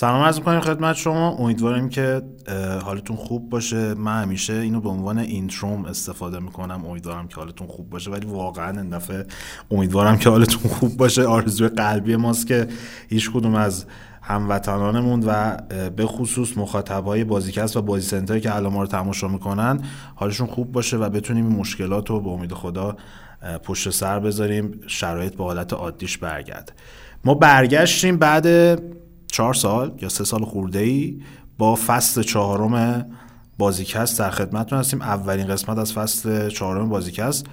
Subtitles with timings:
[0.00, 1.30] سلام عرض می‌کنیم خدمت شما.
[1.30, 2.22] امیدواریم که
[2.84, 3.94] حالتون خوب باشه.
[3.94, 6.86] من همیشه اینو به عنوان اینتروم استفاده می‌کنم.
[6.86, 8.10] امیدوارم که حالتون خوب باشه.
[8.10, 9.26] ولی واقعا این دفعه
[9.70, 11.24] امیدوارم که حالتون خوب باشه.
[11.24, 12.68] آرزوی قلبی ماست که
[13.08, 13.84] هیچ کدوم از
[14.22, 15.56] هموطنانمون و
[15.96, 19.80] به خصوص مخاطبای بازیکست و بازی سنتر که الان ما رو تماشا می‌کنن
[20.14, 22.96] حالشون خوب باشه و بتونیم این مشکلات رو به امید خدا
[23.64, 24.80] پشت سر بذاریم.
[24.86, 26.72] شرایط به حالت عادیش برگرده.
[27.24, 28.46] ما برگشتیم بعد
[29.30, 31.20] چهار سال یا سه سال خورده ای
[31.58, 33.06] با فصل چهارم
[33.58, 35.02] بازیکست در خدمتتون هستیم.
[35.02, 37.46] اولین قسمت از فصل چهارم بازیکست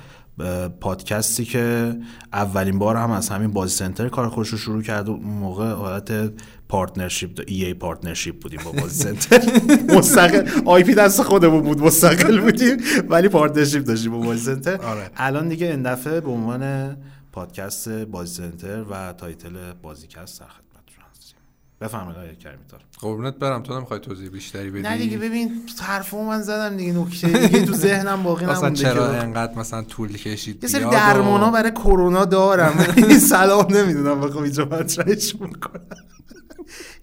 [0.81, 1.95] پادکستی که
[2.33, 5.71] اولین بار هم از همین بازی سنتر کار خودش رو شروع کرد و اون موقع
[5.71, 6.31] حالت
[6.69, 9.41] partnership ای ای partnership بودیم با بازی سنتر.
[9.97, 12.77] مستقل IP دست خودمون بود مستقل بودیم
[13.09, 14.77] ولی partnership داشتیم با بازی سنتر.
[14.81, 15.09] آره.
[15.15, 16.95] الان دیگه این دفعه به عنوان
[17.31, 20.45] پادکست بازی سنتر و تایتل بازیکست در
[21.81, 26.41] بفرمایید آقای کریمیتار قربونت برم تو نمی‌خوای توضیح بیشتری بدی؟ نه دیگه ببین حرفو من
[26.41, 30.69] زدم دیگه نکته دیگه تو ذهنم باقی نمونده مثلا چرا انقدر مثلا طول کشید؟ یه
[30.69, 32.85] سری درمانا برای کرونا دارم.
[32.97, 35.81] این سلام نمی‌دونم بخوام اینجا مطرحش می‌کنم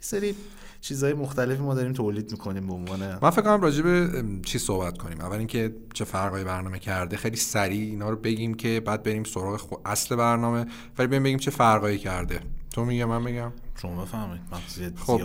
[0.00, 0.34] سری
[0.80, 4.98] چیزهای مختلفی ما داریم تولید می‌کنیم به عنوان من فکر کنم راجع به چی صحبت
[4.98, 5.20] کنیم.
[5.20, 7.17] اول اینکه چه فرقای برنامه کرده.
[7.17, 9.77] خیلی سریع اینا رو بگیم که بعد بریم سراغ خو...
[9.84, 10.67] اصل برنامه.
[10.98, 12.41] ولی بریم بگیم چه فرقایی کرده.
[12.70, 13.52] تو میگم من میگم؟
[13.83, 14.41] شما بفهمید
[14.98, 15.20] خب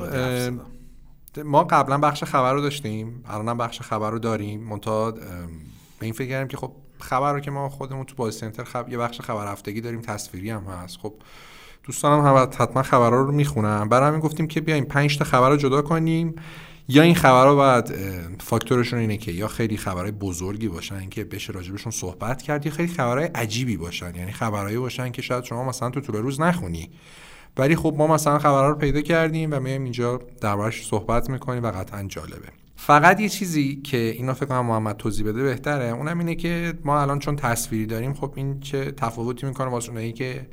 [1.45, 3.23] ما قبلا بخش خبر رو داشتیم.
[3.27, 4.59] الانم بخش خبر رو داریم.
[4.63, 5.21] منتها به
[6.01, 8.89] این فکر کردیم که خب خبر رو که ما خودمون تو بازی سنتر خب...
[8.89, 10.01] یه بخش خبر هفتگی داریم.
[10.01, 10.97] تصویری هم هست.
[10.97, 11.13] خب
[11.83, 15.57] دوستانم هم حتما خبرها رو می‌خونم برای همین گفتیم که بیایم 5 تا خبر رو
[15.57, 16.35] جدا کنیم.
[16.87, 17.93] یا این خبرها باید
[18.41, 22.93] فاکتورشون اینه که یا خیلی خبرهای بزرگی باشن که بشه راجبشون صحبت کرد یا خیلی
[22.93, 24.15] خبرهای عجیبی باشن.
[24.15, 26.89] یعنی خبرهایی باشن که شاید شما مثلا تو طول روز نخونی.
[27.59, 31.71] ولی خب ما مثلا خبرها رو پیدا کردیم و میایم اینجا دربارش صحبت می‌کنیم و
[31.71, 32.49] قطعا جالبه.
[32.75, 37.01] فقط یه چیزی که اینو فکر کنم محمد توضیح بده بهتره اونم اینه که ما
[37.01, 40.47] الان چون تصویری داریم خب این چه تفاوتی می‌کنه واسه اونایی که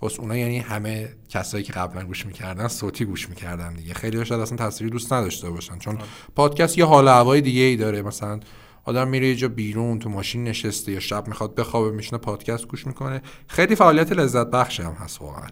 [0.00, 3.94] واسه اونا یعنی همه کسایی که قبلا گوش می‌کردن صوتی گوش می‌کردن دیگه.
[3.94, 6.04] خیلی شاید اصلا تصویری دوست نداشته باشن چون آره.
[6.36, 8.02] پادکست یه حال هوای دیگه ای داره.
[8.02, 8.40] مثلا
[8.84, 12.86] آدم میره یه جا بیرون تو ماشین نشسته یا شب می‌خواد بخوابه میشنه پادکست گوش
[12.86, 13.22] می‌کنه.
[13.46, 15.48] خیلی فعالیت لذت بخش هم هست واقعا.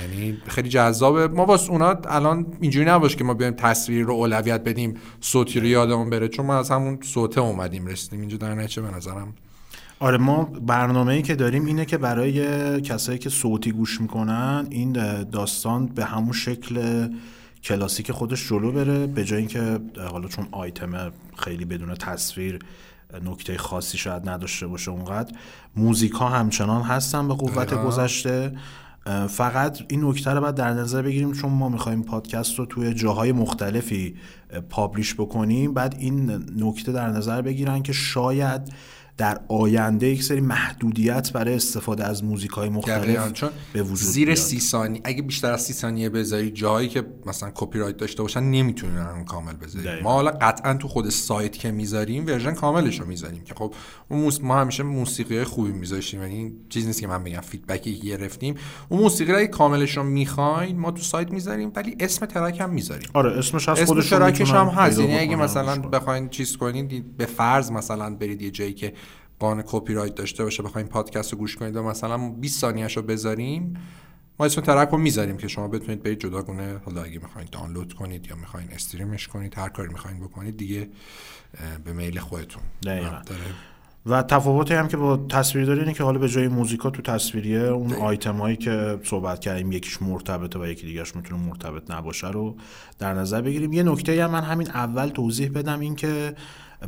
[0.00, 1.28] یعنی خیلی جذابه.
[1.28, 5.66] ما واسه اونا الان اینجوری نباشه که ما بیایم تصویر رو اولویت بدیم صوتی رو
[5.66, 6.28] یادمون بره.
[6.28, 8.20] چون ما از همون صوته اومدیم رسیدیم.
[8.20, 9.34] اینجا در نتیجه به نظرم.
[10.00, 14.92] آره ما برنامه ای که داریم اینه که برای کسایی که صوتی گوش می‌کنن این
[15.22, 17.08] داستان به همون شکل
[17.62, 19.80] کلاسیک خودش جلو بره به جای اینکه
[20.10, 22.58] حالا چون آیتم خیلی بدون تصویر
[23.24, 25.34] نکته خاصی شاید نداشته باشه اونقدر
[25.76, 28.52] موزیک ها همچنان هستن به قوت گذشته.
[29.28, 33.32] فقط این نکته رو باید در نظر بگیریم چون ما می‌خوایم پادکست رو توی جاهای
[33.32, 34.16] مختلفی
[34.70, 38.72] publish بکنیم بعد این نکته در نظر بگیرن که شاید
[39.18, 44.34] در آینده یک سری محدودیت برای استفاده از موزیک های مختلف چون به وجود زیر
[44.34, 48.40] سی ثانیه اگه بیشتر از سی ثانیه بذاری جایی که مثلا کپی رایت داشته باشن
[48.40, 53.44] نمی‌تونن کامل بذاری ما حالا قطعا تو خود سایت که می‌ذاریم version کاملش رو می‌ذاریم
[53.44, 53.74] که خب
[54.08, 54.40] اون موس...
[54.40, 58.06] ما همیشه موسیقی خوبی میذاشتیم یعنی این چیز نیست که من بگم feedback ی که
[58.06, 58.54] گرفتیم.
[58.88, 63.08] اون موسیقی رو کاملش رو می‌خواین ما تو سایت می‌ذاریم ولی اسم track هم می‌ذاریم.
[63.14, 64.98] آره اسمش هست اسم track ش هم هست.
[64.98, 68.92] یعنی اگه مثلا بخواین چیز کنید به فرض مثلا برید یه جایی که
[69.38, 73.02] قانون کپی رایت داشته باشه بخوایم پادکست رو گوش کنید و مثلا 20 ثانیه رو
[73.02, 73.74] بذاریم
[74.40, 78.26] ما اسم track رو می‌ذاریم که شما بتونید برید جداگونه حالا اگه می‌خواین دانلود کنید
[78.26, 80.88] یا می‌خواین stream ش کنید هر کاری می‌خواین بکنید دیگه
[81.84, 82.62] به میل خودتون.
[84.06, 87.60] و تفاوتی هم که با تصویر داره اینه که حالا به جای موزیکا تو تصویریه
[87.60, 92.56] اون آیتم هایی که صحبت کردیم یکیش مرتبطه و یکی دیگهش می‌تونه مرتبط نباشه رو
[92.98, 93.72] در نظر بگیریم.
[93.72, 96.34] یه نکته هم من همین اول توضیح بدم این که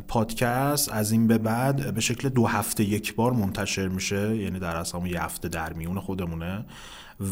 [0.07, 4.75] پادکست از این به بعد به شکل دو هفته یک بار منتشر میشه یعنی در
[4.75, 6.65] اصلا یه هفته در میون خودمونه.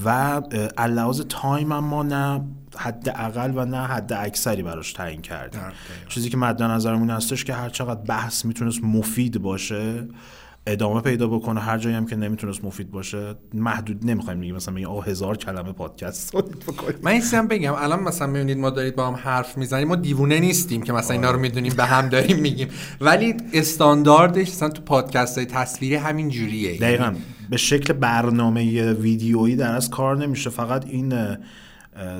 [0.05, 0.41] و
[0.77, 2.41] اللحاظ تایم هم ما نه
[2.77, 5.61] حد اقل و نه حد اکثری براش تعیین کردیم.
[6.09, 10.07] چیزی که مد نظرمون هستش که هر چقدر بحث می‌تونست مفید باشه
[10.67, 14.89] ادامه پیدا بکنه هر جایی هم که نمی‌تونست مفید باشه محدود نمی‌خوایم بگیم مثلا میگیم
[14.89, 16.99] آه هزار کلمه پادکست بکنیم.
[17.01, 20.81] من این بگم الان مثلا می‌بینید ما دارید با هم حرف می‌زنیم ما دیوونه نیستیم
[20.81, 22.67] که مثلا اینا رو می‌دونیم به هم داریم میگیم.
[23.01, 26.79] ولی استانداردش مثلا تو پادکست های تصویری همین جوریه.
[26.79, 27.13] دقیقا.
[27.49, 30.49] به شکل برنامه ویدیویی در از کار نمیشه.
[30.49, 31.13] فقط این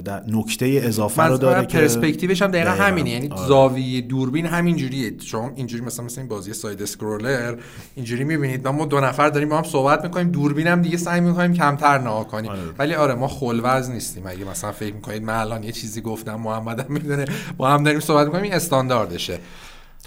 [0.05, 3.09] در نکته اضافه رو داره که پرسپکتیوش هم دقیقا همینه.
[3.09, 3.47] یعنی آره.
[3.47, 5.13] زاویه دوربین همینجوریه.
[5.19, 7.55] شما اینجوری مثلا مثل این بازی side scroller
[7.95, 8.67] اینجوری می‌بینید.
[8.67, 10.31] ما دو نفر داریم با هم صحبت می‌کنیم.
[10.31, 12.51] دوربین هم دیگه سعی می‌کنیم کمتر نگاه کنیم.
[12.51, 12.59] آره.
[12.79, 14.23] ولی آره ما خلوز نیستیم.
[14.27, 17.25] اگه مثلا فکر می‌کنید من الان یه چیزی گفتم محمد هم می‌دونه.
[17.57, 19.39] با هم داریم صحبت می‌کنیم این استانداردشه.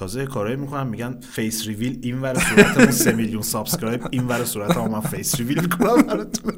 [0.00, 4.76] تازه کارایی می‌کنم میگن face reveal این ور صورتمون 3 میلیون subscribe این ور صورت
[4.76, 6.52] من face reveal کنم براتون.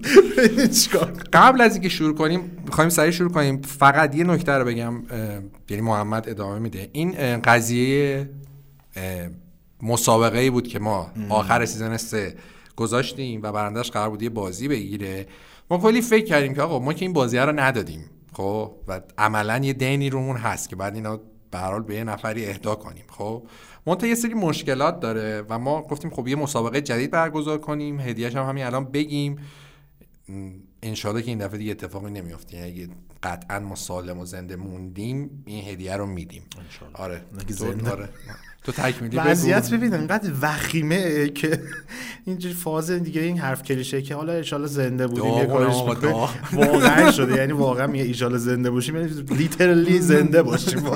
[1.33, 3.63] قبل از اینکه شروع کنیم می‌خوایم سریع شروع کنیم.
[3.63, 5.03] فقط یه نکته رو بگم
[5.71, 6.91] یعنی محمد ادامه میده.
[6.93, 8.31] این قضیه
[9.83, 12.35] مسابقه ای بود که ما آخر سیزن سه
[12.77, 15.27] گذاشتیم و برندش قرار بود یه بازی بگیره.
[15.71, 19.61] ما کلی فکر کردیم که آقا ما که این بازی رو ندادیم خب؟ و عملا
[19.65, 21.21] یه دینی رومون هست که بعد اینا
[21.53, 23.47] به حال به یه نفری اهدا کنیم خب؟
[23.87, 28.37] منتها یه سری مشکلات داره و ما گفتیم خب یه مسابقه جدید برگزار کنیم هدیهش
[28.37, 29.39] هم همین الان بگیم.
[30.83, 32.89] انشالله که این دفعه دیگه اتفاقی نمیفته یعنی اگه
[33.23, 36.43] قطعا ما سالم و زنده موندیم این هدیه رو میدیم.
[36.93, 37.91] آره زنده.
[37.91, 38.09] آره.
[38.65, 41.63] تو تکمیلی وضعیت ببین انقدر وخیمه که
[42.27, 45.75] اینجوری فاز دیگه این حرف کلیشه که حالا ان زنده بودیم یه کارش
[46.53, 50.83] واقعا شده یعنی واقعا یه ایشالا زنده باشیم یعنی لیترلی زنده باشیم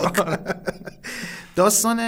[1.57, 2.01] داستان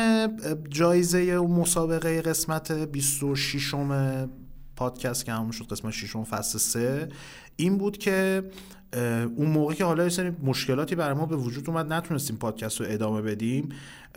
[0.69, 4.29] جایزه و مسابقه قسمت 26 م
[4.77, 7.09] پادکست که همون شد قسمت 6 فصل 3
[7.57, 8.43] این بود که
[9.37, 12.87] اون موقع که حالا یه سری مشکلاتی برای ما به وجود اومد نتونستیم پادکست رو
[12.89, 13.69] ادامه بدیم.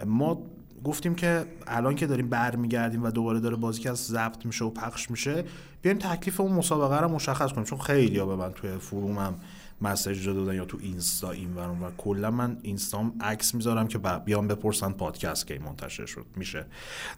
[0.06, 0.44] ما
[0.84, 4.70] گفتیم که الان که داریم برمیگردیم و دوباره داره بازی که از ضبط میشه و
[4.70, 5.44] پخش میشه
[5.82, 7.64] بیایم تکلیف اون مسابقه رو مشخص کنیم.
[7.64, 9.34] چون خیلی ها به من توی فرومم
[9.82, 14.48] مسیج دادن یا تو اینستا این ورون و کلا من اینستام عکس می‌ذارم که بیام
[14.48, 16.26] بپرسن پادکست کی منتشر شد.
[16.36, 16.66] میشه.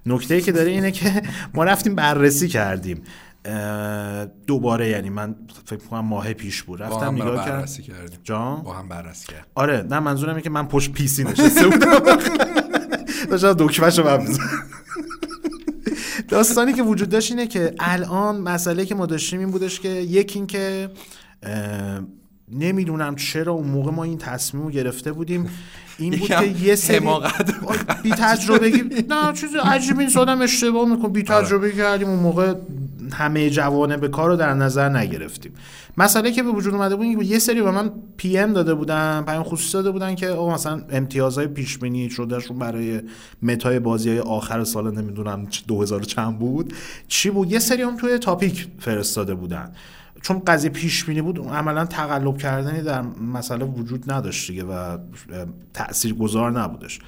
[0.06, 1.24] نکته ای که داره اینه که
[1.54, 3.04] ما رفتیم بررسی کردیم.
[4.48, 6.82] دوباره یعنی من فکر کنم ماه پیش بود.
[6.82, 7.66] رفتم نگاه کردم.
[8.24, 11.90] جان؟ با هم بررسی کرد آره نه منظورم اینه که من پشت پیسی نشسته بودم.
[13.38, 14.44] داشتم دکمهشو بمیزم
[16.30, 20.40] داستانی که وجود داشت اینه که الان مسئله که ما داشتیم این بودش که یکی
[20.40, 20.90] این که
[22.52, 25.50] نمی‌دونم چرا اون موقع ما این تصمیم رو گرفته بودیم.
[25.98, 27.08] این بود که یه سری
[28.04, 28.70] بی تجربه
[29.10, 31.24] نه چیز عجیبی این آدم اشتباه میکن بی.
[31.24, 32.08] تجربه کردیم.
[32.10, 32.54] اون موقع
[33.14, 35.52] همه جوانه به کار رو در نظر نگرفتیم.
[35.98, 39.44] مسئله که به وجود اومده بود یه سری به من پی ام داده بودن پیام
[39.44, 43.02] خصوصی داده بودن که آقا مثلا امتیازهای پیش بینی شدهشون برای
[43.42, 46.74] متای بازی های آخر سال نمی‌دونم 2000 چند بود.
[47.08, 49.72] چی بود؟ یه سری هم توی تاپیک فرستاده بودن.
[50.22, 53.02] چون قضیه پیش بود عملا تقلب کردنی در
[53.34, 54.98] مسئله وجود نداشت دیگه و
[55.74, 57.00] تأثیر گذار نبودش.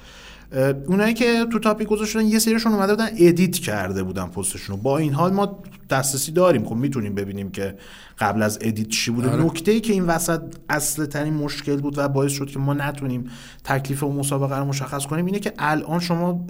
[0.86, 5.12] اونایی که تو topic گذاشتن یه سریشون اومده بودن edit کرده بودن پستشون با این
[5.12, 6.64] حال ما دسترسی داریم.
[6.64, 7.76] خب می‌تونیم ببینیم که
[8.18, 9.30] قبل از edit چی بوده.
[9.30, 9.44] آره.
[9.44, 13.24] نکته ای که این وسط اصل ترین مشکل بود و باعث شد که ما نتونیم
[13.64, 16.46] تکلیف و مسابقه رو مشخص کنیم اینه که الان شما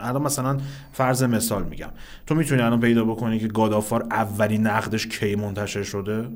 [0.00, 0.58] الان مثلا
[0.92, 1.90] فرض مثال میگم.
[2.26, 6.28] تو می‌تونی الان پیدا بکنی که God of War اولین نقدش کی منتشر شده؟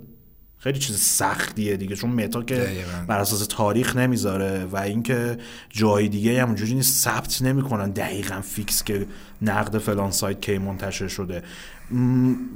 [0.61, 2.69] خیلی چیز سختیه دیگه چون متا که
[3.07, 5.39] بر اساس تاریخ نمی‌ذاره و اینکه
[5.71, 9.07] جای دیگه هم اونجوری نیست ثبت نمی‌کنن دقیقا فیکس که
[9.43, 11.43] نقد فلان سایت کی منتشر شده.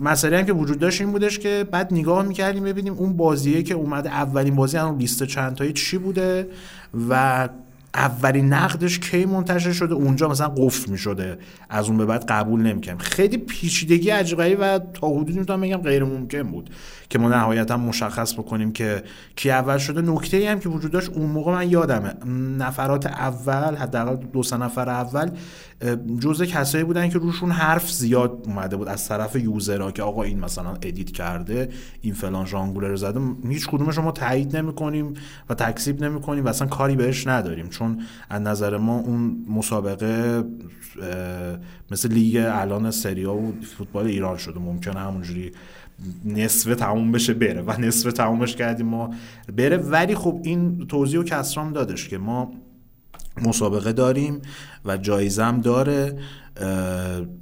[0.00, 3.74] مسئله هم که وجود داشت این بودش که بعد نگاه می‌کردیم ببینیم اون بازیه که
[3.74, 6.48] اومده اولین بازی هم لیست چند تایی چی بوده
[7.08, 7.48] و
[7.94, 11.38] اولین نقدش کی منتشر شده؟ اونجا مثلا قفل می شده
[11.70, 12.98] از اون به بعد قبول نمی‌کنم.
[12.98, 16.70] خیلی پیچیدگی عجیبی و تا حدودی می‌تونم بگم غیر ممکن بود
[17.10, 19.02] که ما نهایتا مشخص بکنیم که
[19.36, 20.00] کی اول شده.
[20.00, 22.14] نکته ای هم که وجود داشت اون موقع من یادمه.
[22.58, 25.30] نفرات اول حداقل دو سه نفر اول
[26.18, 30.22] جزء کسایی بودن که روشون حرف زیاد اومده بود از طرف user ها که آقا
[30.22, 31.68] این مثلا edit کرده
[32.00, 35.14] این فلان ژانگولر زده هیچ کدومش ما تایید نمی‌کنیم
[35.48, 37.68] و تکذیب نمی‌کنیم و اصلا کاری بهش نداریم.
[37.68, 40.44] چون از نظر ما اون مسابقه
[41.90, 44.60] مثل لیگ الان سری آ و فوتبال ایران شده.
[44.60, 45.52] ممکنه همونجوری
[46.24, 47.62] نصف تموم بشه بره.
[47.62, 49.14] و نصف تمومش کردیم ما
[49.56, 49.76] بره.
[49.76, 52.52] ولی خب این توضیح و کسرام دادش که ما
[53.46, 54.42] مسابقه داریم
[54.84, 56.18] و جایزم داره.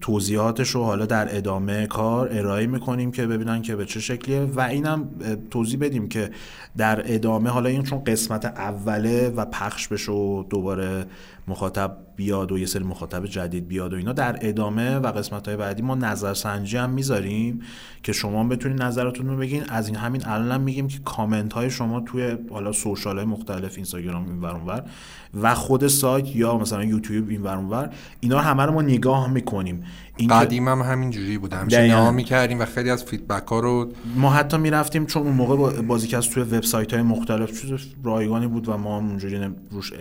[0.00, 4.60] توضیحاتش رو حالا در ادامه کار ارائه می‌کنیم که ببینن که به چه شکلیه و
[4.60, 5.08] اینم
[5.50, 6.30] توضیح بدیم که
[6.76, 11.06] در ادامه حالا این چون قسمت اوله و پخش بشه و دوباره
[11.50, 14.12] مخاطب بیاد و یه سری مخاطب جدید بیاد و اینا.
[14.12, 17.60] در ادامه و قسمت های بعدی ما نظرسنجی هم می‌ذاریم
[18.02, 19.64] که شما بتونید نظراتون رو بگین.
[19.68, 23.72] از این همین الان هم میگیم که کامنت های شما توی حالا social های مختلف
[23.76, 24.82] اینستاگرام این ور
[25.42, 27.90] و خود سایت یا مثلا یوتیوب این ور
[28.20, 29.84] اینا همه رو ما نگاه می‌کنیم.
[30.30, 31.54] قدیم هم همین جوری بود.
[31.54, 35.82] همیشه نگاه می‌کردیم و خیلی از feedback ها رو ما حتی می‌رفتیم چون اون موقع
[35.82, 39.40] بازیکست توی وبسایت های مختلف چیز رایگانی بود و ما اونجوری
[39.70, 39.92] روش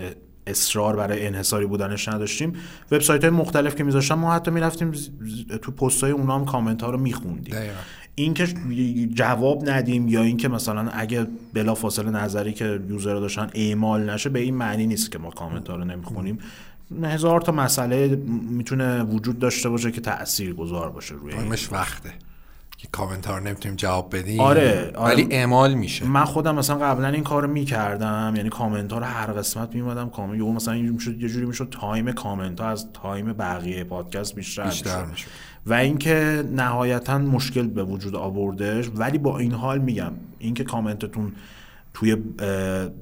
[0.49, 2.53] اصرار برای انحصاری بودنش نداشتیم.
[2.91, 4.91] وبسایت های مختلف که میذاشتم ما حتی می‌رفتیم
[5.61, 7.55] تو پست های اونا هم کامنت ها رو میخوندیم.
[8.15, 8.47] اینکه
[9.13, 14.39] جواب ندیم یا اینکه مثلا اگه بلا فاصله نظری که user داشتن اعمال نشه به
[14.39, 16.39] این معنی نیست که ما کامنت ها رو نمی‌خونیم.
[17.03, 18.07] هزار تا مسئله
[18.49, 22.13] می‌تونه وجود داشته باشه که تأثیر گذار باشه روی مش وقته.
[22.79, 24.39] که کامنت ها رو نمی‌تونیم جواب بدیم.
[24.39, 25.15] آره, آره.
[25.15, 26.05] ولی اعمال میشه.
[26.05, 30.39] من خودم مثلا قبلا این کار می‌کردم یعنی کامنت ها رو هر قسمت میمادم کامنت.
[30.39, 35.27] یا مثلا یه جوری می‌شد time comment ها از time بقیه پادکست بیشتر, بیشتر می‌شد.
[35.65, 38.89] و اینکه نهایتا مشکل به وجود آوردش.
[38.95, 41.33] ولی با این حال میگم اینکه کامنتتون
[41.93, 42.17] توی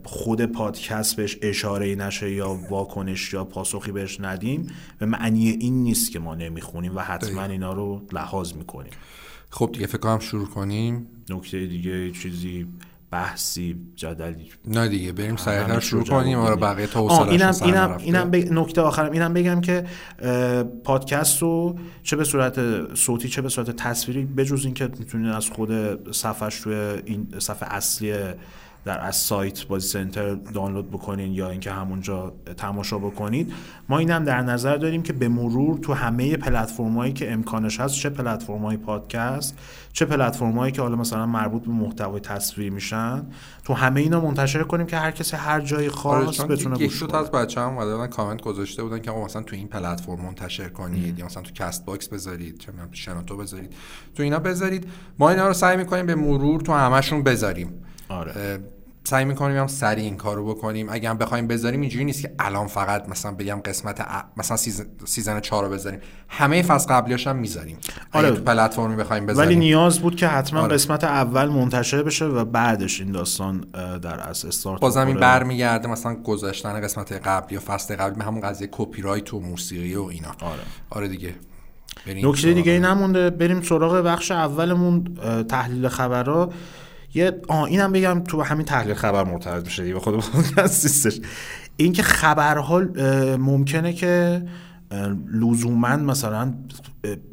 [0.03, 4.67] خود پادکست بهش اشاره نشه یا واکنش یا پاسخی بهش ندیم
[4.99, 8.91] به معنی این نیست که ما نمی‌خونیم و حتما اینا رو لحاظ می‌کنیم.
[9.49, 11.07] خب دیگه فکر کنم شروع کنیم.
[11.29, 12.67] نکته دیگه چیزی
[13.11, 14.49] بحثی جدلی.
[14.67, 16.37] نه دیگه بریم سریعتر شروع کنیم.
[16.37, 19.11] آره بقیه تا اینم اینم اینم نکته آخرم.
[19.11, 19.85] اینم بگم که
[20.83, 22.59] پادکست رو چه به صورت
[22.95, 25.71] صوتی چه به صورت تصویری بجز اینکه می‌تونید از خود
[26.11, 26.75] صفحش توی
[27.05, 28.13] این صفحه اصلی
[28.87, 33.53] در از سایت بازی سنتر دانلود بکنین یا اینکه همونجا تماشا بکنید.
[33.89, 38.09] ما اینم در نظر داریم که به مرور تو همه پلتفرمایی که امکانش هست چه
[38.09, 39.57] پلتفرم‌های پادکست
[39.93, 43.23] چه پلتفرمایی که حالا مثلا مربوط به محتوای تصویری میشن
[43.63, 47.15] تو همه اینا منتشر کنیم که هر کسی هر جای خاص آره بتونه گوش کنه.
[47.15, 51.43] از بچه‌ها اومدن کامنت گذاشته بودن که مثلا تو این پلتفرم منتشر کنید یا مثلا
[51.43, 53.73] تو Castbox بذارید چه شنوتو بذارید
[54.15, 54.87] تو اینا بذارید.
[55.19, 57.73] ما اینا رو سعی می‌کنیم به مرور تو همشون بذاریم.
[58.09, 58.59] آره.
[59.07, 60.87] سعی می‌کنیم هم سریع این کارو بکنیم.
[60.89, 64.23] اگه هم بخوایم بذاریم اینجوری نیست که الان فقط مثلا بگم قسمت ا...
[64.37, 65.99] مثلا season, season 4 رو بذاریم.
[66.29, 67.77] همه فصل قبلیاش هم می‌ذاریم.
[68.13, 68.31] آره.
[68.31, 69.49] تو پلتفرمی بخوایم بذاریم.
[69.49, 70.73] ولی نیاز بود که حتما آره.
[70.73, 73.65] قسمت اول منتشر بشه و بعدش این داستان
[74.01, 78.41] در از استارت بازم این برمیگرده مثلا گذاشتن قسمت قبلی یا فصل قبلی به همون
[78.41, 80.29] قضیه کپی رایت و موسیقی و اینا.
[80.41, 80.61] آره.
[80.89, 81.35] آره دیگه.
[82.07, 83.29] نکته دیگه نمونده.
[83.29, 85.17] بریم سراغ بخش اولمون
[85.49, 86.49] تحلیل خبرها.
[87.17, 90.23] یه آه اینم بگم تو همین تحلیل خبر مرتبط بشه و خود
[90.59, 91.19] نیستش
[91.77, 92.79] این که خبرها
[93.37, 94.43] ممکنه که
[95.33, 96.53] لزوما مثلا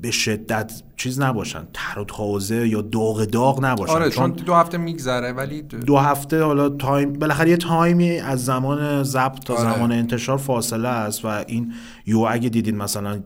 [0.02, 4.78] به شدت چیز نباشن تر و تازه یا داغ داغ نباشن آره چون دو هفته
[4.78, 9.74] میگذره ولی دو هفته حالا time بالاخره یه time ی از زمان ضبط تا آره.
[9.74, 11.72] زمان انتشار فاصله است و این
[12.06, 13.22] یو اگه دیدین مثلا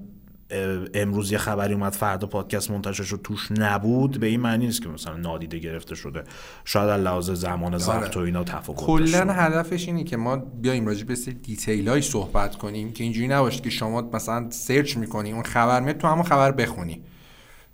[0.95, 4.21] امروز یه خبری اومد فردا پادکست منتشر شد توش نبود.
[4.21, 6.25] به این معنی نیست که مثلا نادیده گرفته شده.
[6.65, 7.83] شاید از لحاظ زمان آره.
[7.83, 12.03] ضبط و اینا تفاوت کلا هدفش اینه که ما بیایم راجع به سری detail ای
[12.03, 16.25] صحبت کنیم که اینجوری نباشه که شما مثلا search می‌کنی اون خبر میاد تو همون
[16.25, 17.03] خبر بخونی.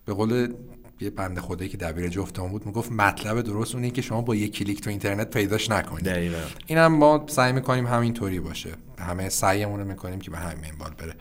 [0.04, 0.54] به قول
[1.00, 4.48] یه بنده خدایی که دبیر جفتمون بود می‌گفت مطلب درست اونه که شما با یه
[4.48, 6.34] کلیک تو اینترنت پیداش نکنید.
[6.66, 8.70] اینم ما سعی می‌کنیم همینطوری باشه.
[8.98, 11.14] همه سعیمون رو می‌کنیم که به همین منوال بره.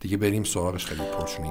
[0.00, 1.48] دیگه بریم سراغش خیلی پرچونی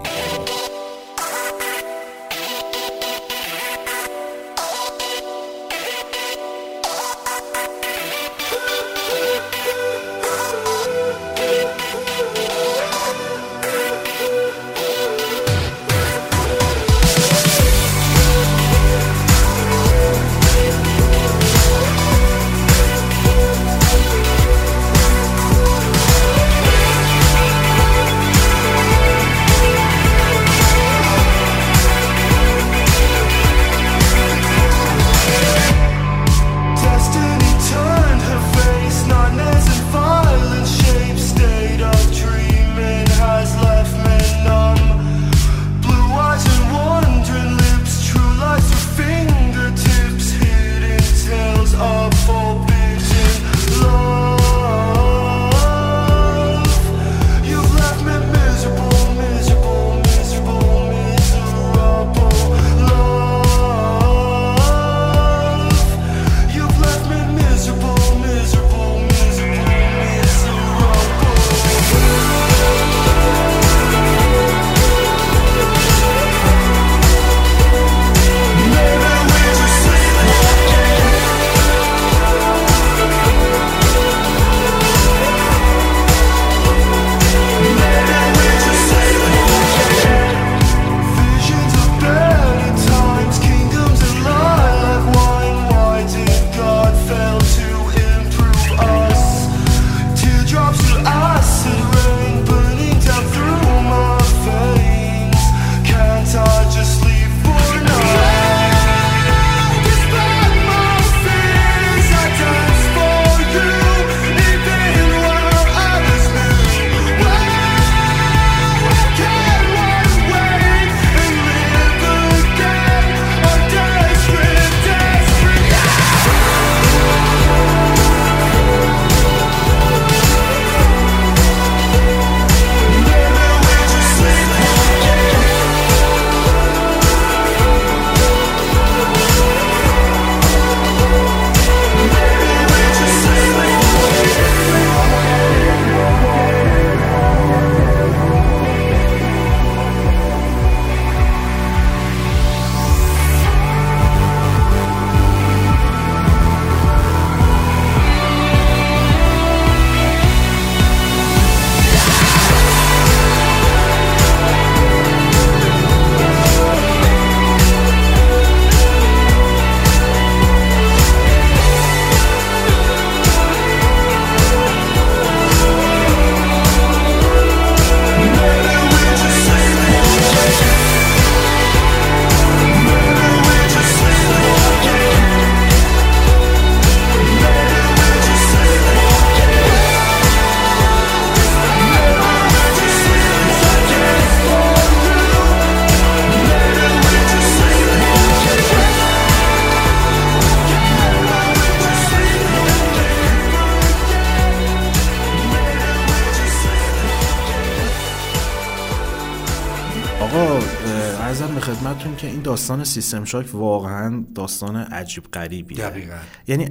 [212.67, 215.77] داستان System Shock واقعا داستان عجیب غریبیه.
[215.77, 216.17] دقیقا.
[216.47, 216.69] یعنی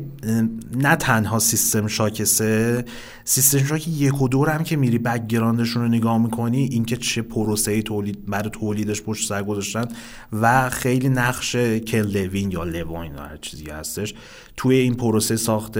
[0.76, 2.84] نه تنها System Shock سه
[3.24, 6.96] System Shock یک و دو رو هم که میری background شون رو نگاه می‌کنی اینکه
[6.96, 9.88] چه پروسه تولید برای تولیدش پشت سر گذاشتن
[10.32, 14.14] و خیلی نقش کن لوین یا لوین هر چیزی هستش.
[14.66, 15.78] توی این پروسه ساخت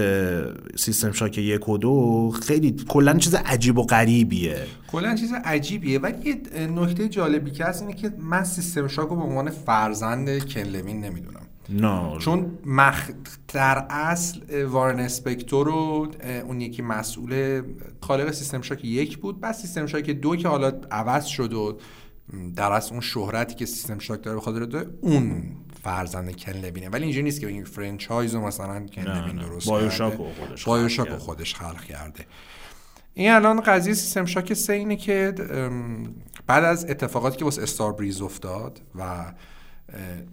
[0.75, 4.57] System Shock یک و دو خیلی کلا چیز عجیب و غریبیه.
[4.91, 5.99] کلا چیز عجیبیه.
[5.99, 10.37] ولی یه نکته جالبی که هست اینه که من System Shock رو به عنوان فرزند
[10.37, 11.41] کن لوین نمی‌دونم.
[11.69, 12.17] نه.
[12.19, 13.09] چون مخ...
[13.53, 16.07] در اصل وارن اسپکتور رو
[16.47, 17.61] اون یکی مسئول
[18.01, 19.39] خالق System Shock یک بود.
[19.39, 21.77] بعد System Shock دو که حالا عوض شد و
[22.55, 25.43] در اصل اون شهرتی که System Shock داره به خاطر اون
[25.87, 30.13] فرزند کن لوینه ولی اینجوری نیست که این franchise رو مثلا کن لوین درست BioShock
[30.13, 32.25] خودش BioShock خودش خلق کرده.
[33.13, 35.33] این الان قضیه System Shock سه اینه که
[36.47, 39.33] بعد از اتفاقاتی که واسه Starbreeze افتاد و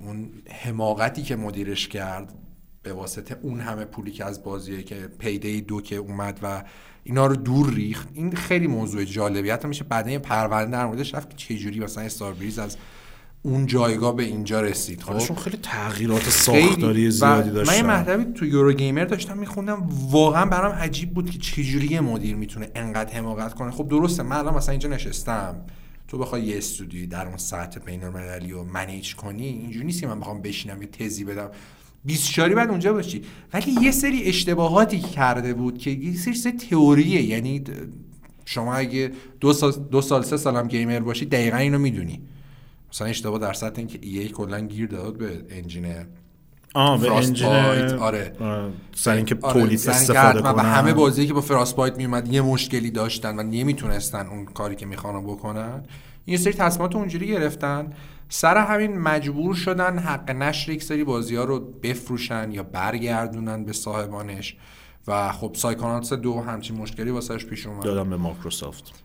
[0.01, 2.35] اون حماقتی که مدیرش کرد
[2.83, 6.64] به واسطه اون همه پولی که از بازیه که پیده دو که اومد و
[7.05, 11.31] اینا رو دور ریخت این خیلی موضوع جالبی حتی میشه بعد پرونده در موردش رفت
[11.31, 12.77] که چجوری مثلا استار بریز از
[13.46, 18.46] اون جایگاه به اینجا رسید خب؟ خیلی تغییرات ساختاری زیادی داشت من یه مطلبی تو
[18.46, 19.88] یورو گیمر داشتم میخوندم.
[20.11, 23.70] واقعا برام عجیب بود که چجوری یه مدیر می‌تونه انقدر حماقت کنه.
[23.70, 25.54] خب درسته من الان مثلا اینجا نشستم.
[26.09, 30.20] تو بخوای یه استودیوی در اون سطح بین‌المللی رو منیج کنی اینجوری نیست که من
[30.20, 31.50] بخوام بشینم یه تزی بدم.
[32.04, 33.22] 20 شاری بعد اونجا باشی.
[33.52, 37.22] ولی یه سری اشتباهاتی کرده بود که یه سری, سری تئوریه.
[37.22, 37.64] یعنی
[38.44, 42.22] شما اگه دو سال, دو سال سه سالم گیمر باشی دقیقا اینو می‌دونی.
[42.94, 45.94] مثلا اشتباه در سطح اینکه ای کلا گیر داد به انجین
[46.74, 48.33] آه به انجین آره.
[48.94, 49.61] سر اینکه آره.
[49.61, 50.52] تولید استفاده کنن.
[50.52, 54.87] و همه بازی که با فراسپایت میومد یه مشکلی داشتن و نمی‌تونستن اون کاری که
[54.87, 55.83] می‌خوان بکنن
[56.26, 57.92] یه سری تصمیمات اونجوری گرفتن.
[58.28, 63.72] سر همین مجبور شدن حق نشر یک سری بازی ها رو بفروشن یا برگردونن به
[63.72, 64.57] صاحبانش.
[65.07, 67.83] و خب Psychonauts دو همچین مشکلی واسهش پیش اومد.
[67.83, 69.04] دادم به مایکروسافت.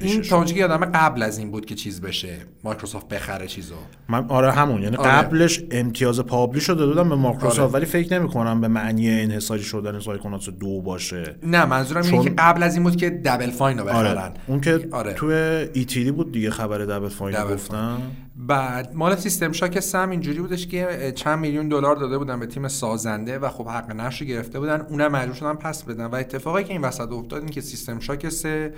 [0.00, 3.74] این تا که یادم قبل از این بود که چیز بشه مایکروسافت بخره چیزو
[4.08, 5.10] من آره همون یعنی آره.
[5.10, 7.72] قبلش امتیاز publish رو دادم به مایکروسافت آره.
[7.72, 12.12] ولی فکر نمی کنم به معنی انحصاری شدن Psychonauts دو باشه نه منظورم چون...
[12.12, 14.32] اینه که قبل از این بود که Double Fine رو بخرن آره.
[14.46, 15.12] اون که آره.
[15.12, 15.26] تو
[15.74, 17.98] E3 ای بود دیگه خبر Double Fine رو گفتن
[18.36, 22.68] بعد مال سیستم شاک سم اینجوری بودش که چند میلیون دلار داده بودن به تیم
[22.68, 26.72] سازنده و خب حق نشر گرفته بودن اونم مجبور شدن پس بدن و اتفاقی که
[26.72, 28.72] این وسط افتاد این که System Shock سه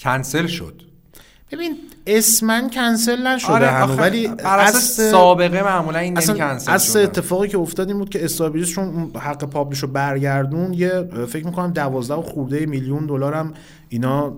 [0.00, 0.82] کنسل شد.
[1.52, 7.58] ببین رسماً کنسل نشده آره ولی از سابقه معمولا این اصلا کنسل از اتفاقی که
[7.58, 12.22] افتاد این بود که Starbreeze چون حق publish رو برگردون یه فکر می‌کنم دوازده و
[12.22, 13.54] خورده میلیون دلار هم
[13.88, 14.36] اینا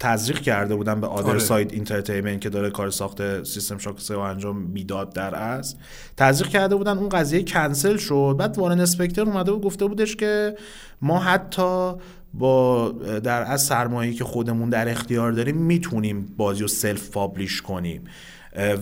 [0.00, 1.38] تزریق کرده بودن به Other آره.
[1.38, 5.76] Side Entertainment که داره کار ساخت System Shock سه و انجام می‌داد در از
[6.16, 8.36] تزریق کرده بودن اون قضیه کنسل شد.
[8.38, 10.56] بعد وارن اسپکتر اومده و گفته بودش که
[11.02, 11.92] ما حتی
[12.38, 12.88] با
[13.24, 18.04] در از سرمایه‌ای که خودمون در اختیار داریم می‌تونیم بازی رو self publish کنیم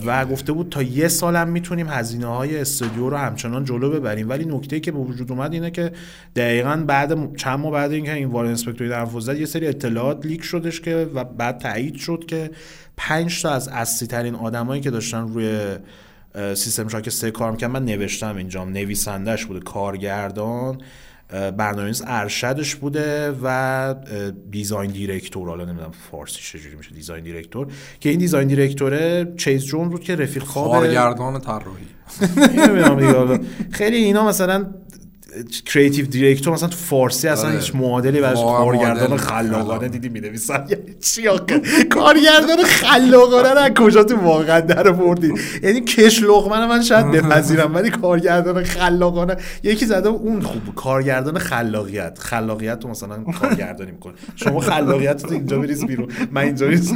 [0.05, 4.29] و گفته بود تا یه سالم می‌تونیم هزینه های استودیو رو همچنان جلو ببریم.
[4.29, 5.91] ولی نکته که به وجود اومد اینه که
[6.35, 10.81] دقیقا بعد چند ماه بعد اینکه این وارن اسپکتوری در یه سری اطلاعات leak شدش
[10.81, 12.51] که و بعد تایید شد که
[12.97, 15.59] 5 تا از اصلی ترین آدمایی که داشتن روی
[16.55, 18.69] System Shock سه کار می‌کنن من نوشتم اینجام.
[18.69, 20.77] نویسندش بوده کارگردان.
[21.29, 23.95] برنامه‌نویس ارشدش بوده و
[24.51, 27.67] design director حالا نمی‌دونم فارسی چجوری میشه design director
[27.99, 31.87] که این design director ه چیس جونز بود که رفیق خواب کارگردان طراحی.
[33.71, 34.65] خیلی اینا مثلا
[35.65, 37.59] کریتیو دیرکتور مثلا تو فارسی اصلا آره.
[37.59, 40.65] هیچ معادلی براش کارگردان خلاقانه دیدی می‌نویسن.
[40.69, 41.61] یعنی چی آخه؟
[41.91, 47.89] کارگردان خلاقانه رو کجا تو واقعا در آوردی؟ یعنی کش لقمه من شاید بپذیرم ولی
[47.89, 52.19] کارگردان خلاقانه یکی زده اون خوب کارگردان خلاقیت.
[52.19, 54.13] خلاقیت تو مثلا کارگردانی می‌کنه.
[54.35, 56.07] شما خلاقیت تو اینجا بریز بیرون.
[56.31, 56.93] من اینجا بریز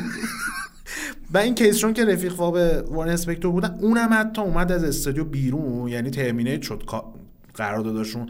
[1.34, 2.58] و این کیسشون که رفیق خواب
[2.92, 6.84] وارن اسپکتور بودن اونم حتی اومد از استودیو بیرون یعنی ترمینیت شد.
[7.54, 8.30] قراردادشون.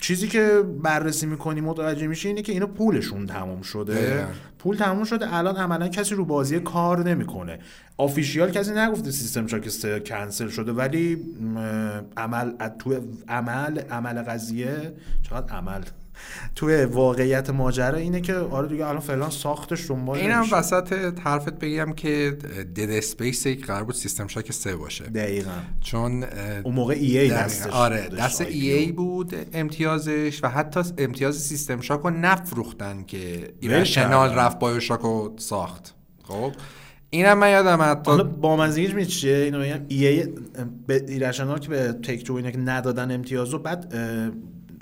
[0.00, 4.26] چیزی که بررسی می‌کنی متوجه میشه اینه که اینا پولشون تموم شده.
[4.58, 5.34] پول تموم شده.
[5.34, 7.58] الان عملا کسی رو بازی کار نمی‌کنه.
[7.96, 9.68] آفیشیال کسی نگفته سیستم شاک
[10.04, 11.18] کنسل شده ولی
[12.16, 15.82] عمل تو عمل عمل قضیه چقدر عمل؟
[16.54, 21.92] توی واقعیت ماجرا اینه که آره دیگه الان فعلا ساختش دنبال اینم وسط حرفت بگم
[21.92, 22.36] که
[22.76, 25.04] دد اسپیس یک قرار بود سیستم شاک سه باشه.
[25.04, 25.50] دقیقا.
[25.80, 26.24] چون
[26.64, 31.80] اون موقع ای ای دستش آره دست ای ای بود امتیازش و حتی امتیاز سیستم
[31.80, 35.94] شاک رو نفروختن که ایرشنال رفت بایو شاک رو ساخت.
[36.22, 36.52] خب
[37.10, 40.32] اینم من یادم حتی حالا با منزگیش می چیه؟ اینو بگم ایه
[40.86, 43.94] به ایرشنال که به تک تو اینا که ندادن امتیاز و بعد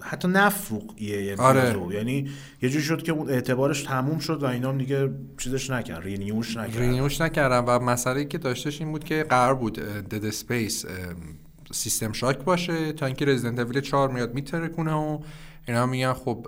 [0.02, 1.94] حتی نفروق ایه آره.
[1.94, 2.30] یعنی
[2.62, 6.56] یه جوری شد که اون اعتبارش تموم شد و اینا دیگه چیزش نکرد renew ش
[6.56, 6.80] نکردن.
[6.80, 10.84] renew ش نکردن و مسئله که داشتش این بود که قرار بود Dead Space
[11.72, 15.18] System Shock باشه تا اینکه Resident Evil 4 میاد می‌ترکونه و
[15.68, 16.46] اینا میگن خب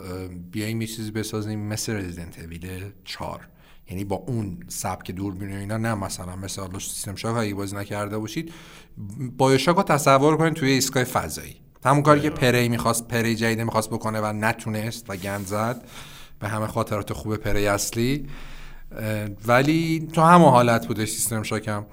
[0.53, 3.49] بیایم یه چیزی بسازیم مثل Resident Evil 4
[3.91, 8.53] یعنی با اون سبک دوربین اینا نه مثلا مثلا System Shock اگه بازی نکرده باشید
[9.37, 11.64] BioShock رو تصور کنید توی ایستگاه فضایی.
[11.85, 15.85] همون کاری که Prey می‌خواست Prey جدید می‌خواست بکنه و نتونست و گند زد
[16.41, 18.27] به همه خاطرات خوب Prey اصلی.
[19.47, 21.85] ولی تو همه حالت بوده System Shock م.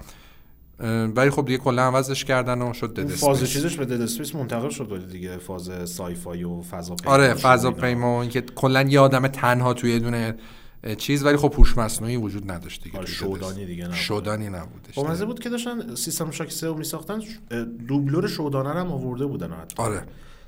[1.16, 4.68] ولی خب دیگه کلا عوضش کردن و شد Dead فاز چیزش به Dead Space منتقل
[4.68, 9.74] شد دیگه فاز sci-fi و فضا پیما آره فضا پیما که کلا یه آدم تنها
[9.74, 10.34] توی دونه
[10.98, 13.96] چیز ولی خب هوش مصنوعی وجود نداشت دیگه آره SHODAN ی دیگه نبود.
[13.96, 14.94] SHODAN ی نبودش.
[14.94, 17.22] با مزه بود که داشتن System Shock 3 میساختن
[17.88, 19.82] دوبلور SHODAN ه هم آورده بودن حتی.
[19.82, 20.02] آره.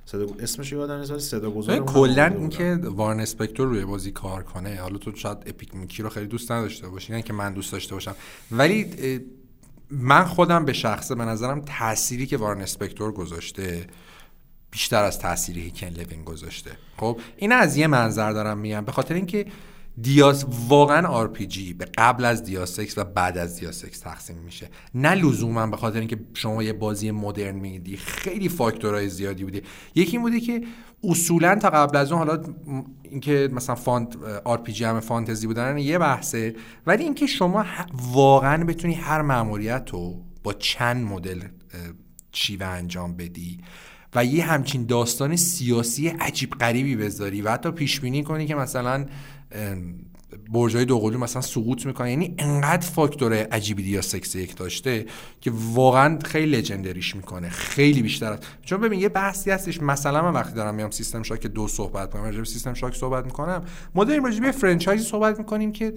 [0.06, 4.98] صدا اسمش یادم نیست صدا گذار کلا اینکه وارن اسپکتور روی بازی کار کنه حالا
[4.98, 8.14] تو شاید Epic Mickey رو خیلی دوست نداشته باشی نه که من دوست داشته باشم.
[8.50, 8.86] ولی
[9.90, 13.86] من خودم به شخصه به نظرم تأثیری که وارن اسپکتور گذاشته
[14.70, 16.70] بیشتر از تأثیری که کن لوین گذاشته.
[16.96, 19.46] خب این از یه منظر دارم میگم به خاطر اینکه
[20.02, 24.37] Deus Ex واقعا RPG به قبل از Deus Ex و بعد از Deus Ex تقسیم
[24.37, 24.68] میشه.
[24.94, 29.62] نه لزوما به خاطر اینکه شما یه بازی مدرن میدی خیلی فاکتورهای زیادی بوده
[29.94, 30.62] یکی این بوده که
[31.04, 32.42] اصولا تا قبل از اون حالا
[33.02, 36.54] اینکه مثلا فانت آر پی فانتزی بودن یه بحثه.
[36.87, 37.64] ولی اینکه شما
[38.12, 41.42] واقعا بتونی هر مأموریت رو با چند مدل
[42.33, 43.59] چیوه انجام بدی
[44.14, 49.07] و یه همچین داستان سیاسی عجیب غریبی بذاری و حتی پیش بینی کنی که مثلا
[50.52, 55.06] برجای دوقلو مثلا سقوط می‌کنه یعنی انقدر فاکتور عجیبی دیا سکس یک داشته
[55.40, 57.48] که واقعا خیلی لژندریش می‌کنه.
[57.48, 59.82] خیلی بیشتر چون ببین یه بحثی هستش.
[59.82, 63.64] مثلا من وقتی دارم میام سیستم شاک دو صحبت کنم راجع سیستم شاک صحبت می‌کنم
[63.94, 64.52] ما داریم راجع به
[64.98, 65.94] صحبت می‌کنیم که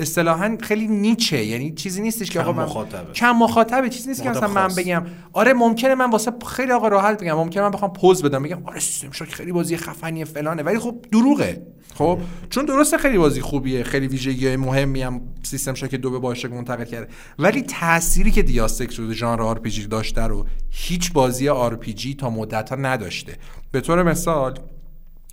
[0.00, 3.12] اصطلاحا خیلی نیچه یعنی چیزی نیستش که آقا من مخاطبه.
[3.12, 5.06] کم مخاطبه چیزی نیست که مثلا من بگم.
[5.32, 7.34] آره ممکنه من واسه خیلی آقا راحت بگم.
[7.34, 10.62] ممکنه من بخوام پوز بدم بگم آره سیستم شاک خیلی بازی خفنیه فلانه.
[10.62, 11.62] ولی خب دروغه.
[11.94, 12.18] خب؟
[12.50, 16.54] چون درسته خیلی بازی خوبیه خیلی ویژگی های مهمی هم System Shock دو به BioShock
[16.54, 17.08] منتقل کرده.
[17.38, 22.76] ولی تأثیری که دیاستک شده ژانر RPG داشته رو هیچ بازی RPG تا مدت ها
[22.76, 23.36] نداشته.
[23.72, 24.58] به طور مثال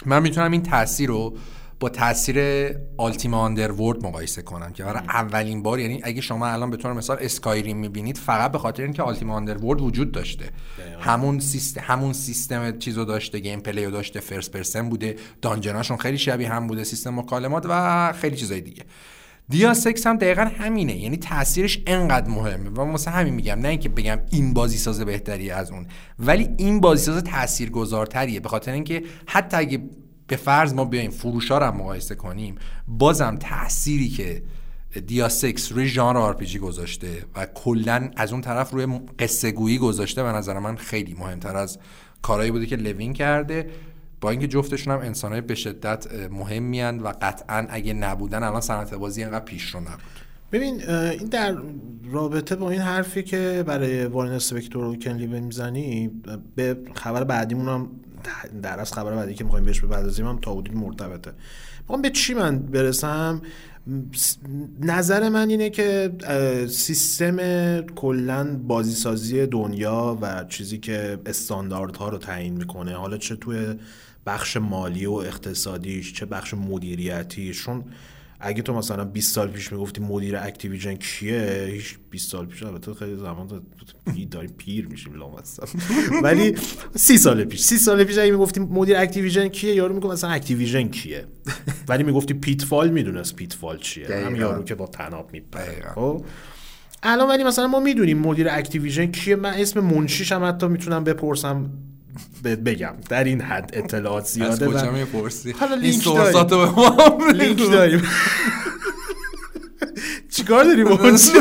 [0.06, 1.34] من می‌تونم این تاثیر رو
[1.80, 6.78] با تاثیر Ultima Underworld مقایسه کنم که برای اولین بار یعنی اگه شما الان به
[6.78, 10.50] طور مثال Skyrim می‌بینید فقط به خاطر اینکه Ultima Underworld وجود داشته.
[11.00, 16.50] همون سیستم همون سیستم چیزو داشته gameplay و داشته first person بوده دانجناشون خیلی شبیه
[16.50, 18.84] هم بوده سیستم مکالمات و خیلی چیزای دیگه.
[19.50, 22.70] دیا سکس هم دقیقا همینه یعنی تاثیرش انقدر مهمه.
[22.70, 25.88] و مثلا همین میگم نه اینکه بگم این بازی ساز بهتری از اون
[26.20, 29.82] ولی این بازی ساز تاثیرگذارتریه به خاطر اینکه حتی اگه
[30.28, 32.56] به فرض ما بیایم فروشا رو مقایسه کنیم
[32.88, 34.44] بازم تأثیری که
[35.08, 40.24] دیا سکس روی ژانر آر گذاشته و کلا از اون طرف روی قصه گویی گذاشته
[40.24, 41.78] به نظر من خیلی مهمتر از
[42.22, 43.70] کارهایی بوده که لوین کرده.
[44.22, 49.24] با اینکه جفتشون هم انسانهای به شدت مهمیان و قطعا اگه نبودن الان صنعت بازی
[49.24, 50.02] اینقدر پیش رو نبود.
[50.52, 51.58] ببین این در
[52.12, 56.12] رابطه با این حرفی که برای وارن اسپکتور و کنلی می‌زنی
[56.56, 57.90] به خبر بعدیمون هم
[58.62, 61.32] در از خبر بعدی که می‌خوایم بهش بپردازیم هم تا حدودی مرتبطه.
[61.80, 63.42] می‌خوام به چی من برسم؟
[64.82, 66.12] نظر من اینه که
[66.70, 73.76] سیستم کلا بازیسازی دنیا و چیزی که استانداردها رو تعیین می‌کنه حالا چه توی
[74.26, 77.84] بخش مالی و اقتصادیش چه بخش مدیریتیش چون
[78.40, 82.94] اگه تو مثلا 20 سال پیش می‌گفتی مدیر Activision کیه هیچ 20 سال پیش البته
[82.94, 83.62] خیلی زمان
[84.32, 85.14] داریم پیر میشیم
[86.24, 86.56] ولی
[86.96, 90.88] 30 سال پیش 30 سال پیش اگه می‌گفتی مدیر Activision کیه یارو میگه مثلا Activision
[90.88, 91.26] کیه.
[91.90, 95.92] ولی می‌گفتی Pitfall می‌دونست Pitfall چیه هم یارو که با طناب میپره.
[95.96, 96.26] خب؟
[97.04, 99.36] الان ولی مثلا ما می‌دونیم مدیر Activision کیه.
[99.36, 101.70] من اسم منشیش هم حتی می‌تونم بپرسم
[102.44, 107.34] بگم در این حد اطلاعات زیاده از کجا می‌پرسی؟ حالا لینک داریم.
[107.34, 108.04] لینک داریم.
[110.30, 111.32] چیکار داریم منشی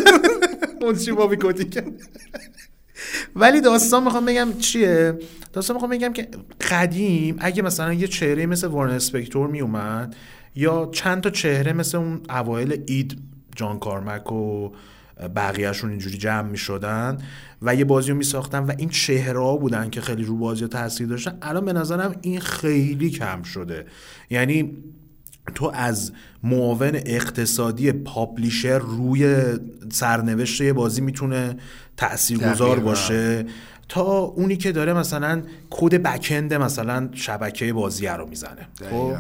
[0.83, 1.37] منشی بابی
[3.37, 5.19] ولی داستان می‌خوام بگم چیه؟
[5.53, 6.29] داستان می‌خوام بگم که
[6.71, 10.17] قدیم اگه مثلا یه چهره مثل وارن اسپکتور میومد
[10.55, 13.19] یا چند تا چهره مثل اون اوایل اید
[13.57, 14.71] جان کارمک و
[15.37, 17.19] بقیهشون اینجوری جمع می شدن
[17.63, 21.07] و یه بازی رو می ساختن و این چهره بودن که خیلی رو بازی تاثیر
[21.07, 21.39] داشتن.
[21.43, 23.87] الان به نظرم این خیلی کم شده.
[24.31, 24.77] یعنی
[25.55, 29.43] تو از معاون اقتصادی پابلیشر روی
[29.93, 31.57] سرنوشت یه بازی می‌تونه
[31.97, 33.47] تاثیرگذار باشه.
[33.89, 38.69] تا اونی که داره مثلا کد بکند مثلا شبکه بازی رو می‌زنه.
[38.91, 39.15] خب؟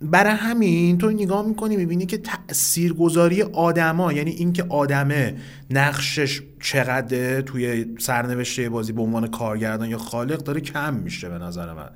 [0.00, 5.36] برای همین تو نگاه می‌کنی می‌بینی که تاثیرگذاری آدما یعنی اینکه آدمه
[5.70, 11.72] نقشش چقدر توی سرنوشته بازی به عنوان کارگردان یا خالق داره کم میشه به نظر
[11.72, 11.90] من.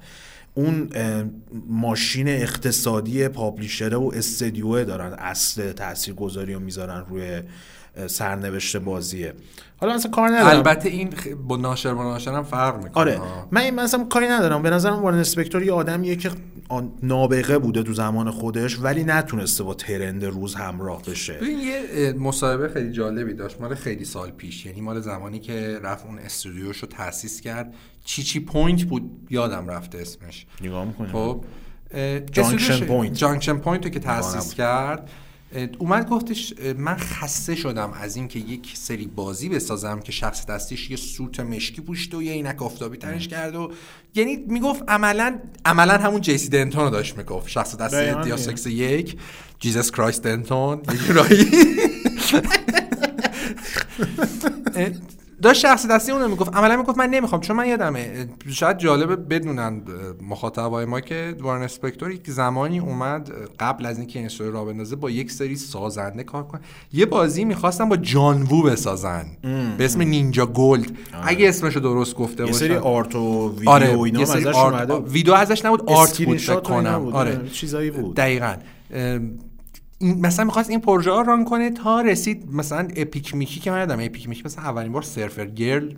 [0.55, 0.89] اون
[1.69, 7.41] ماشین اقتصادی پابلیشره و استدیوه دارن اصل تاثیرگذاری رو می‌ذارن روی
[8.07, 9.33] سرنوشت بازیه.
[9.77, 10.57] حالا مثلا کار ندارم.
[10.57, 11.11] البته این
[11.49, 13.01] با ناشر با ناشر هم فرق می‌کنه.
[13.01, 13.21] آره.
[13.51, 14.63] من این مثلا کاری ندارم.
[14.63, 16.31] به نظرم وارن اسپکتور یه آدمیه که
[17.03, 21.33] نابغه بوده تو زمان خودش ولی نتونسته با ترند روز همراه بشه.
[21.33, 24.67] ببین یه مصاحبه خیلی جالبی داشت مال خیلی سال پیش.
[24.67, 27.75] یعنی مال زمانی که رفت اون استودیوشو تاسیس کرد.
[28.05, 30.47] چی چی Point بود؟ یادم رفته اسمش.
[30.61, 31.45] نگاه می‌کنیم خب
[32.33, 33.17] Junction Point.
[33.17, 35.11] Junction Point رو که تاسیس کرد
[35.79, 41.41] اومد گفتش من خسته شدم از اینکه یک سری بازی بسازم که شخصیتش یه suit
[41.41, 43.73] مشکی پوشیده و یه عینک آفتابی تنش کرد و
[44.15, 47.49] یعنی می‌گفت عملا عملا همون JC Denton رو داشت می‌گفت.
[47.49, 49.19] شخص دستی دیا سکس یک
[49.59, 51.51] Jesus Christ Denton رایی
[55.43, 56.57] داشت شخصیت اون رو می‌گفت.
[56.57, 59.83] عملا می‌گفت من نمی‌خوام چون من یادمه شاید جالبه بدونن
[60.29, 64.65] مخاطبای ما که وارن اسپکتور یک زمانی اومد قبل از اینکه این استودیو رو راه
[64.65, 66.61] بندازه با یک سری سازنده کار کنه
[66.93, 69.27] یه بازی می‌خواستن با جان وو بسازن.
[69.79, 71.29] به اسم Ninja Gold آره.
[71.29, 74.01] اگه اسمش رو درست گفته باشن یه سری art و ویدیو آره.
[74.01, 77.07] اینا ازش اومده ویدیو ازش نبود art بود فکر کنم.
[77.13, 77.49] آره.
[77.53, 78.17] چیزایی بود.
[78.17, 78.55] دقیقاً.
[80.01, 84.01] مثلا می‌خواست این پروژه ها ران کنه تا رسید مثلا اپیک میکی که من یادم
[84.01, 85.95] اپیک میکی مثلا اولین بار سرفر گرل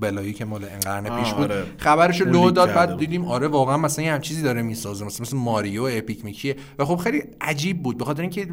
[0.00, 1.44] بلایی که مال قرن پیش بود.
[1.44, 1.64] آره.
[1.76, 5.22] خبرش رو لو داد بعد دیدیم آره واقعا مثلا یه هم چیزی داره می‌سازه مثلا
[5.22, 8.46] مثل ماریو اپیک میکیه و خب خیلی عجیب بود به خاطر اینکه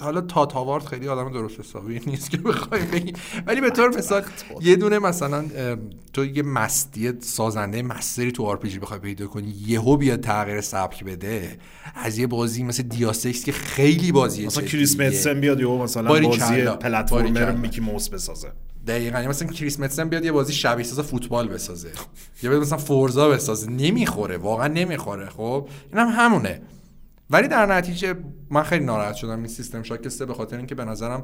[0.00, 3.14] حالا تا تاوارد خیلی آدم درست حسابی نیست که بخوایم بگیم
[3.46, 4.22] ولی به طور مثال
[4.60, 5.44] یه دونه مثلا
[6.12, 11.58] تو یه مستی سازنده مستری تو آر بخوای پیدا کنی یهو بیاد تغییر سبک بده
[11.94, 16.64] از یه بازی مثل دیاسکس که خیلی بازی مثلا کریس متسن بیاد یهو مثلا بازی
[16.64, 18.52] پلتفرمر میکی موس بسازه.
[18.86, 21.88] دقیقا مثلا کریس متسن بیاد یه بازی شبیه ساز فوتبال بسازه.
[22.42, 23.70] یا بیاد مثلا فورزا بسازه.
[23.70, 26.60] نمی‌خوره واقعا نمی‌خوره خب؟ اینم هم همونه.
[27.30, 28.14] ولی در نتیجه
[28.50, 31.22] من خیلی ناراحت شدم این سیستم شاکسته به خاطر اینکه به نظرم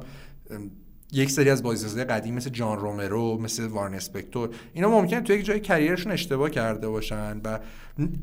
[1.13, 5.45] یک سری از بازیسازهای قدیم مثل جان رومرو مثل وارن اسپکتور اینا ممکنه تو یک
[5.45, 7.59] جای کریرشون اشتباه کرده باشن و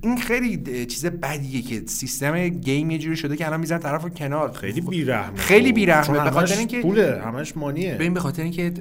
[0.03, 4.53] این خیلی چیز بدیه که سیستم گیم یه جوری شده که الان می‌زنن طرف کنار.
[4.53, 6.25] خیلی بیرحمه خیلی بیرحمه.
[6.25, 7.95] به خاطر اینکه پوله همش مانیه.
[7.95, 8.73] ببین به خاطر اینکه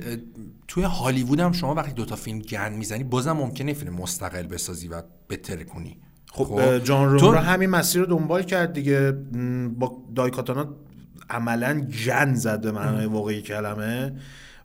[0.67, 5.01] توی هالیوود هم شما وقتی دوتا فیلم گند می‌زنی بازم ممکنه فیلم مستقل بسازی و
[5.29, 5.97] بتره کنی.
[6.37, 6.77] خب, خب.
[6.77, 9.11] جان رومرو همین مسیر رو دنبال کرد دیگه.
[9.79, 10.67] با دایکاتانا
[11.29, 14.13] عملا جن زد به معنای واقعی کلمه.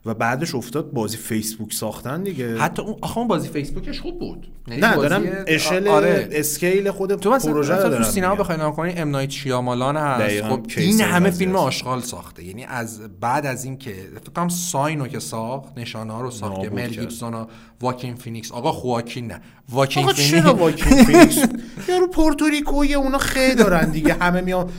[0.05, 2.57] و بعدش افتاد بازی فیسبوک ساختن دیگه.
[2.57, 4.47] حتی اون آخه اون بازی فیسبوکش خوب بود.
[4.67, 6.29] یعنی نه دارم اشل آره.
[6.31, 10.41] اسکیل خود تو پروژه رو تو سینما بخوای نگاه کنی ام نایت شیامالان هست.
[10.41, 12.43] خب این همه فیلم آشغال ساخته.
[12.43, 16.61] یعنی از بعد از این که فکر کنم ساینو که ساخت نشانه ها رو ساخت
[16.61, 17.45] که مل گیبسون و
[17.81, 18.51] واکین فینیکس.
[18.51, 19.41] آقا خواکین نه.
[19.69, 21.37] واکین آقا چرا واکین فینیکس؟
[21.89, 24.13] یارو پورتوریکوی اونا خیلی دارن دیگه.
[24.13, 24.69] همه میان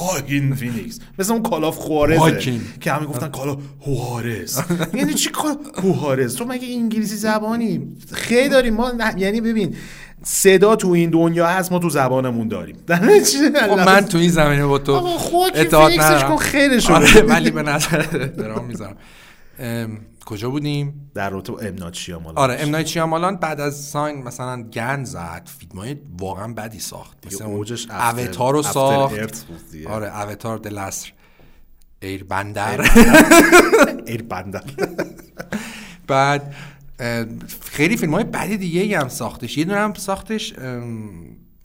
[0.00, 1.00] واکین فینیکس.
[1.18, 4.60] مثل اون کالاف خوارزه که همه گفتن کالا هوارز
[4.94, 8.74] یعنی چی کار؟ هوارز تو مگه انگلیسی زبانی؟ خیلی داریم.
[8.74, 9.76] ما یعنی ببین
[10.22, 12.76] صدا تو این دنیا هست ما تو زبانمون داریم.
[13.68, 15.20] خب من تو این زمینه با تو
[15.54, 16.36] اطاعت ندارم.
[16.36, 18.02] خیلی شده آره ولی به نظر
[18.38, 18.96] درام می‌ذارم.
[20.26, 22.38] کجا بودیم؟ در روتو امنایت شیامالان.
[22.38, 25.48] آره امنایت شیامالان بعد از ساین مثلا گند زد.
[25.58, 27.26] فیلمای واقعا بدی ساخت.
[27.26, 29.46] مثل اوجش اوتار رو ساخت.
[29.88, 31.12] آره Avatar The Last
[32.02, 32.80] Airbender
[34.06, 34.62] Airbender
[36.06, 36.54] بعد
[37.70, 39.58] خیلی فیلم های بدی دیگه هم ساختش.
[39.58, 40.54] یه دونه هم ساختش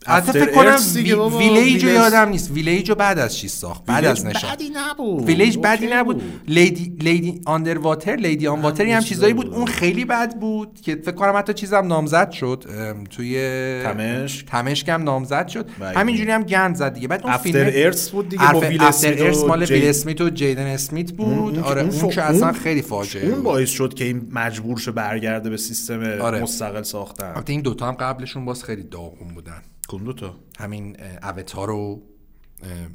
[0.06, 2.50] حتی فکر کنم ویلیج رو یادم نیست.
[2.50, 4.50] ویلیج رو بعد از چی ساخت؟ بعد از نشان.
[4.52, 5.24] بدی نبود.
[5.24, 6.22] ویلیج بدی نبود.
[6.48, 9.54] Lady Lady in the Water Lady in the Water هم چیزایی بود.
[9.54, 12.64] اون خیلی بد بود که فکر کنم حتی چیزم نامزد شد.
[13.10, 13.36] توی
[13.82, 15.68] تمش تمشک هم نامزد شد.
[15.80, 17.08] همینجوری هم گند زد دیگه.
[17.08, 21.12] بعد اون فیلم ارث بود دیگه با ویل اسمیت مال ویل اسمیت و جیدن اسمیت
[21.12, 21.58] بود.
[21.58, 25.56] آره اون که اصلا خیلی فاجعه اون باعث شد که این مجبور شه برگرده به
[25.56, 26.40] سیستم آره.
[26.42, 27.26] مستقل ساختن.
[27.26, 29.62] البته این دوتا هم قبلشون باز خیلی داغون بودن.
[29.86, 32.02] کدوم تا؟ همین اوتار و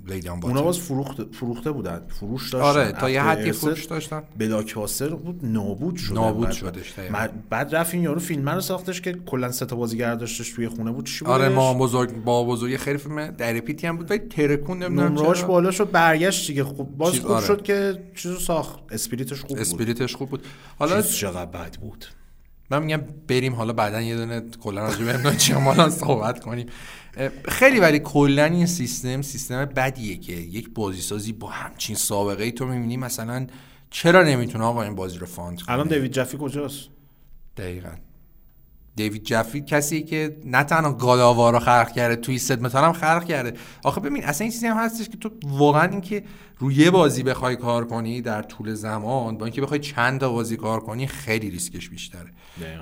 [0.08, 2.02] لیدی آن اونا باز فروخته, فروخته بودن.
[2.08, 2.80] فروش داشتن.
[2.80, 4.24] آره تا یه حدی فروش داشتن.
[4.38, 6.14] بلاکباستر بود نابود شده.
[6.16, 6.94] نابود شدش
[7.50, 10.92] بعد رفت این یارو فیلم رو ساختش که کلا سه تا بازیگر داشتش توی خونه
[10.92, 11.06] بود.
[11.06, 14.12] چی آره ما بزرگ با بزرگی خیلی فیلم دریپیتی هم بود.
[14.12, 16.64] ولی ترکون نمی‌دونم نمرش بالا شد برگشت دیگه.
[16.64, 17.46] خوب باز خوب آره.
[17.46, 18.80] شد که چیزو ساخت.
[18.92, 19.60] اسپریتش خوب بود.
[19.60, 20.46] اسپریتش خوب بود.
[20.80, 22.06] حالا چقدر بد بود.
[22.72, 25.54] من میگم بریم حالا بعدا یه دونه کلا راجع به چی
[25.90, 26.66] صحبت کنیم.
[27.48, 32.66] خیلی ولی کلا این سیستم سیستم بدیه که یک بازیسازی با همچین سابقه ای تو
[32.66, 33.48] می‌بینی مثلا
[33.90, 36.90] چرا نمی‌تونه آقا این بازی رو fund کنه؟ الان دیوید جفی کجاست؟
[37.58, 37.90] دقیقا.
[38.96, 43.26] دیوید جفی کسی که نه تنها God of War رو خلق کرده Twisted هم خلق
[43.26, 43.54] کرده.
[43.84, 46.24] آخه ببین اصلا این چیزی هم هستش که تو واقعا اینکه
[46.60, 50.58] روی یه بازی بخوای کار کنی در طول زمان با اینکه بخوای چند تا بازی
[50.58, 52.32] کار کنی خیلی ریسکش بیشتره.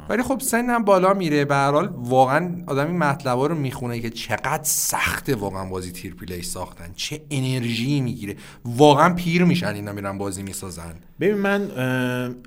[0.09, 1.45] ولی خب سنم بالا میره.
[1.45, 6.41] به هر حال واقعا آدمی مطلبا رو می‌خونه که چقدر سخته واقعا بازی triple A
[6.41, 6.93] ساختن.
[6.95, 8.35] چه انرژی می‌گیره.
[8.65, 10.93] واقعا پیر میشن اینا میرن بازی می‌سازن.
[11.19, 11.71] ببین من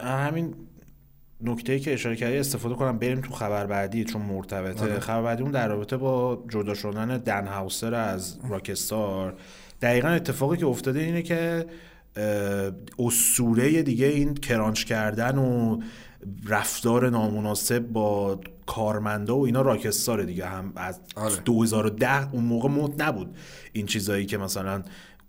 [0.01, 0.55] همین
[1.42, 5.00] نکته که اشاره کردی استفاده کنم بریم تو خبر بعدی چون مرتبطه آره.
[5.00, 9.35] خبر بعدی اون در رابطه با جدا شدن دن هاوسر از راکستار
[9.83, 11.66] دقیقا اتفاقی که افتاده اینه که
[12.98, 15.81] اسطوره دیگه این کرانچ کردن و
[16.48, 21.37] رفتار نامناسب با کارمندا و اینا راکستار دیگه هم از آره.
[21.37, 23.37] 2010 اون موقع مد نبود
[23.72, 24.83] این چیزایی که مثلا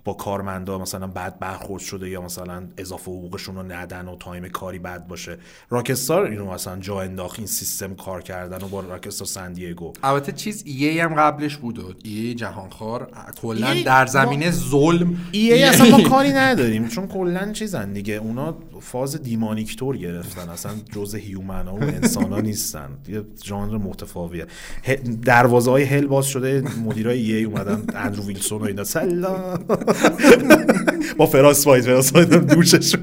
[0.05, 4.79] با کارمندا مثلا بد برخورد شده یا مثلا اضافه حقوقشون رو ندن و time کاری
[4.79, 5.37] بد باشه.
[5.69, 10.31] Rockstar اینو مثلا جا انداخت این سیستم کار کردن و با Rockstar San Diego البته
[10.31, 13.07] چیز EA هم قبلش بود و EA جهانخوار
[13.41, 15.17] کلا در زمینه ظلم.
[15.32, 21.17] EA اصلا ما کاری نداریم چون کلا چیزن دیگه اونا فاز دیمانیکتور گرفتن اصلا جزء
[21.17, 22.89] human ها و انسان ها نیستن.
[23.07, 24.47] یه ژانر متفاویه.
[25.25, 28.83] دروازه های هل باز شده مدیرای ای اومدن اندرو ویلسون و اینا.
[28.83, 29.65] سلام.
[31.17, 33.01] با فراس واید فراس واید دوششون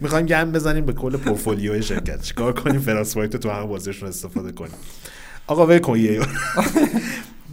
[0.00, 2.22] می‌خوایم گم بزنیم به کل پورتفولیوی شرکت.
[2.22, 4.74] چیکار کنیم؟ فراس واید تو همه بازیشون استفاده کنیم.
[5.46, 6.20] آقا ول کن یه.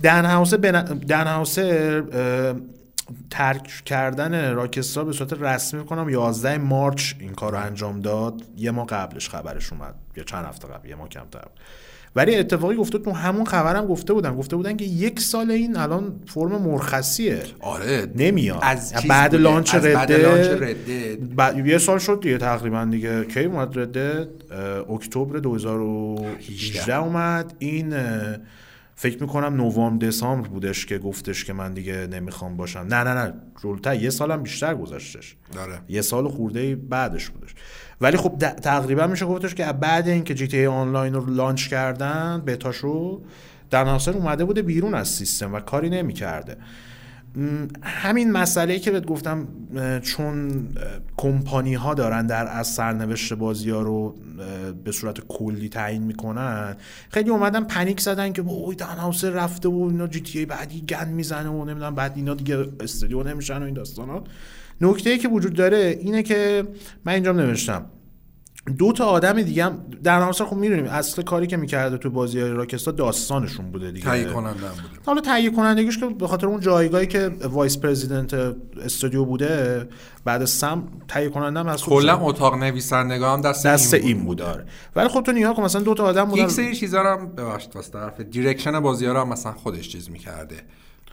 [0.03, 2.03] دن هاوسه
[3.29, 8.41] ترک کردن راکستار به صورت رسمی کنم 11 مارچ این کار رو انجام داد.
[8.57, 9.95] یه ما قبلش خبرش اومد.
[10.15, 11.47] یا چند هفته قبل یه ما کمتر
[12.17, 14.35] ولی اتفاقی گفته تو همون خبرم گفته بودن.
[14.35, 17.43] گفته بودن که یک سال این الان فرم مرخصیه.
[17.59, 18.07] آره.
[18.15, 18.59] نمیاد.
[18.61, 20.75] از بعد لانچ رده.
[21.65, 23.25] یه سال شد دیگه تقریبا دیگه.
[23.25, 24.29] کی اومد رده؟
[24.89, 27.53] اکتبر 2018 اومد.
[27.59, 27.95] این
[28.95, 32.79] فکر می‌کنم نوامبر دسامبر بودش که گفتش که من دیگه نمی‌خوام باشم.
[32.79, 33.33] نه نه نه.
[33.63, 35.35] جلوتر یه سالم بیشتر گذشتش.
[35.53, 35.79] داره.
[35.89, 37.55] یه سال خورده بعدش بودش.
[38.01, 43.21] ولی خب تقریبا میشه گفتش که بعد اینکه جی تی آنلاین رو لانچ کردن بتاشو
[43.69, 46.57] در ناصر اومده بوده بیرون از سیستم و کاری نمی‌کرده.
[47.81, 49.47] همین مسئله که بهت گفتم
[50.01, 50.67] چون
[51.17, 54.15] کمپانی ها دارن در از سرنوشت بازی ها رو
[54.83, 56.75] به صورت کلی تعیین می‌کنن
[57.09, 61.07] خیلی اومدن پنیک زدن که اوی دان رفته و اینا جی تی ای بعدی گند
[61.07, 64.23] می‌زنه و نمی‌دونم بعد اینا دیگه استودیو نمیشن و این داستانا.
[64.81, 66.67] نکته ای که وجود داره اینه که
[67.05, 67.85] من اینجا نوشتم.
[68.77, 72.39] دو تا آدم دیگه هم در نهایت خب می‌دونیم اصل کاری که می‌کرده تو بازی
[72.39, 74.05] Rockstar داستانشون بوده دیگه.
[74.05, 74.99] تهیه کننده بوده.
[75.05, 78.33] حالا تهیه کنندگیش که به خاطر اون جایگاهی که vice president
[78.83, 79.87] استودیو بوده
[80.25, 84.41] بعد سمت تهیه کننده هم کلا اتاق نویسندگان هم دست, دست این بود.
[84.41, 84.65] آره.
[84.95, 86.43] ولی خب تو نیا کن مثلا دو تا آدم بودن.
[86.43, 89.89] یک سری چیزا رو هم ببخشید واسه طرف direction بازی ها رو هم مثلا خودش
[89.89, 90.55] چیز می‌کرده.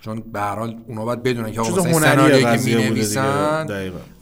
[0.05, 3.67] چون به هر حال اونا باید بدونن که مثلا سناریویی که می‌نویسن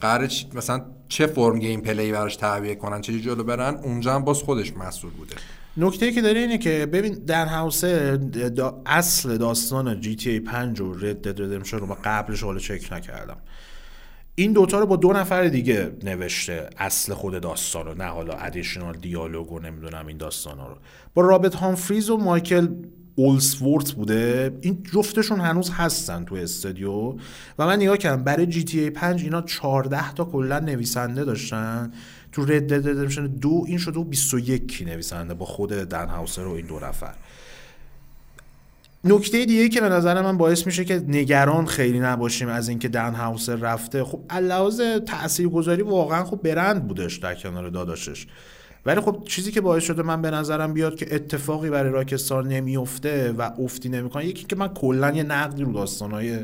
[0.01, 4.73] قراره مثلا چه فرم gameplay براش تعبیه کنن چه جلو برن اونجا هم باز خودش
[4.77, 5.35] مسئول بوده.
[5.77, 11.41] نکته که داره اینه که ببین دن هاوسر اصل داستان GTA 5 و Red Dead
[11.41, 13.37] Redemption رو قبلش حالا چک نکردم.
[14.35, 18.97] این دوتا رو با دو نفر دیگه نوشته اصل خود داستان رو نه حالا additional
[18.97, 20.77] dialogue و نمی‌دونم این داستان رو.
[21.13, 22.67] با رابط هامفریز و مایکل
[23.15, 27.13] اولسورت بوده این جفتشون هنوز هستن تو استودیو.
[27.59, 31.91] و من نگاه کردم برای جی تی ای 5 اینا 14 تا کلا نویسنده داشتن.
[32.31, 36.51] تو رد دد ردمشن دو این شده و 21 نویسنده با خود دن هاوسر و
[36.51, 37.13] این دو نفر.
[39.03, 43.13] نکته دیگه که به نظر من باعث میشه که نگران خیلی نباشیم از اینکه دن
[43.13, 48.27] هاوسر رفته خب علاوه تاثیرگذاری واقعا خب برند بودش در کنار داداشش.
[48.85, 53.31] ولی خب چیزی که باعث شده من به نظرم بیاد که اتفاقی برای راکستار نمیفته
[53.31, 56.39] و افتی نمی‌کنه یکی که من کلا یه نقدی رو داستانهای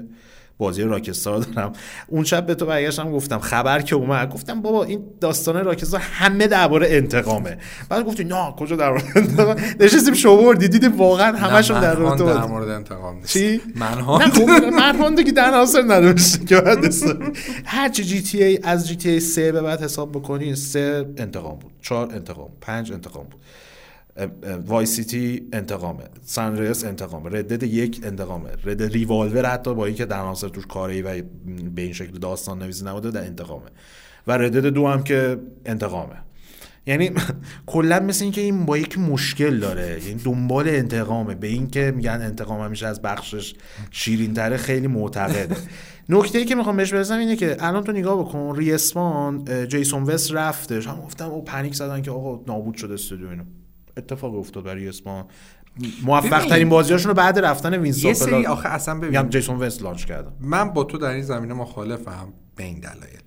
[0.59, 1.73] بازی راکستار دارم.
[2.07, 6.47] اون شب به تو برگشتم گفتم خبر که اومد گفتم بابا این داستان راکستار همه
[6.47, 7.57] درباره انتقامه.
[7.89, 12.69] بعد گفتی نه کجا درباره انتقام؟ نشستیم شوور دیدیم واقعا همشون در مورد در مورد
[12.69, 13.27] انتقام نیست.
[13.27, 13.61] چی؟
[14.35, 16.47] خب منهان دیگه در حاصل نداشت.
[16.47, 16.93] که بعد
[17.65, 21.05] هر چی جی تی ای از جی تی ای 3 به بعد حساب بکنی 3
[21.17, 21.71] انتقام بود.
[21.81, 23.39] 4 انتقام 5 انتقام بود.
[24.65, 26.03] Vice City انتقامه.
[26.25, 27.29] San Andreas انتقامه.
[27.29, 28.49] Red Dead یک انتقامه.
[28.65, 31.21] Red Dead Revolver حتی با اینکه در عناصر توش کاری و
[31.75, 33.65] به این شکل داستان نویسی نبوده در انتقامه.
[34.27, 36.15] و Red Dead دو هم که انتقامه.
[36.85, 37.11] یعنی
[37.65, 40.03] کلا مثل اینکه این بابا یک مشکل داره.
[40.07, 41.35] یعنی دنبال انتقامه.
[41.35, 43.53] به اینکه میگن انتقام همیشه از بخشش
[43.91, 45.55] شیرین تره خیلی معتقده.
[46.09, 50.31] نکته ای که می‌خوام بهش برسم اینه که الان تو نگاه بکن Respawn، Jason West
[50.31, 50.87] رفتش.
[50.87, 53.43] همه گفتن او panic زدن که آقا نابود شده استودیو اینو.
[53.99, 55.25] اتفاق افتاد برای Respawn
[56.03, 59.29] موفق ترین بازیاشون رو بعد رفتن Vince یه سری آخه اصلا ببین.
[59.29, 63.19] Jason West launch کردم من با تو در این زمینه مخالفم به این دلایل.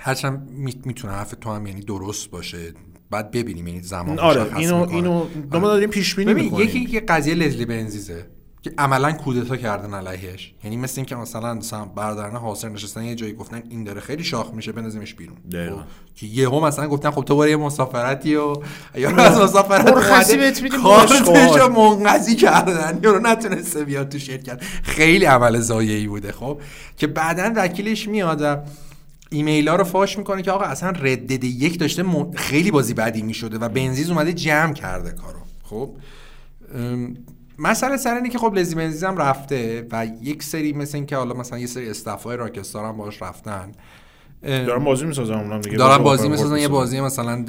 [0.00, 0.48] هرچند
[0.84, 2.72] می‌تونه حرف تو هم یعنی درست باشه
[3.10, 6.68] بعد ببینیم یعنی زمان آره اینو اینو ما داریم پیش بینی می‌کنیم.
[6.68, 8.26] یکی که قضیه لزلی بنزیزه.
[8.62, 10.54] که عملا کودتا کردن علیهش.
[10.64, 14.54] یعنی مثل اینکه مثلا مثلا برادران حاصل نشستن یه جایی گفتن این داره خیلی شاخ
[14.54, 15.36] میشه بنازیمش بیرون.
[15.52, 15.82] خب
[16.14, 18.54] که یهو مثلا گفتن خب تو برو یه مسافرتی و
[18.94, 23.00] یا از مسافرت مرخصی بهت میدیم کارتشو منقضی کردن.
[23.02, 24.62] یا نتونسته بیاد تو شرکت.
[24.82, 26.60] خیلی عمل زایعی بوده خب.
[26.96, 28.68] که بعدا وکیلش میاد
[29.30, 32.04] ایمیل ها رو فاش می‌کنه که آقا اصلا ردد یک داشته
[32.34, 35.38] خیلی بازی بعدی می‌شده و بنزیز اومده جمع کرده کارو.
[35.62, 35.90] خب
[37.58, 41.34] مسئله سر اینه که خب لزی بنزیز هم رفته و یک سری مثل اینکه حالا
[41.34, 43.72] مثلا یه سری استفای راکستار هم باش رفتن.
[44.42, 45.76] دارن بازی می‌سازن اونم دیگه.
[45.76, 47.44] دارن بازی می‌سازن یه بازی مثلا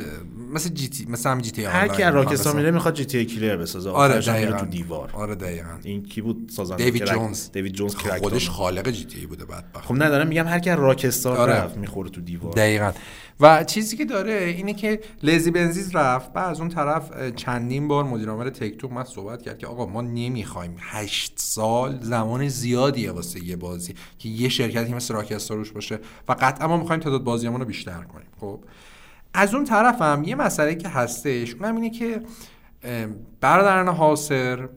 [0.54, 3.58] مثل جی تی مثلا هم جی تی هر کی راکستار میره می‌خواد جی تی کلیر
[3.58, 3.90] بسازه.
[3.90, 5.10] آره دقیقاً تو دیوار.
[5.14, 5.70] آره دقیقاً.
[5.84, 7.52] این کی بود سازنده دیوید جونز.
[7.52, 11.54] دیوید جونز خودش خالق جی تی بوده بعد خب ندارم میگم هر کی راکستار آره.
[11.54, 12.54] رفت می‌خوره تو دیوار.
[12.54, 12.92] دقیقاً.
[13.40, 18.04] و چیزی که داره اینه که لزی بنزیز رفت بعد از اون طرف چندین بار
[18.04, 23.44] مدیر عامل تک توک صحبت کرد که آقا ما نمی‌خوایم هشت سال زمان زیادیه واسه
[23.44, 27.60] یه بازی که یه شرکتی مثل راکستار روش باشه و قطعا ما می‌خوایم تعداد بازیامون
[27.60, 28.28] رو بیشتر کنیم.
[28.40, 28.64] خب
[29.34, 32.22] از اون طرف هم یه مسئله که هستش اونم اینه که
[33.42, 34.70] برادران حاصر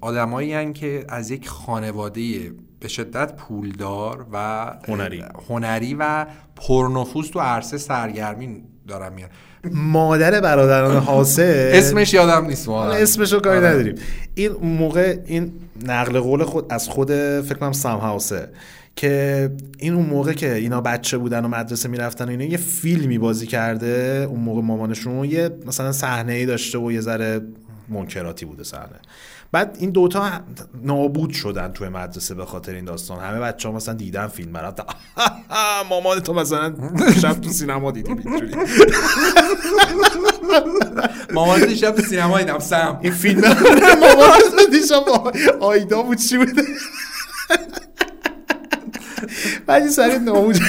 [0.00, 5.24] آدمایی که از یک خانواده به شدت پولدار و هنری.
[5.48, 6.26] هنری و
[6.56, 9.28] پرنفوذ تو عرصه سرگرمی دارم میان.
[9.72, 13.68] مادر برادران حاصل اسمش یادم نیست اسمش رو کاری آره.
[13.68, 13.94] نداریم.
[14.34, 15.52] این موقع این
[15.86, 17.08] نقل قول خود از خود
[17.40, 18.48] فکر کنم سام هاوسه
[18.96, 23.18] که این اون موقع که اینا بچه بودن و مدرسه می‌رفتن و اینا یه فیلمی
[23.18, 24.26] بازی کرده.
[24.30, 27.40] اون موقع مامانشون یه مثلا صحنه ای داشته و یه ذره
[27.88, 29.00] منکراتی بوده صحنه.
[29.52, 30.30] بعد این دوتا
[30.82, 33.18] نابود شدن توی مدرسه به خاطر این داستان.
[33.20, 34.80] همه بچه ها مثلا دیدن فیلم برات
[35.90, 36.74] مامان تو مثلا
[37.22, 38.54] شب تو سینما دیدی اینجوری.
[41.34, 42.98] مامان شب تو سینما دیدم سم.
[43.02, 43.40] این فیلم
[44.00, 44.40] مامان
[44.72, 45.02] دیشب
[45.60, 46.62] آیدا بود چی بوده
[49.66, 50.60] بعد این سری ناموج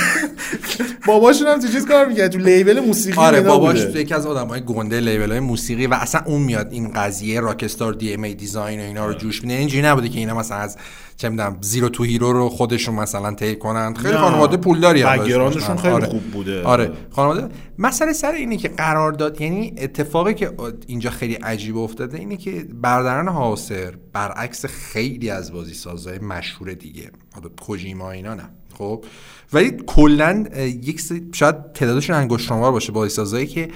[1.07, 4.99] باباشون هم تو چیز کار می‌کرد؟ تو لیبل موسیقی آره باباش یکی از آدمای گنده
[4.99, 8.83] لیبل های موسیقی و اصلا اون میاد این قضیه راکستار دی ام ای دیزاین و
[8.83, 9.53] اینا رو جوش میده.
[9.53, 10.77] اینجوری نبوده که اینا مثلا از
[11.17, 13.93] چه می‌دونم زیرو تو هیرو رو خودشون مثلا تیپ کنن.
[13.93, 16.07] خیلی خانواده پولداری بگرانشون خیلی آره.
[16.07, 16.63] خوب بوده.
[16.63, 16.91] آره.
[17.11, 20.51] خانواده مسئله سر اینه که قرار داد یعنی اتفاقی که
[20.87, 27.11] اینجا خیلی عجیب افتاده اینه که برادران حاصر برعکس خیلی از بازی سازهای مشهور دیگه.
[27.61, 28.49] کوجیما اینا نه.
[28.77, 29.05] خب؟
[29.53, 31.01] ولی کلا یک
[31.33, 33.69] شاید تعدادشون انگشتانوار باشه بازی سازایی که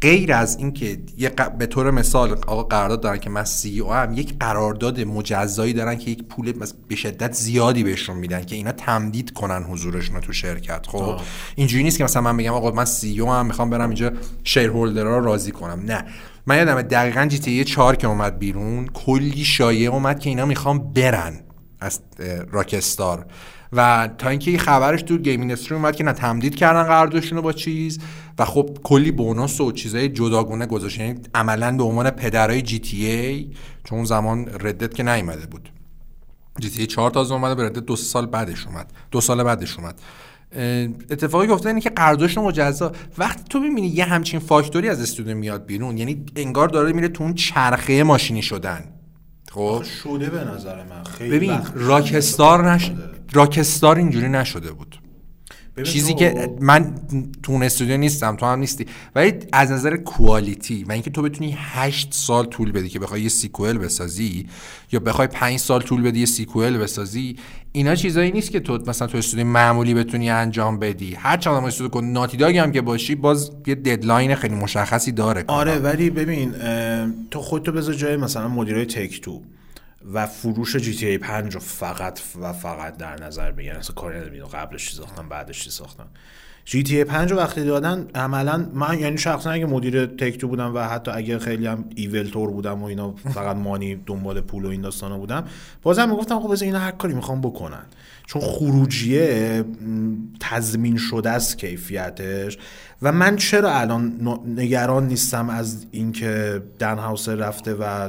[0.00, 4.14] غیر از اینکه یه به طور مثال آقا قرارداد دارن که من سی او هم
[4.14, 6.52] یک قرارداد مجزایی دارن که یک پول
[6.88, 10.86] به شدت زیادی بهشون میدن که اینا تمدید کنن حضورشون تو شرکت.
[10.86, 11.20] خب؟
[11.54, 14.12] اینجوری نیست که مثلا من بگم آقا من سی او هم می‌خوام برم اینجا
[14.44, 15.82] شیر رو راضی کنم.
[15.86, 16.04] نه.
[16.46, 20.92] من یادم دقیقا جی تی 4 که اومد بیرون کلی شایعه اومد که اینا می‌خوام
[20.92, 21.40] برن.
[21.82, 22.00] از
[22.50, 23.26] راکستار
[23.72, 27.42] و تا اینکه این خبرش تو گیم اینستری اومد که نه تمدید کردن قراردادشون رو
[27.42, 27.98] با چیز
[28.38, 30.98] و خب کلی بونوس و چیزای جداگونه گذاشت.
[30.98, 33.50] یعنی عملا به عنوان پدرای جی تی ای
[33.84, 35.72] چون اون زمان ردت که نیومده بود.
[36.58, 38.92] جی تی ای 4 تازه اومده به ردت دو سال بعدش اومد.
[39.10, 40.00] دو سال بعدش اومد.
[41.10, 42.92] اتفاقی افتاد اینه که قراردادشون مجزا.
[43.18, 47.24] وقتی تو می‌بینی یه همچین فاکتوری از استودیو میاد بیرون یعنی انگار داره میره تو
[47.24, 48.84] اون چرخه ماشینی شدن.
[49.54, 49.82] خب.
[50.02, 51.04] شده به نظر من.
[51.04, 52.92] خیلی ببین راکستار نش...
[53.32, 55.01] راکستار اینجوری نشده بود.
[55.84, 56.94] چیزی که من
[57.42, 58.86] تو اون استودیو نیستم تو هم نیستی.
[59.14, 63.28] ولی از نظر quality و اینکه تو بتونی هشت سال طول بدی که بخوای یه
[63.28, 64.46] sequel بسازی
[64.92, 67.36] یا بخوای پنج سال طول بدی یه sequel بسازی
[67.72, 71.14] اینا چیزایی نیست که تو مثلا تو استودیو معمولی بتونی انجام بدی.
[71.14, 75.44] هر چند هم استودیو کن Naughty هم که باشی باز یه deadline خیلی مشخصی داره.
[75.46, 76.54] آره ولی ببین
[77.30, 79.42] تو خودتو بذار جای مثلا مدیرای Take-Two
[80.12, 83.76] و فروش GTA 5 رو فقط و فقط در نظر بگیرن.
[83.76, 86.06] اصلا کاری نمی‌دونم قبلش چی ساختن بعدش چی ساختن.
[86.64, 90.48] جی تی ای 5 رو وقتی دادن عملا من یعنی شخصا اگه مدیر تک تو
[90.48, 94.64] بودم و حتی اگه خیلی هم ایول تور بودم و اینا فقط مانی دنبال پول
[94.64, 95.44] و این داستانا بودم
[95.82, 97.84] بازم می‌گفتم خب بذار اینا هر کاری می‌خوام بکنن.
[98.26, 99.64] چون خروجیه
[100.40, 102.58] تضمین شده است کیفیتش.
[103.02, 108.08] و من چرا الان نگران نیستم از اینکه دن هاوس رفته و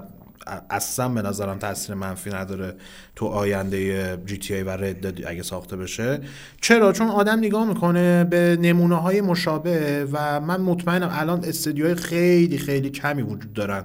[0.70, 2.76] اصلا به نظرم تاثیر منفی نداره
[3.16, 6.20] تو آینده جی تی ای و رد اگه ساخته بشه.
[6.62, 12.58] چرا؟ چون آدم نگاه می‌کنه به نمونه های مشابه و من مطمئنم الان استدیوهای خیلی
[12.58, 13.84] خیلی کمی وجود دارن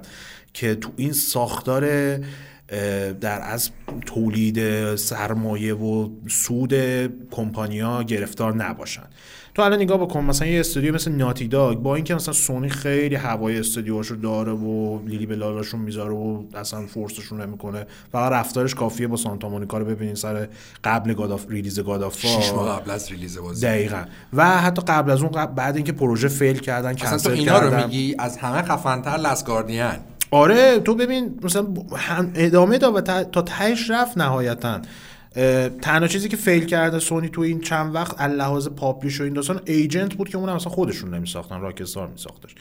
[0.53, 2.17] که تو این ساختار
[3.21, 3.69] در از
[4.05, 6.73] تولید سرمایه و سود
[7.31, 9.03] کمپانیا گرفتار نباشن.
[9.59, 13.15] تو الان نگاه بکن مثلا یه استودیو مثل ناتی داگ با اینکه مثلا سونی خیلی
[13.15, 19.07] هوای استودیوهاشو داره و لیلی به لالاشون می‌ذاره و اصلا فورسشون نمی‌کنه فقط رفتارش کافیه
[19.07, 20.47] با Santa Monica رو ببینین سر
[20.83, 23.65] قبل God of release God of شش ماه قبل از release بازی.
[23.65, 24.03] دقیقاً.
[24.33, 28.15] و حتی قبل از اون قبل بعد اینکه پروژه fail کردن کنسل اینا رو میگی
[28.19, 29.83] از همه خفن‌تر Last Guardian
[30.31, 31.67] آره تو ببین مثلا
[32.35, 34.81] ادامه داد و تا تهش رفت نهایتا.
[35.81, 39.61] تنها چیزی که fail کرده سونی تو این چند وقت لحاظ publish و این داستان
[39.65, 42.55] Agent بود که اون اصلا خودشون نمیساختن Rockstar میساختش.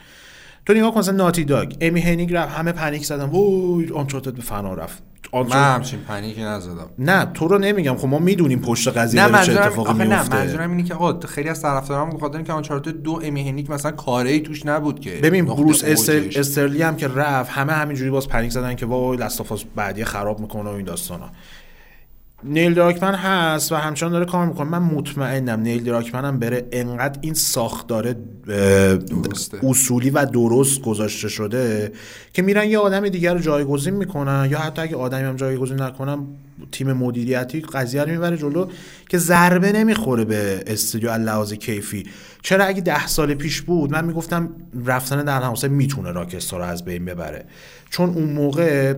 [0.66, 4.42] تو نگاه کن مثلا Naughty Dog، Amy Hennig رفت همه panic زدن وای Uncharted به
[4.42, 5.02] فنا رفت.
[5.32, 6.90] من همچین panic ی نزدم.
[6.98, 10.70] نه تو رو نمیگم خب ما می‌دونیم پشت قضیه نه چه اتفاقی میفته نه منظورم
[10.70, 14.66] اینه که آقا خیلی از طرفداران بخاطر اینکه Uncharted دو Amy Hennig مثلا کاری توش
[14.66, 15.10] نبود که.
[15.22, 16.22] ببین Bruce Stra...
[16.36, 20.04] Straley هم که رفت همه همینجوری باز panic زدن که وای Last of Us بعدی
[20.04, 21.30] خراب می‌کنه و این داستانا.
[22.44, 24.68] Neil Druckmann هست و همچنان داره کار می‌کنه.
[24.68, 28.14] من مطمئنم Neil Druckmann هم بره انقدر این ساختار
[29.62, 31.92] اصولی و درست گذاشته شده
[32.32, 36.18] که میرن یه آدم دیگر رو جایگزین می‌کنن یا حتی اگه آدمی هم جایگزین نکنن
[36.72, 38.66] تیم مدیریتی قضیه رو می‌بره جلو
[39.08, 42.06] که ضربه نمی‌خوره به استودیو لحاظ کیفی.
[42.42, 44.48] چرا اگه ده سال پیش بود من می‌گفتم
[44.86, 47.44] رفتن در همسه می‌تونه راکستار رو از بین ببره.
[47.90, 48.94] چون اون موقع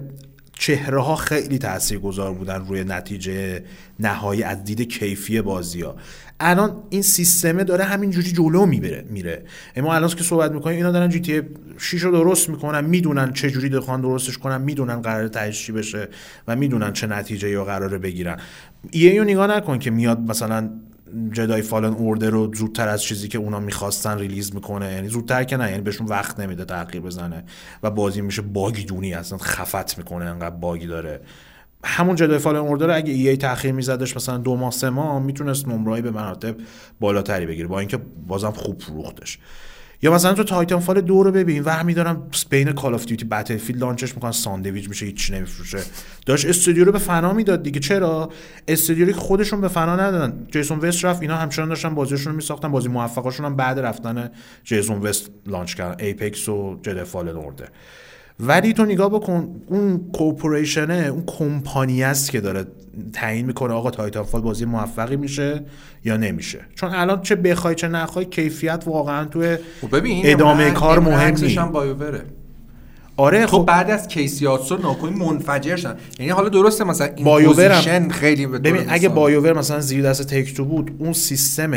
[0.61, 1.59] چهره ها خیلی
[2.03, 3.65] گذار بودن روی نتیجه
[4.01, 5.97] نهایی از دید کیفی بازی ها
[6.41, 9.45] الان این سیستمه داره همینجوری جلو می‌بره میره.
[9.77, 11.43] اما الان که صحبت می‌کنیم اینا دارن GTA
[11.79, 16.09] 6 رو درست می‌کنن می‌دونن چه جوری می‌خوان درستش کنن می‌دونن قرار تهش بشه
[16.49, 18.37] و می‌دونن چه نتیجه یا قراره بگیرن.
[18.93, 20.71] EA نگاه بکن که میاد مثلا
[21.33, 24.93] Jedi Fallen Order رو زودتر از چیزی که اونا می‌خواستن release می‌کنه.
[24.93, 27.45] یعنی زودتر که نه یعنی بهشون وقت نمیده تاخیر بزنه.
[27.83, 31.21] و بازی میشه buggy می‌دونی اصلا خفت می‌کنه انقدر buggy داره.
[31.85, 36.03] همون Jedi Fallen Order اگه EA تاخیر میزدش مثلا دو ماه سه ماه می‌تونست نمرهایی
[36.03, 36.57] به مراتب
[37.01, 37.69] بالاتری بگیره.
[37.69, 39.39] با اینکه بازم خوب فروختش.
[40.03, 44.06] یا مثلا تو Titanfall دو رو ببین و میذارن بین Call of Duty Battlefield launch
[44.06, 45.79] ش می‌کنن ساندویچ میشه هیچ نمیفروشه.
[46.27, 47.81] داشت استودیو رو به فنا می‌داد دیگه.
[47.81, 48.31] چرا؟
[48.69, 50.47] استودیو که خودشون به فنا ندادن.
[50.53, 52.69] Jason West رفت اینا همچنان داشتن بازیشون رو میساختن.
[52.69, 54.31] بازی موفقاشون هم بعد رفتن
[54.65, 56.05] Jason West launch کردن.
[56.05, 57.69] Apex و Jedi Fallen Order
[58.41, 62.65] ولی تو نگاه بکن اون کوپوریشنه اون کمپانی است که داره
[63.13, 65.63] تعیین می‌کنه آقا تایتان فال بازی موفقی میشه
[66.05, 66.59] یا نمیشه.
[66.75, 71.59] چون الان چه بخوای چه نخوای کیفیت واقعا تو خب ادامه کار مهم نیست.
[73.21, 73.67] آره تو خب.
[73.67, 75.97] بعد از کیسیاتسو ناکوی منفجر شدن.
[76.19, 80.65] یعنی حالا درسته مثلا این بایوور خیلی ببین اگه بایوور مثلا زیر دست تک تو
[80.65, 81.71] بود اون سیستم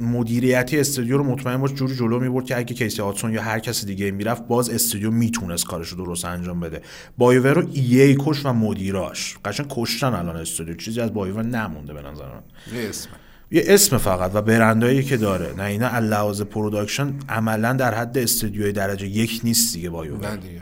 [0.00, 3.86] مدیریتی استودیو رو مطمئن باش جوری جلو می‌برد که اگه کیسی هاتسون یا هر کسی
[3.86, 6.82] دیگه می‌رفت باز استودیو می‌تونست کارش رو درست انجام بده.
[7.18, 9.38] BioWare رو EA کشت و مدیراش.
[9.44, 10.74] قشنگ کشتن الان استودیو.
[10.74, 12.80] چیزی از BioWare نمونده به نظر من.
[12.80, 13.08] یه اسم.
[13.50, 15.54] یه اسم فقط و برندایی که داره.
[15.58, 20.36] نه اینا لحاظ production عملا در حد استودیوی درجه یک نیست دیگه BioWare.
[20.36, 20.60] دیگه.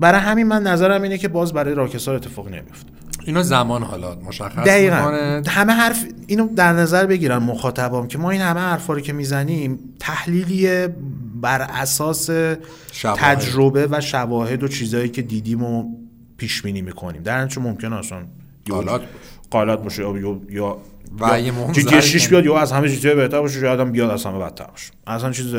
[0.00, 2.90] برای همین من نظرم اینه که باز برای Rockstar اتفاق نمیفته.
[3.24, 4.96] اینو زمان حالا مشخص دقیقا.
[5.48, 9.78] همه حرف اینو در نظر بگیرن مخاطبام که ما این همه حرفا رو که می‌زنیم
[10.00, 10.88] تحلیلی
[11.40, 12.30] بر اساس
[13.02, 15.84] تجربه و شواهد و چیزهایی که دیدیم و
[16.36, 17.22] پیش بینی می‌کنیم.
[17.22, 18.18] در چون ممکن اصلا
[18.70, 19.02] غلط
[19.50, 20.78] غلط باشه یا یا
[21.20, 24.64] و GTA بیاد یا از همه جی بهتر باشه یا آدم بیاد از همه بدتر
[24.64, 24.92] باشه.
[25.06, 25.54] اصلا چیز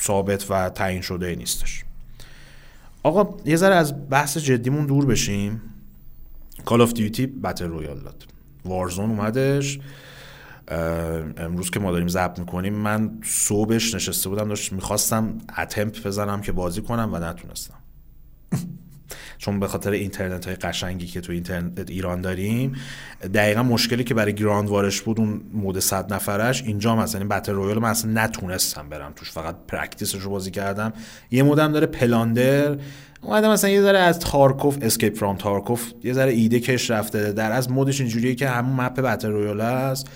[0.00, 1.85] ثابت و تعیین شده نیستش.
[3.06, 5.60] آقا یه ذره از بحث جدیمون دور بشیم.
[6.64, 8.26] Call of Duty battle royale داد.
[8.64, 9.78] Warzone اومدش.
[11.36, 16.52] امروز که ما داریم ضبط می‌کنیم من صبحش نشسته بودم داشت می‌خواستم attempt بزنم که
[16.52, 17.78] بازی کنم و نتونستم.
[19.38, 22.74] چون به خاطر اینترنت های قشنگی که تو اینترنت ایران داریم
[23.34, 27.28] دقیقا مشکلی که برای Ground War ش بود اون mode صد نفرش اینجا مثلا این
[27.28, 29.30] battle royale من اصلا نتونستم برم توش.
[29.30, 30.92] فقط practice ش رو بازی کردم.
[31.30, 32.76] یه مودم داره Plunder.
[33.22, 37.32] اومده مثلا یه ذره از Tarkov، Escape from Tarkov یه ذره ایده کش رفته.
[37.32, 40.08] در از mode ش اینجوریه که همون map battle royale است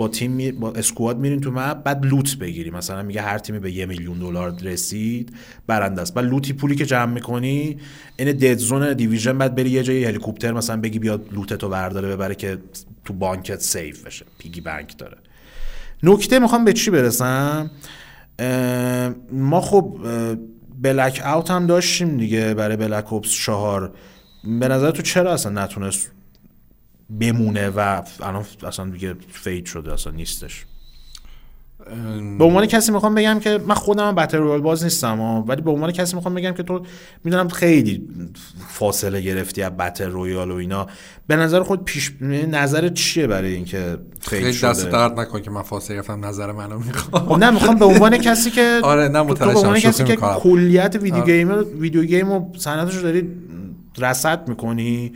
[0.00, 0.52] با تیم می...
[0.52, 2.70] با اسکواد میرین تو مپ بعد لوت بگیری.
[2.70, 5.32] مثلا میگه هر تیمی به یه میلیون دلار رسید
[5.66, 6.14] برنده است.
[6.14, 7.78] بعد لوتی پولی که جمع می‌کنی
[8.16, 12.34] این دد زون دیویژن بعد بری یه جای هلیکوپتر مثلا بگی بیاد لوتتو برداره ببره
[12.34, 12.58] که
[13.04, 14.26] تو بانکت سیف بشه.
[14.38, 15.16] پیگی بانک داره.
[16.02, 17.70] نکته می‌خوام به چی برسم؟
[19.32, 19.98] ما خب
[20.82, 23.92] بلک اوت هم داشتیم دیگه برای بلک اوپس چهار.
[24.60, 26.10] به نظر تو چرا اصلا نتونست
[27.10, 30.66] بمونه و الان اصلا دیگه fade شده اصلا نیستش.
[32.38, 35.92] به عنوان کسی می‌خوام بگم که من خودم battle royale باز نیستم ولی به عنوان
[35.92, 36.82] کسی می‌خوام بگم که تو
[37.24, 38.08] می‌دونم خیلی
[38.68, 40.86] فاصله گرفتی از battle royale و اینا.
[41.26, 45.62] به نظر خود پیش نظر چیه برای اینکه خیلی شده؟ دست درد نکن که من
[45.62, 49.80] فاصله گرفتم نظر منو می‌خوام نه می‌خوام به عنوان کسی که آره نه به عنوان
[49.80, 51.24] کسی که کلیت video.
[51.24, 53.28] game video game و صنعتش رو داری
[53.98, 55.12] رصد می‌کنی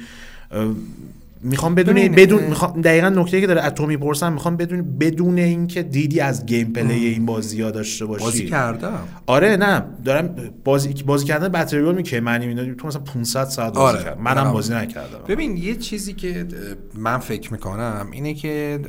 [1.44, 6.20] می‌خوام بدون بدون می‌خوام دقیقا نکته که دارم ازت می‌پرسم می‌خوام بدون بدون اینکه دیدی
[6.20, 8.24] از gameplay این بازی ها داشته باشی.
[8.24, 9.08] بازی کردم.
[9.26, 9.84] آره نه.
[10.04, 10.34] دارم
[10.64, 14.04] بازی بازی کردن battle royale میگه معنی می‌دونی تو مثلا 500 ساعت بازی آره.
[14.04, 14.22] کردم.
[14.22, 15.18] منم بازی نکردم.
[15.28, 16.46] ببین یه چیزی که
[16.94, 18.80] من فکر می‌کنم اینه که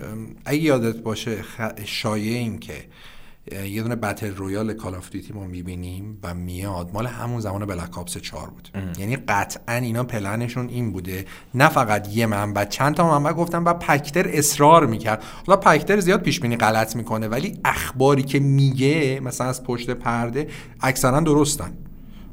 [0.46, 1.38] اگه یادت باشه
[1.86, 2.74] شایع این که
[3.52, 6.90] یه دونه battle royale Call of Duty ما می‌بینیم و میاد.
[6.94, 8.70] مال همون زمان Black Ops 4 بود.
[8.74, 8.92] ام.
[8.98, 11.26] یعنی قطعا اینا پلنشون این بوده.
[11.54, 15.24] نه فقط یه منبع چند تا منبع گفتم و پکتر اصرار می‌کرد.
[15.48, 20.48] حالا پکتر زیاد پیش بینی غلط می‌کنه ولی اخباری که میگه مثلا از پشت پرده
[20.82, 21.74] اکثرا درستن.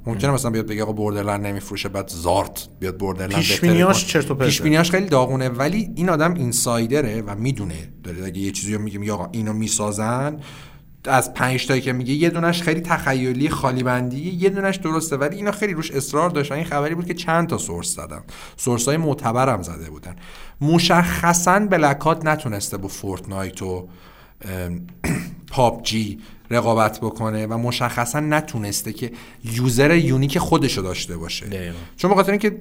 [0.07, 4.91] ممکنه مثلا بیاد بگه آقا بوردرلند نمیفروشه بعد زارت بیاد بوردرلند پیشبینیاش چرت و پیشبینیاش
[4.91, 7.89] خیلی داغونه ولی این آدم اینسایدره و می‌دونه.
[8.03, 10.37] داره اگه یه چیزی رو میگیم آقا اینو می‌سازن.
[11.05, 15.37] از پنج تایی که میگه یه دونش خیلی تخیلی خالی بندی یه دونش درسته ولی
[15.37, 16.55] اینا خیلی روش اصرار داشتن.
[16.55, 18.23] این خبری بود که چند تا سورس زدن.
[18.57, 20.17] source های معتبرم زده بودن.
[20.61, 23.89] مشخصا Blackout نتونسته با Fortnite و
[25.53, 26.19] PUBG
[26.51, 29.13] رقابت بکنه و مشخصا نتونسته که
[29.45, 31.47] user unique خودشو داشته باشه.
[31.97, 32.59] چون بخاطر اینکه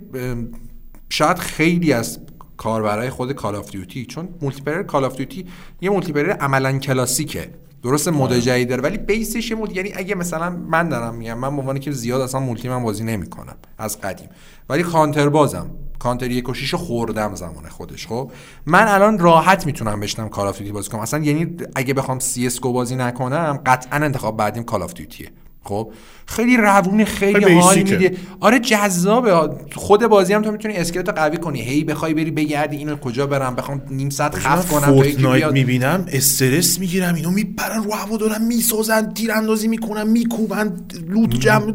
[1.09, 2.19] شاید خیلی از
[2.57, 5.45] کاربرای خود Call of Duty چون multi Call of Duty
[5.81, 7.49] یه multi عملا کلاسیکه.
[7.83, 8.33] درست mode.
[8.33, 11.79] جدید داره ولی base ش mode یعنی اگه مثلا من دارم میگم من به عنوان
[11.79, 14.29] که زیاد اصلا multi من بازی نمی‌کنم از قدیم.
[14.69, 15.69] ولی کانتر بازم.
[15.99, 18.31] کانتر یک و خوردم زمان خودش خب؟
[18.65, 21.01] من الان راحت می‌تونم بشینم Call of بازی کنم.
[21.01, 25.31] اصلا یعنی اگه بخوام CS بازی نکنم قطعا انتخاب بعدیم Call of Duty ه
[25.63, 25.91] خب؟
[26.25, 28.17] خیلی روون خیلی حال میده.
[28.39, 29.49] آره جذابه.
[29.75, 31.61] خود بازی هم تو می‌تونی skill ت قوی کنی.
[31.61, 36.79] هی بخوای بری بگردی اینو کجا برم بخوام نیم ساعت خف کنم Fortnite می‌بینم استرس
[36.79, 40.77] می‌گیرم اینو میپرن رو هوا دارن می‌سازن تیراندازی می‌کنن میکوبن
[41.09, 41.73] لوت جمع.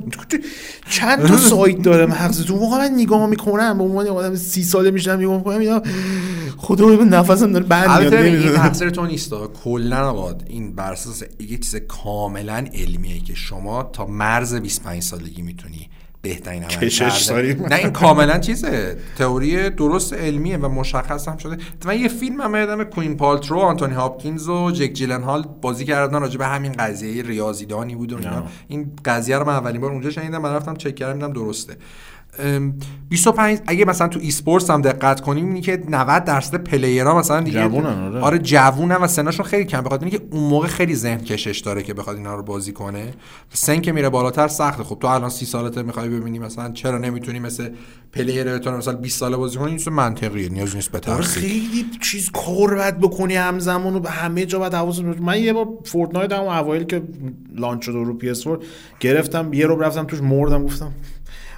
[0.90, 5.12] چند تا سایت داره مغزتون موقع من نگاه می‌کنم به عنوان آدم سی ساله میشم
[5.12, 5.82] نگاه می‌کنم اینا
[6.56, 9.34] خدا نفسم داره بند میاد این تقصیر تو نیست
[9.64, 15.88] کلا این بر اساس یه چیز کاملا علمیه که شما تا مرز 25 سالگی می‌تونی
[16.22, 16.88] بهترین عمل
[17.68, 18.96] نه این کاملا چیزه.
[19.18, 21.56] تئوری درست علمیه و مشخص هم شده.
[21.84, 26.38] من یه فیلم هم یادم کوین پالترو آنتونی هاپکینز و جک جیلنهال بازی کردن راجع
[26.38, 28.18] به همین قضیه ریاضیدانی بود و
[28.68, 31.76] این قضیه رو من اولین بار اونجا شنیدم من رفتم چک کردم درسته.
[33.08, 37.40] 25 اگه مثلا تو eSports هم دقت کنیم اینی که 90 درصد player ها مثلا
[37.40, 41.18] دیگه جوونن آره, آره جوونن و سنشون خیلی کم بخاطر اینکه اون موقع خیلی ذهن
[41.18, 43.14] کشش داره که بخواد اینا رو بازی کنه.
[43.52, 44.82] سن که میره بالاتر سخته.
[44.82, 47.68] خب تو الان 30 سالته می‌خوای ببینی مثلا چرا نمی‌تونی مثل
[48.12, 50.48] player بتونه مثلا 20 ساله بازی کنی؟ این منطقیه.
[50.48, 52.30] نیاز نیست به آره خیلی چیز
[52.76, 56.84] بعد بکنی همزمان و به همه جا بعد حواست من یه بار Fortnite هم اوایل
[56.84, 57.02] که
[57.54, 58.58] launch شد رو PS4
[59.00, 60.92] گرفتم یه رو رفتم توش مردم گفتم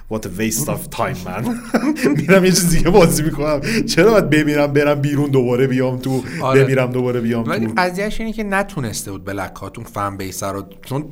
[0.09, 1.43] what a waste of time man.
[2.17, 3.61] میرم یه چیز دیگه بازی می‌کنم.
[3.85, 6.63] چرا باید بمیرم برم بیرون دوباره بیام تو؟ آره.
[6.63, 10.63] بمیرم دوباره بیام ولی تو؟ قضیهش اینه که نتونسته بود Blackout اون fan base رو.
[10.85, 11.05] چون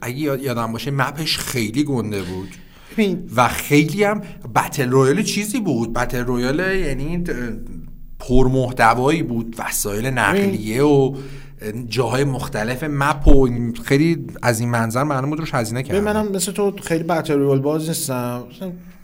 [0.00, 2.48] اگه یادم باشه map ش خیلی گنده بود.
[3.36, 4.22] و خیلی هم
[4.54, 5.92] battle royale چیزی بود.
[5.92, 7.24] battle royale یعنی
[8.18, 9.56] پرمحتوایی بود.
[9.58, 11.14] وسایل نقلیه و
[11.88, 12.84] جاهای مختلف.
[12.84, 13.48] map و
[13.84, 17.60] خیلی از این منظر معلوم بود روش هزینه کردم منم مثل تو خیلی battle royale
[17.60, 18.44] باز نیستم.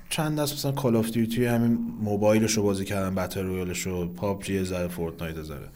[0.08, 4.08] چند دست مثلا Call of Duty همین موبایلش رو بازی کردم battle royale ش رو
[4.08, 5.68] PUBG زره Fortnite زره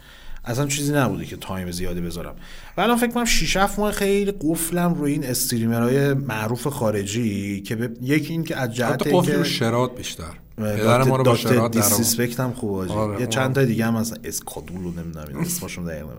[0.44, 2.34] اصلا چیزی نبوده که time زیادی بذارم.
[2.76, 7.60] و الان فکر کنم 6 7 ماه خیلی قفلم روی این streamer های معروف خارجی
[7.60, 7.90] که به...
[8.02, 10.24] یکی این که از جهت قفل رو Shroud بیشتر.
[10.56, 14.82] پدر ما رو با Shroud هم خوب آره یه چند تا دیگه هم مثلا Skadoodle
[14.82, 16.12] رو نمی‌دونم اسمشون دقیقاً.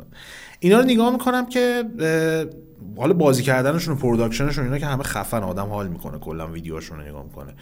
[0.64, 1.84] اینا رو نگاه می‌کنم که
[2.98, 7.00] حالا بازی کردنشون و production شون اینا که همه خفن آدم حال می‌کنه کلا ویدیوهاشون
[7.00, 7.54] رو نگاه می‌کنه.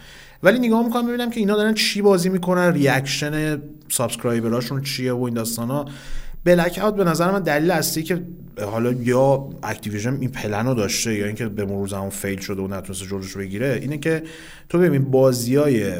[0.42, 5.22] ولی نگاه می‌کنم ببینم که اینا دارن چی بازی می‌کنن reaction subscriber اشون چیه و
[5.22, 5.84] این داستانا.
[6.44, 8.22] Blackout به نظر من دلیل اصلی که
[8.60, 12.68] حالا یا Activision این پلن رو داشته یا اینکه به مرور زمان fail شده و
[12.68, 14.22] نتونسته جلوش بگیره اینه که
[14.68, 15.92] تو ببین بازی های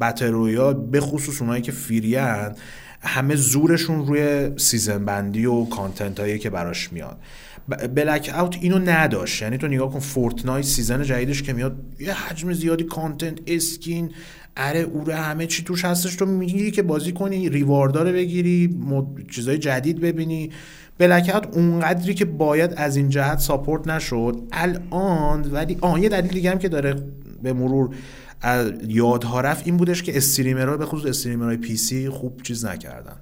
[0.00, 2.54] battle royale به خصوص اونایی که free ان
[3.00, 7.18] همه زورشون روی season بندی و content هایی که براش میاد.
[7.68, 9.42] Blackout اینو نداشت.
[9.42, 14.10] یعنی تو نگاه کن Fortnite season جدیدش که میاد یه حجم زیادی content skin
[14.56, 16.14] اره اوره همه چی توش هستش.
[16.14, 19.30] تو می‌گیری که بازی کنی reward ا رو بگیری مد...
[19.30, 20.50] چیزای جدید ببینی.
[20.98, 24.42] Blackout اونقدری که باید از این جهت support نشد.
[24.52, 26.94] الان ولی آه یه دلیل دیگه هم که داره
[27.42, 27.90] به مرور
[28.88, 33.16] یادها رفت این بودش که streamer ها به خصوص streamer های PC خوب چیز نکردن.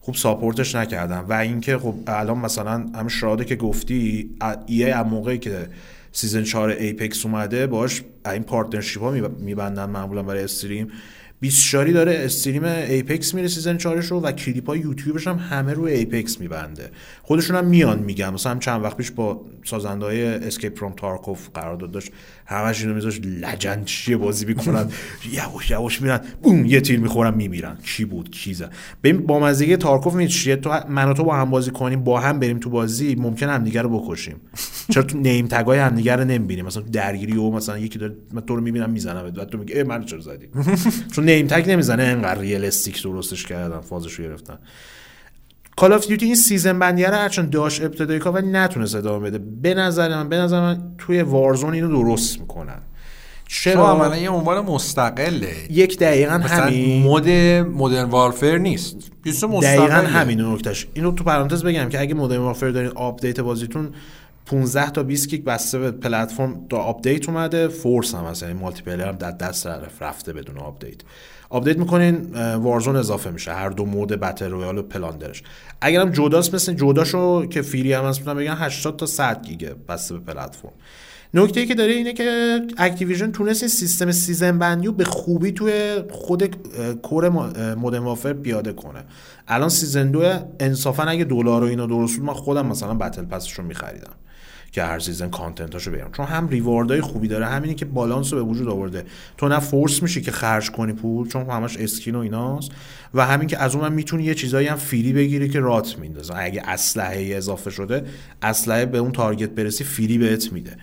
[0.00, 4.30] خوب support ش نکردن و اینکه خب الان مثلا هم Shroud ه که گفتی
[4.66, 5.68] ایه هم موقعی که
[6.12, 10.90] season 4 Apex اومده باش این partnership ها میبندن معمولا برای stream.
[11.40, 15.72] 20 شاری داره stream Apex میره season 4 رو و کلیپ های یوتیوبش هم همه
[15.72, 16.90] روی Apex میبنده.
[17.22, 18.30] خودشون هم میان میگن.
[18.30, 22.12] مثلا هم چند وقت پیش با سازنده های Escape from Tarkov قرار داشت.
[22.50, 24.88] همش اینو میذاش legend چیه بازی می‌کنن.
[25.32, 27.76] یواش یواش میرن بوم یه تیر می‌خورن میمیرن.
[27.84, 28.72] کی بود؟ کی زد؟
[29.02, 32.20] ببین با مزه Tarkov می چیه تو من و تو با هم بازی کنیم با
[32.20, 34.36] هم بریم تو بازی ممکن هم دیگه رو بکشیم.
[34.92, 38.14] چرا تو name tag ای هم دیگه رو نمی‌بینیم؟ مثلا درگیری و مثلا یکی داره
[38.32, 39.30] من تو رو می‌بینم می‌زنم.
[39.30, 40.48] بعد تو میگه من چرا زدی؟
[41.14, 42.02] چون name tag نمی‌زنه.
[42.02, 44.58] انقدر realistic درستش کردن فازش رو گرفتن.
[45.80, 49.38] Call of Duty این season بندیه رو هرچند داشت ابتدایی کار ولی نتونست ادامه بده.
[49.62, 52.78] به نظر من به نظر من توی Warzone اینو درست می‌کنن.
[53.48, 55.54] چرا؟ عملا یه عنوان مستقله.
[55.70, 57.02] یک دقیقا همین.
[57.02, 58.96] mode Modern Warfare نیست.
[59.62, 60.86] دقیقا همین نکتهش.
[60.94, 63.90] اینو تو پرانتز بگم که اگه Modern Warfare دارین آپدیت بازیتون
[64.46, 67.68] 15 تا 20 گیگ بسته به پلتفرم تا آپدیت اومده.
[67.68, 69.68] force هم هست یعنی multiplayer هم در دست
[70.00, 71.00] رفته بدون آپدیت.
[71.50, 72.16] آپدیت می‌کنین
[72.54, 75.42] Warzone اضافه میشه هر دو mode battle royale و Plunder ش
[75.80, 80.32] اگرم جداست مثل جداشو که free هم هست بگن 80 تا 100 گیگه بسته به
[80.32, 80.72] پلتفرم.
[81.34, 86.02] نکته ای که داره اینه که Activision تونست سیستم season بندی رو به خوبی توی
[86.10, 86.56] خود
[87.02, 87.28] core
[87.74, 89.04] Modern Warfare پیاده کنه.
[89.48, 93.43] الان season دو انصافا اگه دلار و اینا درست بود من خودم مثلا battle pass
[93.43, 94.12] ش رو میخریدم.
[94.72, 96.12] که هر season content اشو بیارم.
[96.12, 99.04] چون هم reward ای خوبی داره همینی که بالانس رو به وجود آورده.
[99.36, 102.70] تو نه force میشی که خرج کنی پول چون همش skin و ایناست.
[103.14, 106.34] و همین که از اون هم می‌تونی یه چیزایی هم free بگیری که رات میندازن
[106.36, 108.04] اگه اسلحه اضافه شده
[108.42, 110.76] اسلحه به اون target برسی free بهت میده.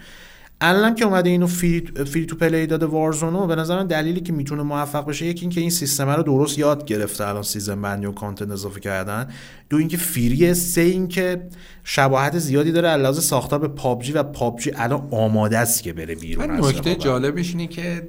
[0.62, 4.34] الانم که اومده اینو free, free to play داده Warzone و به نظر دلیلی که
[4.34, 8.12] می‌تونه موفق بشه یکی اینکه این سیستم رو درست یاد گرفته الان season بندی و
[8.12, 9.28] content اضافه کردن.
[9.70, 11.48] دو اینکه free ه سه اینکه
[11.84, 16.52] شباهت زیادی داره علاوه ساختار به PUBG و PUBG الان آماده است که بره بیرون
[16.52, 18.08] نکته جالبش اینه که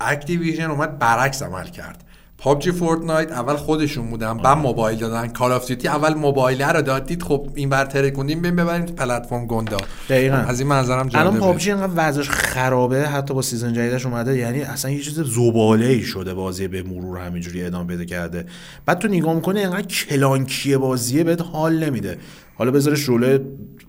[0.00, 2.04] Activision اومد برعکس عمل کرد.
[2.38, 5.28] PUBG Fortnite اول خودشون بودن بعد موبایل دادن.
[5.28, 9.46] Call of Duty اول موبایل رو دادید خب این بر ترکوندیم ببین ببریم تو پلتفرم
[9.46, 9.76] گندا.
[10.08, 10.36] دقیقاً.
[10.36, 11.28] از این منظرم جالبه.
[11.28, 15.86] الان PUBG انقدر وضعش خرابه حتی با season جدیدش اومده یعنی اصلا یه چیز زباله
[15.86, 18.46] ای شده بازی به مرور همینجوری ادامه بده کرده.
[18.86, 22.18] بعد تو نگاه می‌کنه انقدر clunky ه بازیه بهت حال نمیده.
[22.54, 23.38] حالا بذارش رول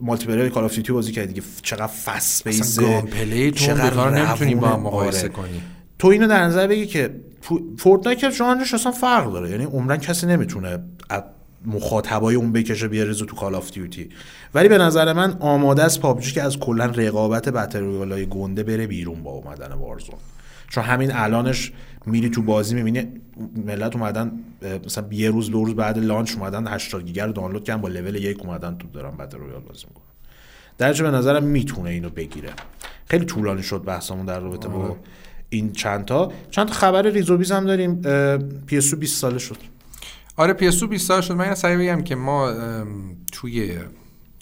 [0.01, 3.03] multiplayer Call of Duty بازی کردی دیگه چقدر fast pace ه
[3.55, 5.29] چقدر نمی‌تونی با هم مقایسه آره.
[5.29, 5.61] کنی.
[5.99, 7.15] تو اینو در نظر بگی که
[7.77, 9.49] Fortnite ژانرش اصلا فرق داره.
[9.49, 10.79] یعنی عمرن کسی نمی‌تونه
[11.65, 14.09] مخاطبای اون بکشه بیاره تو Call of Duty
[14.53, 19.23] ولی به نظر من آماده است PUBG که از کلا رقابت battle گنده بره بیرون
[19.23, 20.15] با اومدن Warzone
[20.69, 21.71] چون همین الانش
[22.05, 23.07] میری تو بازی می‌بینی
[23.65, 24.31] ملت اومدن
[24.85, 28.15] مثلا یه روز دو روز بعد launch اومدن 80 گیگ رو دانلود کردن با لول
[28.15, 30.03] یک اومدن تو دارن battle royale بازی می‌کنن.
[30.77, 32.49] درجه به نظرم می‌تونه اینو بگیره.
[33.09, 34.97] خیلی طولانی شد بحثمون در رابطه با.
[35.49, 38.01] این چند تا چند خبر ریز و میز هم داریم
[38.65, 39.57] PS 20 ساله شد.
[40.35, 41.33] آره PS 20 ساله شد.
[41.33, 42.53] من سعی بگم که ما
[43.31, 43.77] توی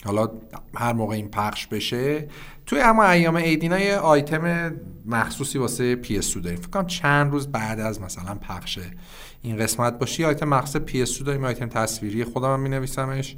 [0.05, 0.31] حالا
[0.75, 2.27] هر موقع این پخش بشه
[2.65, 4.73] توی اما ایام عید اینا یه آیتم
[5.05, 6.59] مخصوصی واسه PS داریم.
[6.59, 8.79] فکر کنم چند روز بعد از مثلا پخش
[9.41, 12.23] این قسمت باشه آیتم مخصوص PS داریم آیتم تصویری.
[12.23, 13.35] خودم هم می نویسمش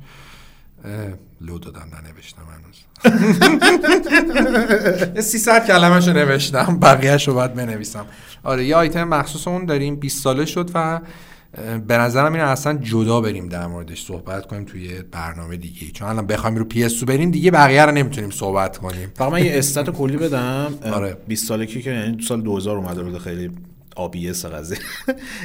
[1.41, 2.77] لو دادم ننوشتم هنوز.
[5.15, 8.05] یه 300 کلمه نوشتم بقیه شو باید بنویسم.
[8.43, 11.01] آره یه آیتم مخصوص اون داریم 20 ساله شد و
[11.87, 15.91] به نظرم این اصلا جدا بریم در موردش صحبت کنیم توی برنامه دیگه.
[15.91, 19.11] چون الان بخوایم رو PS بریم دیگه بقیه رو نمی‌تونیم صحبت کنیم.
[19.15, 20.73] فقط من یه stat کلی بدم.
[20.93, 21.17] آره.
[21.27, 23.51] 20 سالگی که یعنی سال 2000 اومده بود خیلی
[23.97, 24.77] آبیس قضیه.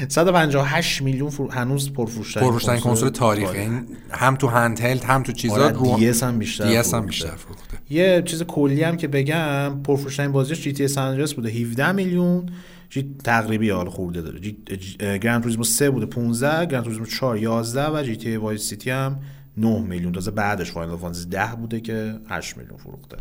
[0.08, 1.48] 158 میلیون فر...
[1.50, 3.54] هنوز پرفروش پرفروش کنسول تاریخ.
[3.54, 3.80] یعنی
[4.10, 7.78] هم تو handheld هم تو چیزا آره رو DS هم بیشتر DS هم بیشتر فروخته.
[7.90, 11.50] یه چیز کلی هم که بگم پرفروش بازیش GTA SA بوده.
[11.50, 12.46] 17 میلیون.
[12.90, 14.40] جی تقریبی حال خورده داره.
[14.40, 14.56] جی...
[14.98, 19.18] گرند توریسمو 3 بوده 15 گرند توریسمو 4 11 و جی تی وایس سیتی هم
[19.56, 20.12] 9 میلیون.
[20.12, 23.16] تازه بعدش فاینال فانتزی 10 بوده که 8 میلیون فروخته.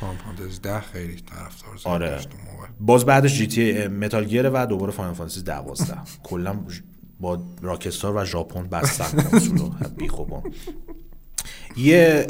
[0.00, 2.20] فاینال فانتزی 10 خیلی طرفدار آره.
[2.80, 6.56] باز بعدش جی تی متال گیر و دوباره فاینال فانتزی 12 کلا
[7.20, 10.42] با راکستار و ژاپن بستن کنسولو بی خوبون
[11.76, 12.26] یه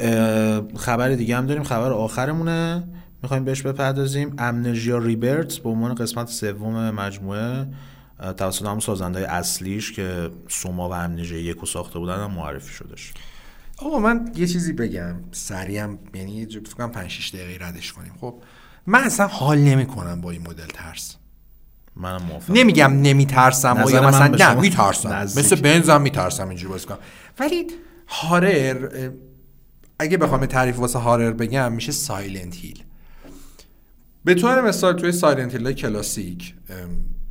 [0.77, 1.63] خبر دیگه هم داریم.
[1.63, 2.85] خبر آخرمونه.
[3.23, 4.35] می‌خوایم بهش بپردازیم.
[4.39, 7.67] امنژیا ریبرت به عنوان قسمت سوم مجموعه
[8.37, 13.13] توسط همون سازنده اصلیش که سوما و امنژیا یکو ساخته بودن هم معرفی شدش
[13.79, 15.15] آقا من یه چیزی بگم.
[15.33, 18.13] سریعم یعنی فکر کنم 5 6 دقیقه ردش کنیم.
[18.21, 18.43] خب
[18.87, 21.17] من اصلا حال نمی‌کنم با این مدل ترس.
[21.97, 22.55] منم موافقم.
[22.55, 25.23] نمیگم نمیترسم یا مثلا نه میترسم.
[25.23, 26.99] مثل بنزم میترسم اینجوری بازی کنم.
[27.39, 27.67] ولی
[28.07, 29.11] هارر
[29.99, 32.83] اگه بخوام تعریف واسه horror بگم میشه Silent Hill.
[34.25, 36.55] به طور مثال توی Silent Hill کلاسیک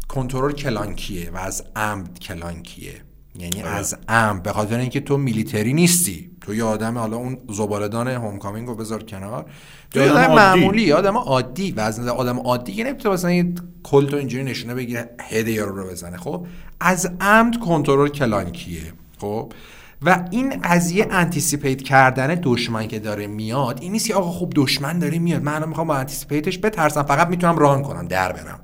[0.08, 3.02] کنترل clunky ه و از عمد clunky ه.
[3.40, 3.72] یعنی آره.
[3.72, 6.32] از عمد به خاطر اینکه تو military نیستی.
[6.46, 9.46] تو یه آدم حالا اون زبالدان Homecoming رو بذار کنار.
[9.92, 10.92] تو یه آدم معمولی.
[10.92, 11.72] آدم عادی.
[11.72, 15.88] و از آدم عادی که نمی‌تونه مثلا یه کلتو اینجوری نشونه بگیره head یارو رو
[15.90, 16.18] بزنه.
[16.18, 16.46] خب
[16.80, 19.54] از عمد کنترل clunky ه خب
[20.02, 25.00] و این قضیه anticipate کردن دشمن که داره میاد این نیست که آقا خب دشمن
[25.00, 25.44] داره میاد.
[25.44, 28.60] من الان می‌خوام با anticipate ش بترسم فقط می‌تونم run کنم در برم.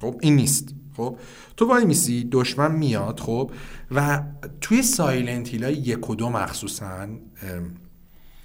[0.00, 0.68] خب این نیست.
[0.96, 1.16] خب
[1.58, 3.50] تو وایمیسی دشمن میاد خب؟
[3.90, 4.22] و
[4.60, 7.08] توی Silent Hill ای یک و دو مخصوصا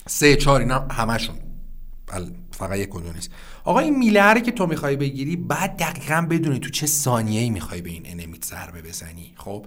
[0.08, 1.36] سه چهار اینا همشون
[2.52, 3.32] فقط یک و دو نیست.
[3.64, 7.82] آقا این میلره که تو می‌خوای بگیری بعد دقیقا بدونی تو چه ثانیه ای می‌خوای
[7.82, 9.66] به این enemy ت ضربه بزنی خب؟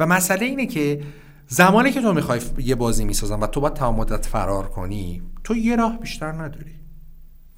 [0.00, 1.02] و مسئله اینه که
[1.48, 5.56] زمانی که تو می‌خوای یه بازی می‌سازن و تو باید تمام مدت فرار کنی تو
[5.56, 6.74] یه راه بیشتر نداری.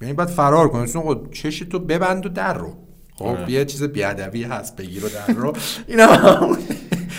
[0.01, 0.87] یعنی باید فرار کنی.
[0.87, 2.90] چون چش تو ببند و در رو.
[3.21, 3.51] خب آره.
[3.51, 5.53] یه چیز بیادبی هست بگیر و در رو
[5.87, 6.57] اینا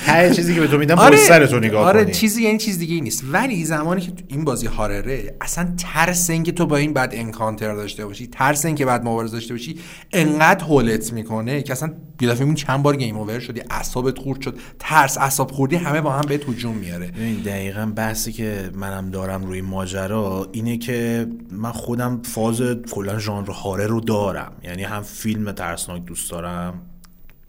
[0.07, 2.15] ته چیزی که به تو میدم آره سر تو نگاه آره کنی.
[2.15, 3.25] چیزی یعنی چیز دیگه ای نیست.
[3.33, 8.07] ولی زمانی که این بازی هارره اصلا ترس اینکه تو با این بعد انکانتر داشته
[8.07, 9.79] باشی ترس اینکه بعد مبارزه داشته باشی
[10.13, 14.59] انقدر هولت می‌کنه که اصلا یه دفعه چند بار game over شدی اعصابت خورد شد.
[14.79, 17.07] ترس اعصاب خوردی همه با هم به هجوم میاره.
[17.07, 23.51] ببین دقیقا بحثی که منم دارم روی ماجرا اینه که من خودم فاز کلا ژانر
[23.51, 24.53] horror رو دارم.
[24.65, 26.83] یعنی هم فیلم ترسناک دوست دارم.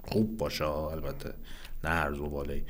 [0.07, 1.33] خوب باشه البته.
[1.83, 2.61] نه هر زباله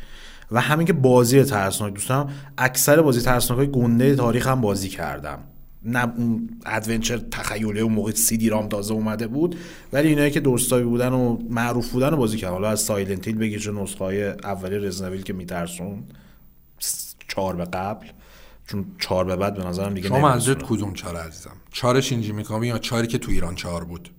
[0.51, 5.39] و همین که بازی ترسناک دوستم اکثر بازی ترسناک های گنده تاریخ هم بازی کردم.
[5.85, 9.55] نه اون adventure تخیلی اون موقع CD-ROM تازه اومده بود
[9.93, 13.37] ولی اینایی که درستایی بودن و معروف بودن رو بازی کردم حالا از سایلنت هیل
[13.37, 16.03] بگیر نسخه های اولی رزنویل که میترسون
[17.27, 18.07] چهار به قبل.
[18.67, 22.67] چون چهار به بعد به نظرم دیگه شما منظورت کدوم چهار عزیزم؟ چهار شینجی میکامی
[22.67, 24.09] یا چهاری که تو ایران چهار بود؟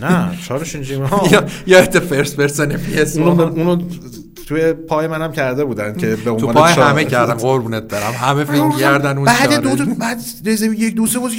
[0.00, 0.94] نه چهار شینجی
[1.30, 3.82] یا یا فرست پرسن پی اس اونو, اونو
[4.46, 8.12] توی پای منم کرده بودن که به تو پای همه کردم قربونت برم.
[8.12, 11.36] همه فیلم گردن اون بعد دو بعد یک دو سه بازی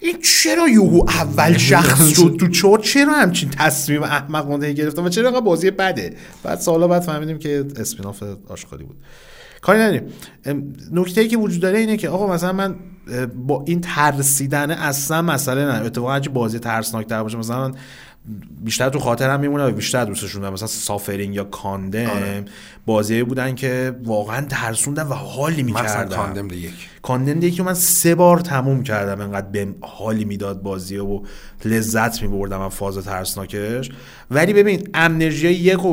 [0.00, 5.40] این چرا یهو اول شخص شد تو چور چرا همچین تصمیم احمقانه گرفتم و چرا
[5.40, 8.96] بازی بده؟ بعد سالا بعد فهمیدیم که spin-off آشغالی بود.
[9.60, 10.02] کاری نداریم.
[10.92, 12.74] نکته ای که وجود داره اینه که آقا مثلا من
[13.46, 15.84] با این ترسیدن اصلا مسئله نه.
[15.84, 17.72] اتفاقا بازی ترسناک در باشه مثلا
[18.64, 20.52] بیشتر تو خاطرم میمونه و بیشتر دوستشون دارم.
[20.52, 22.44] مثلا Suffering یا Condemned آره.
[22.86, 26.16] بازی بودن که واقعا ترسوندن و حالی می‌کردن.
[26.16, 26.88] Condemned یک.
[27.02, 31.20] Condemned یک من سه بار تموم کردم انقدر به حالی می‌داد بازی و
[31.64, 33.90] لذت میبردم من فاز ترسناکش.
[34.30, 35.88] ولی ببین امنرژی یک و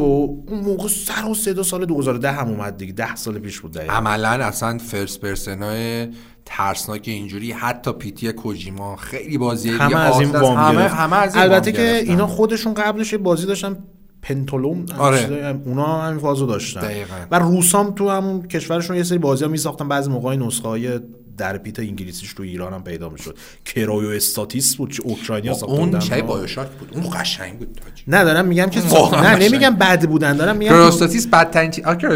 [0.47, 2.93] اون موقع سر و صدا سال 2010 هم اومد دیگه.
[2.93, 6.07] ده سال پیش بود عملا اصلا فرست پرسنای
[6.45, 11.43] ترسناک اینجوری حتی پیتی کوجیما خیلی بازی همه از این وام همه, همه از این
[11.43, 13.77] البته که اینا خودشون قبلش بازی داشتن
[14.21, 15.61] پنتولوم آره.
[15.65, 17.15] اونا همین فازو داشتن دقیقا.
[17.31, 20.99] و روسام تو همون کشورشون یه سری بازی ها می ساختن بعضی موقع نسخه های
[21.37, 23.37] در پیت انگلیسیش تو ایران هم پیدا می‌شد.
[23.65, 26.91] Cryostasis بود اوکراینیا ساخته اون چه BioShock بود.
[26.93, 27.81] اون قشنگ بود.
[28.07, 28.81] نه دارم میگم که
[29.21, 31.71] نه نمیگم بد بودن دارم میگم Stasis بدترین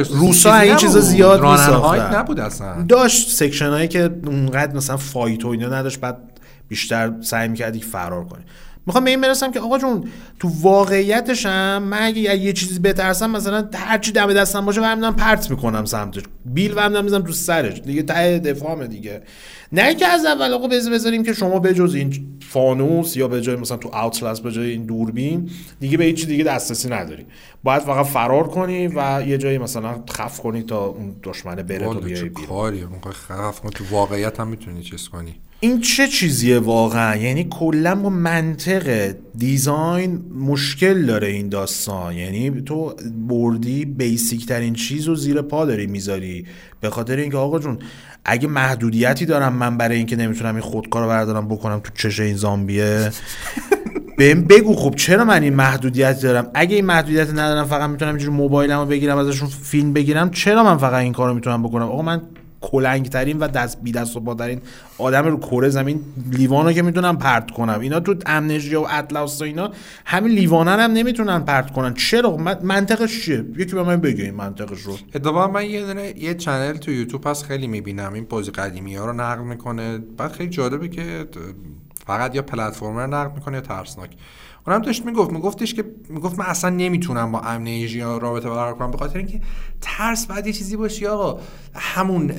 [0.09, 2.85] روسا این چیزا زیاد میساختن نبود اصلا.
[2.89, 6.17] داشت section هایی که اونقدر مثلا fight و اینا نداشت بعد
[6.67, 8.43] بیشتر سعی می‌کردی فرار کنی.
[8.85, 10.09] می‌خوام به این برسم که آقا جون
[10.39, 15.15] تو واقعیتش هم من اگه یه چیزی بترسم مثلا هر چی دم دستم باشه برمیدارم
[15.15, 16.23] پرت می‌کنم سمتش.
[16.53, 17.79] بیل برمیدارم می‌زنم تو سرش.
[17.79, 19.21] دیگه ته دفاعم دیگه.
[19.71, 23.55] نه که از اول آقا بذاریم که شما به جز این فانوس یا به جای
[23.55, 27.25] مثلا تو اوتلس به جای این دوربین دیگه به هیچ دیگه دسترسی نداری.
[27.63, 31.99] باید فقط فرار کنی و یه جایی مثلا خف کنی تا اون دشمنه بره تو
[31.99, 32.47] بیای بیرون.
[32.47, 35.35] کاریه؟ خف کنی تو واقعیت هم می‌تونی چیز کنی.
[35.59, 42.15] این چه چیزیه واقعا؟ یعنی کلا با منطق دیزاین مشکل داره این داستان.
[42.15, 42.95] یعنی تو
[43.27, 46.36] بردی بیسیک ترین چیز رو زیر پا داری می‌ذاری.
[46.81, 47.79] به خاطر اینکه آقا جون
[48.25, 52.35] اگه محدودیتی دارم من برای اینکه نمی‌تونم این خودکار رو بردارم بکنم تو چش این
[52.35, 53.11] زامبیه
[54.17, 58.33] بهم بگو خب چرا من این محدودیت دارم؟ اگه این محدودیت ندارم فقط می‌تونم اینجوری
[58.33, 62.21] موبایلمو بگیرم ازشون فیلم بگیرم چرا من فقط این کارو می‌تونم بکنم؟ آقا من
[62.71, 63.09] کلنگ
[63.39, 64.61] و دست بی دست و ترین
[64.97, 65.99] آدم رو کره زمین.
[66.31, 67.79] لیوانو که می‌تونم پرت کنم.
[67.79, 69.71] اینا تو امنژیا و اطلس و اینا
[70.05, 71.93] همین لیوانا هم نمی‌تونن پرت کنن.
[71.93, 74.97] چرا؟ منطقش چیه؟ یکی به من بگه این منطقش رو.
[75.15, 78.13] اتفاقا من یه دونه یه channel تو یوتیوب هست خیلی می‌بینم.
[78.13, 79.97] این بازی قدیمی ها رو نقد می‌کنه.
[80.17, 81.25] بعد خیلی جالبه که
[82.07, 84.09] فقط یا platformer نقد می‌کنه یا ترسناک.
[84.67, 88.97] اونم داشت می‌گفت میگفتش که می‌گفت من اصلا نمی‌تونم با Amnesia رابطه برقرار کنم به
[88.97, 89.41] خاطر اینکه
[89.81, 91.41] ترس باید یه چیزی باشه آقا.
[91.75, 92.33] همون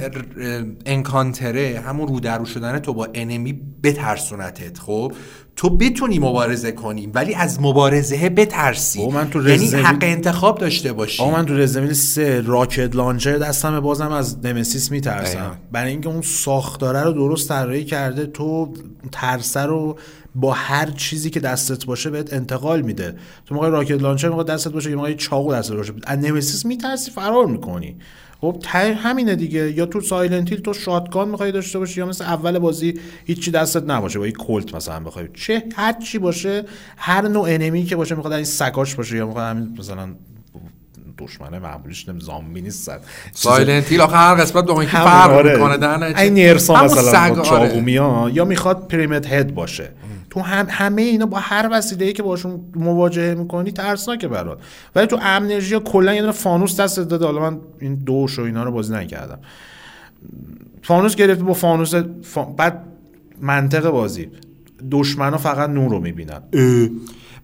[0.86, 3.52] encounter ه همون رو در رو شدن تو با enemy
[3.82, 5.12] بترسونتت خب؟
[5.59, 9.06] تو بتونی مبارزه کنی ولی از مبارزه بترسی.
[9.06, 11.30] من تو یعنی حق انتخاب داشته باشی.
[11.30, 15.59] من تو رزمین سه راکت لانچر دستم بازم از نمسیس میترسم.
[15.72, 18.74] برای اینکه اون ساختاره رو درست طراحی کرده تو
[19.12, 19.98] ترسه رو
[20.34, 23.14] با هر چیزی که دستت باشه بهت انتقال میده.
[23.46, 25.92] تو موقع راکت لانچر موقع دستت باشه یه موقع چاقو دستت باشه.
[26.06, 27.96] از نمسیس میترسی فرار می‌کنی.
[28.41, 28.62] خب
[29.03, 29.72] همینه دیگه.
[29.72, 33.91] یا تو Silent Hill تو shotgun می‌خوای داشته باشی یا مثل اول بازی هیچی دستت
[33.91, 35.28] نباشه با یک کلت مثلا بخوای.
[35.34, 36.64] چه هر چی باشه
[36.97, 40.09] هر نوع enemy که باشه می‌خواد این سگاش باشه یا می‌خواد همین مثلا
[41.18, 42.99] دشمنه معمولیش نم زامبی نیستن
[43.32, 45.53] Silent Hill آخه هر قسمت با اینکه فرق آره.
[45.53, 48.34] می‌کنه در این nurse ا مثلا چاقو آره.
[48.34, 49.91] یا می‌خواد Pyramid Head باشه.
[50.39, 54.59] تو هم همه اینا با هر وسیله ای که باشون مواجهه می‌کنی ترسناکه برات.
[54.95, 57.24] ولی تو Amnesia کلا یه دونه فانوس دست داده.
[57.24, 59.39] حالا من این دوش و اینا رو بازی نکردم.
[60.82, 61.95] فانوس گرفتی با فانوس
[62.57, 62.84] بعد
[63.41, 64.28] منطق بازی.
[64.91, 66.43] دشمنا فقط نور رو می‌بینن.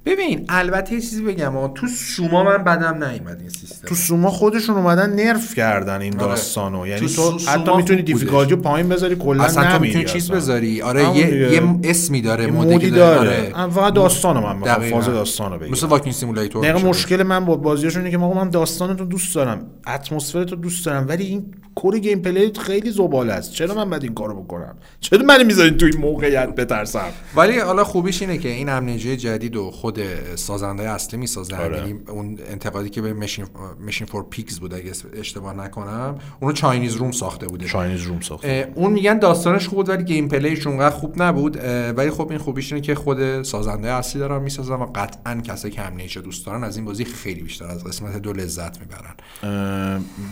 [0.07, 3.89] ببین البته یه چیزی بگم تو SOMA من بدم نیومد این سیستم.
[3.89, 6.27] تو SOMA خودشون اومدن nerf کردن این آره.
[6.27, 6.87] داستانو.
[6.87, 10.83] یعنی تو, تو حتی می‌تونی difficulty پایین بذاری کلا اصلا تو می‌تونی چیز بذاری.
[10.83, 13.53] آره یه, یه اسمی داره mode ی داره.
[13.55, 13.71] آره.
[13.71, 15.71] فقط داستانو من می‌خوام فاز داستانو بگم.
[15.71, 19.67] مثل walking simulator مشکل من با بازیاشون اینه که من داستانتو دوست دارم.
[19.87, 21.09] اتمسفرتو دوست دارم.
[21.09, 23.53] ولی این core gameplay خیلی زباله است.
[23.53, 27.85] چرا من باید این کارو بکنم؟ چرا من می‌ذارین تو این موقعیت بترسم؟ ولی حالا
[27.85, 29.94] خوبیش اینه که این Amnesia جدید و خود
[30.37, 31.79] سازنده اصلی می‌سازه آره.
[31.79, 33.47] یعنی اون انتقادی که به Machine
[33.87, 37.67] Machine for Pigs بود اگه اشتباه نکنم اونو Chinese Room ساخته بوده.
[37.67, 38.73] Chinese Room ساخته.
[38.75, 41.57] اون میگن داستانش خوب بود ولی gameplay ش اونقدر خوب نبود.
[41.97, 45.83] ولی خب این خوبیش اینه که خود سازنده اصلی دارن می‌سازن و قطعا کسی که
[45.83, 49.15] Amnesia دوست دارن از این بازی خیلی بیشتر از قسمت دو لذت می‌برن.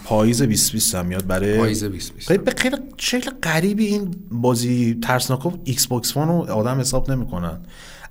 [0.05, 6.17] پاییز 2020 هم میاد برای پاییز 2020 به خیلی شکل غریبی این بازی ترسناکو Xbox
[6.17, 7.61] One رو آدم حساب نمی‌کنن.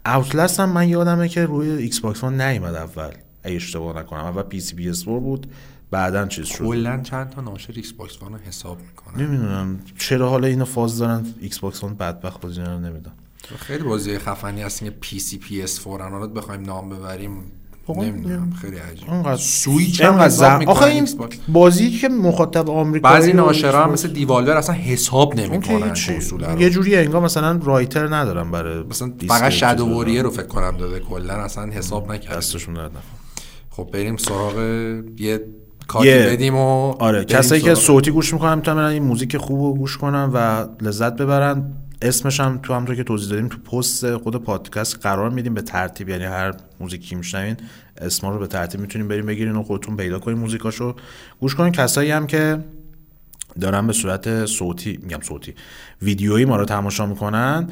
[0.06, 3.12] Outlast هم من یادمه که روی Xbox One نیومد اول
[3.44, 4.20] اگه اشتباه نکنم.
[4.20, 5.52] اول PC PS بود
[5.92, 6.58] بعدا چیز شد.
[6.58, 9.80] کلا چند تا ناشر Xbox One حساب می‌کنن نمی‌دونم.
[9.98, 13.16] چرا حالا اینو فاز دارن ایکس باکس وان بدبخت بازی رو نمی‌دونم.
[13.58, 14.80] خیلی بازی خفنی هست.
[14.80, 17.52] که پی سی پی اس 4 بخوایم نام ببریم.
[17.98, 19.10] نمی‌دونم خیلی عجیب.
[19.10, 21.08] انقدر سویچ هم حساب آخه این
[21.48, 25.94] بازی که مخاطب آمریکایی بعضی ناشرا هم مثل دیوالور اصلا حساب نمی‌کنن
[26.60, 31.34] یه جوری انگار مثلا رایتر ندارم برای مثلا فقط شادو رو فکر کنم داده کلا
[31.34, 32.92] اصلا حساب نکرد دستشون درد
[33.70, 34.54] خب بریم سراغ
[35.18, 35.40] یه
[35.88, 39.98] کاری بدیم و آره کسایی که صوتی گوش می‌کنن می‌تونن این موزیک خوب رو گوش
[39.98, 41.74] کنن و لذت ببرن.
[42.02, 46.10] اسمش هم تو همونطور که توضیح دادیم تو پست خود پادکست قرار میدیم به ترتیب
[46.10, 47.58] یعنی هر موزیکی میشنوین
[47.98, 50.96] اسما رو به ترتیب می‌تونیم بریم بگیرین و خودتون پیدا کنین موزیکاشو.
[51.40, 52.58] گوش کنین کسایی هم که
[53.62, 55.54] دارن به صورت صوتی میگم صوتی
[56.02, 57.68] ویدیویی ما رو تماشا می‌کنن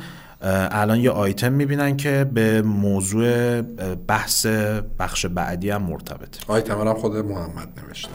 [0.72, 3.62] الان یه آیتم می‌بینن که به موضوع
[4.08, 4.46] بحث
[5.00, 8.10] بخش بعدی هم مرتبط آیتم هم خود محمد نوشته.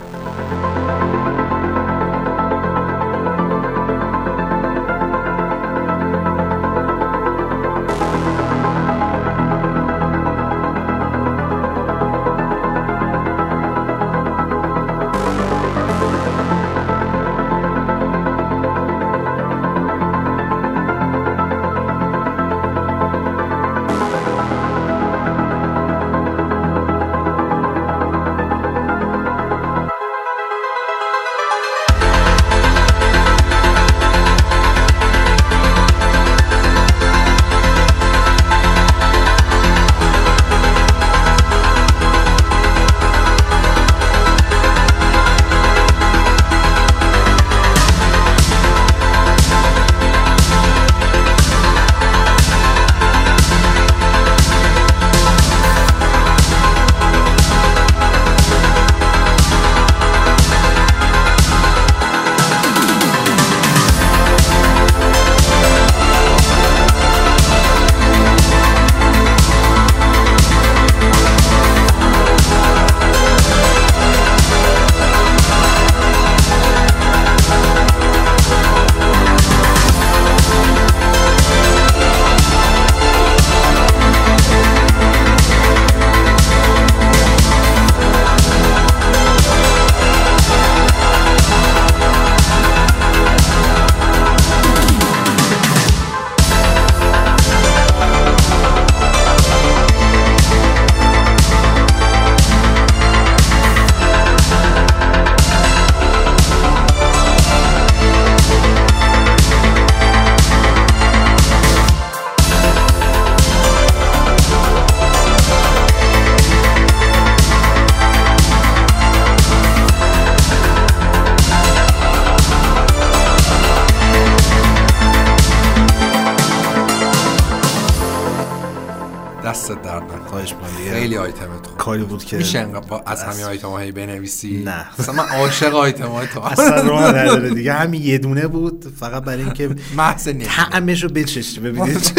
[132.25, 134.87] بود که میشه انقدر از همین آیتم هایی بنویسی؟ نه.
[134.99, 137.55] مثلا من عاشق آیتم های تو اصلا راه نداره.
[137.55, 138.93] دیگه همین یه دونه بود.
[139.01, 140.29] فقط برای اینکه محض.
[140.29, 142.13] طعمش رو بچشت ببینید.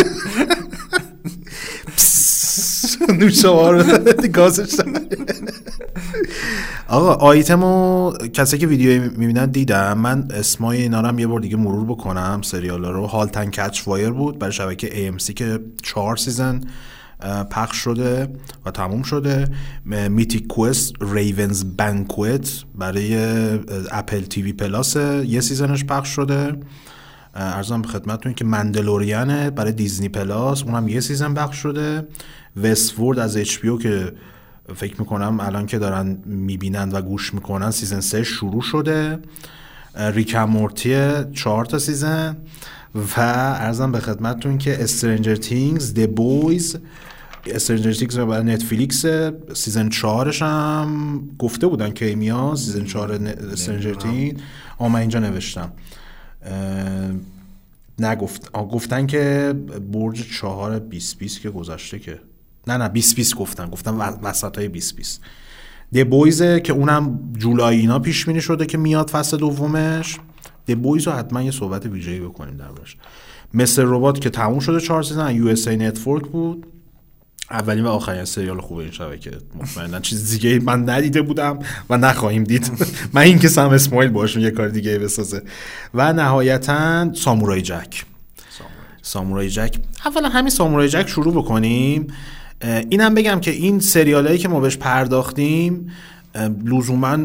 [3.09, 4.75] نوشابه رو گازش.
[6.87, 9.97] آقا آیتم و کسی که ویدیو می‌بینن دیدم.
[9.97, 12.41] من اسمای اینا رو هم یه بار دیگه مرور بکنم.
[12.41, 13.05] سریال رو.
[13.07, 14.39] Halt and Catch Fire بود.
[14.39, 16.61] برای شبکه AMC که چهار season.
[17.51, 18.29] پخش شده
[18.65, 19.47] و تموم شده.
[20.09, 23.17] Mythic Quest Raven's Banquet برای
[23.91, 24.95] Apple TV Plus
[25.25, 26.59] یه season ش پخش شده.
[27.35, 32.07] عرضم به خدمتتون که Mandalorian ه برای Disney Plus اونم یه season پخش شده.
[32.63, 34.13] Westworld از H که
[34.75, 39.19] فکر می‌کنم الان که دارن می‌بینن و گوش می‌کنن season سه شروع شده.
[39.95, 42.37] Rick and Morty چهار تا season.
[42.95, 46.77] و عرضم به خدمتتون که Stranger Things The Boys
[47.47, 49.05] Stranger Things برای Netflix
[49.53, 53.11] season چهارش هم گفته بودن که میاد season چهار
[53.53, 54.39] Stranger Thing
[54.77, 55.71] آه من اینجا نوشتم.
[57.99, 59.53] نگفت گفتن که
[59.91, 62.19] برج چهار 20 20 که گذشته که
[62.67, 65.21] نه نه 20 20 گفتن گفتن و- وسط های 20 20
[65.93, 70.17] The Boys ه که اونم جولای اینا پیش بینی شده که میاد فصل دومش.
[70.67, 72.97] The Boys رو حتما یه صحبت ویژه‌ای بکنیم دربارش.
[73.53, 73.83] Mr.
[73.85, 76.65] Robot که تموم شده چهار season USA Network بود.
[77.51, 81.59] اولین و آخرین سریال خوب این شبکه مطمئنا چیز دیگه من ندیده بودم
[81.89, 82.71] و نخواهیم دید.
[83.13, 85.41] من این که Sam Esmail باشون یه کار دیگه بسازه.
[85.93, 88.05] و نهایتا Samurai Jack.
[89.01, 89.75] Samurai Jack.
[90.05, 92.07] اولا همین Samurai Jack شروع بکنیم.
[92.89, 95.91] اینم بگم که این سریال هایی که ما بهش پرداختیم
[96.65, 97.17] لزوما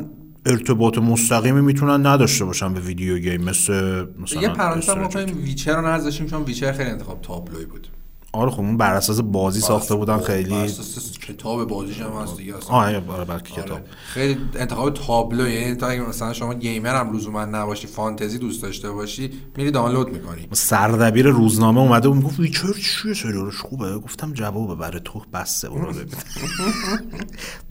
[0.47, 5.87] ارتباط مستقیمی می‌تونن نداشته باشن به video game مثل مثلا یه پرانتز بکنیم Witcher رو
[5.89, 7.89] نذاشتیم چون Witcher خیلی انتخاب تابلوی بود.
[8.33, 12.37] آره خب اون بر اساس بازی ساخته بودن بر خیلی اساس کتاب بازیش هم هست
[12.37, 12.71] دیگه اصلا.
[12.71, 13.71] آه آره بلکه کتاب.
[13.73, 13.83] آره.
[14.07, 18.91] خیلی انتخاب تابلو یعنی تا اگه مثلا شما gamer هم لزوما نباشی فانتزی دوست داشته
[18.91, 20.49] باشی میری دانلود می‌کنی.
[20.53, 23.99] سردبیر روزنامه اومده بود می‌گفت Witcher چیه سریالش خوبه.
[23.99, 26.05] گفتم جوابه برای تو برو ببین.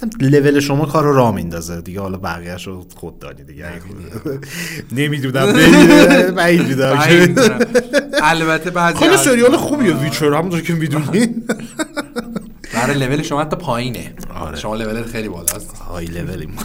[0.02, 1.81] گفتم لول شما کار رو را میندازه.
[1.81, 3.65] دیگه حالا بقیه‌اش رو خود دانی دیگه.
[4.91, 5.53] نمی‌دونم.
[6.36, 7.40] بعید
[8.24, 11.28] البته بعضی خیلی از- سریال خوبیه Witcher همونطور که می‌دونی.
[12.74, 14.14] برای لول شما حتی پایینه.
[14.36, 14.57] آره.
[14.60, 15.78] شما لول خیلی بالاست.
[15.78, 16.56] های لولیم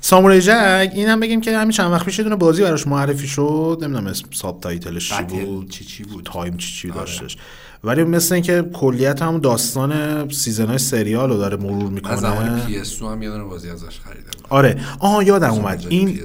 [0.00, 3.26] Samurai Jack این هم بگیم که همین چند وقت پیش یه دونه بازی براش معرفی
[3.28, 3.78] شد.
[3.82, 5.70] نمی‌دونم اسم subtitle ش چی بود.
[5.70, 7.36] چی چی بود؟ Time چی چی داشتش.
[7.84, 12.66] ولی مثل اینکه کلیت هم داستان season های سریال رو داره مرور من زمان می‌کنه.
[12.66, 14.30] P S هم یه دونه بازی ازش خریدم.
[14.48, 14.80] آره.
[14.98, 15.86] آها یادم اومد.
[15.88, 16.20] این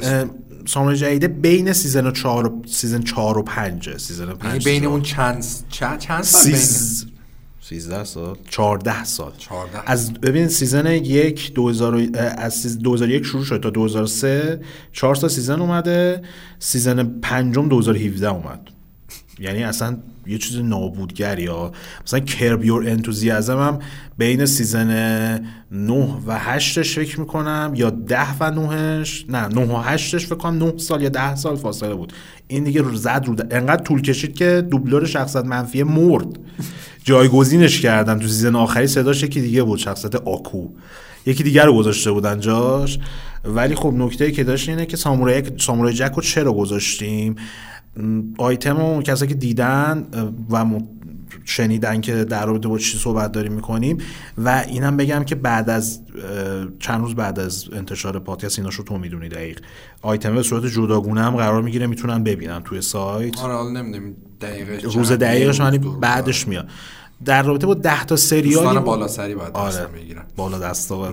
[0.64, 0.68] PS2.
[0.68, 4.80] اه، Samurai Jack ه بین season 4 و season 4 و 5 season 5 یعنی
[4.80, 7.06] بین اون چند چند چند سال بین سیز...
[7.62, 8.38] 13 سال.
[8.50, 9.32] 14 سال.
[9.38, 12.08] 14 از ببین season یک 2000 و-
[12.38, 14.62] از سیز- 2001 شروع شد تا 2003
[14.92, 16.22] 4 تا season اومده.
[16.60, 18.70] season پنجم 2017 اومد.
[19.40, 19.98] یعنی اصلا
[20.28, 21.72] یه چیز نابودگر یا
[22.04, 23.80] مثلا Curb Your Enthusiasm هم
[24.18, 24.90] بین season
[25.72, 25.94] 9
[26.28, 28.52] و 8ش فکر می‌کنم یا 10 و
[29.04, 32.14] 9ش نه 9 و 8ش فکر کنم 9 سال یا 10 سال فاصله بود.
[32.48, 36.28] این دیگه زد رو انقدر طول کشید که دوبلور شخصیت منفی مرد.
[37.04, 40.68] جایگزینش کردن تو season آخری صداش یکی دیگه بود شخصیت آکو.
[41.26, 43.00] یکی دیگر رو گذاشته بودن جاش.
[43.46, 47.36] ولی خب نکته که داشت اینه که سامورای سامورای جک رو چرا گذاشتیم؟
[48.38, 50.08] آیتم و کسایی که دیدن
[50.52, 50.80] و
[51.46, 53.98] شنیدن که در رابطه با چی صحبت داریم می‌کنیم.
[54.38, 56.00] و اینم بگم که بعد از
[56.80, 59.60] چند روز بعد از انتشار پادکست ایناشو تو می‌دونی دقیق.
[60.02, 63.38] آیتم به صورت جداگونه هم قرار می‌گیره می‌تونن ببینن توی سایت.
[63.38, 66.68] آره حالا نمی‌دونم دقیقه روز دقیقش من بعدش میاد.
[67.26, 69.88] در رابطه با ده تا سریال بالا سری باید آره.
[69.96, 70.24] می‌گیرن.
[70.36, 71.12] بالا دستا.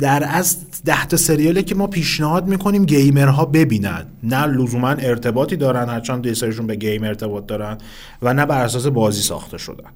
[0.00, 4.06] در از ده تا سریالی که ما پیشنهاد می‌کنیم گیمرها ببینن.
[4.22, 7.78] نه لزوما ارتباطی دارن هرچند یه سریشون به گیم ارتباط دارن
[8.22, 9.90] و نه بر اساس بازی ساخته شدن.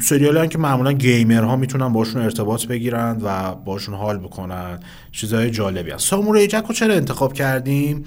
[0.00, 4.80] سریالی که معمولا گیمرها می‌تونن باشون ارتباط بگیرن و باشون حال بکنن.
[5.12, 6.06] چیزهای جالبی هست.
[6.08, 8.04] سامورای جک رو چرا انتخاب کردیم؟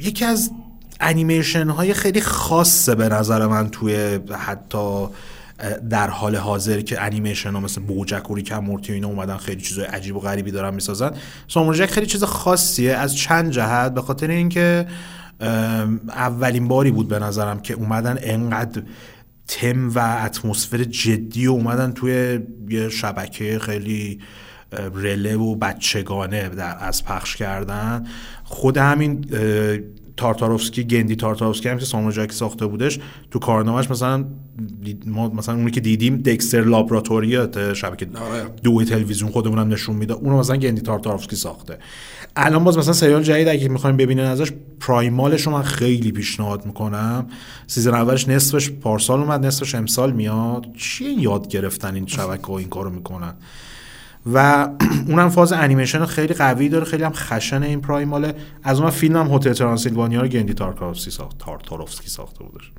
[0.00, 0.50] یکی از
[1.02, 5.06] انیمیشن های خیلی خاصه به نظر من توی حتی
[5.90, 9.60] در حال حاضر که انیمیشن ها مثل بوجک و ریکم مورتی و اینا اومدن خیلی
[9.60, 11.10] چیزای عجیب و غریبی دارن می‌سازن.
[11.48, 12.92] سامورای جک خیلی چیز خاصیه.
[12.92, 14.86] از چند جهت به خاطر اینکه
[16.08, 18.82] اولین باری بود به نظرم که اومدن انقدر
[19.48, 22.38] تم و اتمسفر جدی و اومدن توی
[22.68, 24.20] یه شبکه خیلی
[24.94, 28.06] رله و بچگانه در از پخش کردن.
[28.44, 29.24] خود همین
[30.22, 32.98] تارتاروفسکی گندی تارتاروفسکی هم که سامو جاکی ساخته بودش
[33.30, 34.24] تو کارنامهش مثلا
[35.06, 38.44] ما مثلا اونی که دیدیم Dexter's Laboratory شبکه آره.
[38.62, 41.78] دو تلویزیون خودمونم نشون میده اونو مثلا Genndy Tartakovsky ساخته.
[42.36, 46.66] الان باز مثلا سریال جدید اگه می‌خوایم ببینین ازش Primal ش رو من خیلی پیشنهاد
[46.66, 47.26] می‌کنم.
[47.66, 50.66] season اولش نصفش پارسال اومد نصفش امسال میاد.
[50.76, 53.34] چیه یاد گرفتن این شبکه و این کارو می‌کنن؟
[54.26, 54.68] و
[55.08, 59.16] اونم فاز انیمیشن خیلی قوی داره خیلی هم خشن این Primal ه از اون فیلم
[59.16, 62.70] هم هتل ترانسیلوانیا رو Genndy Tartakovsky ساخت Tartakovsky ساخته بودش.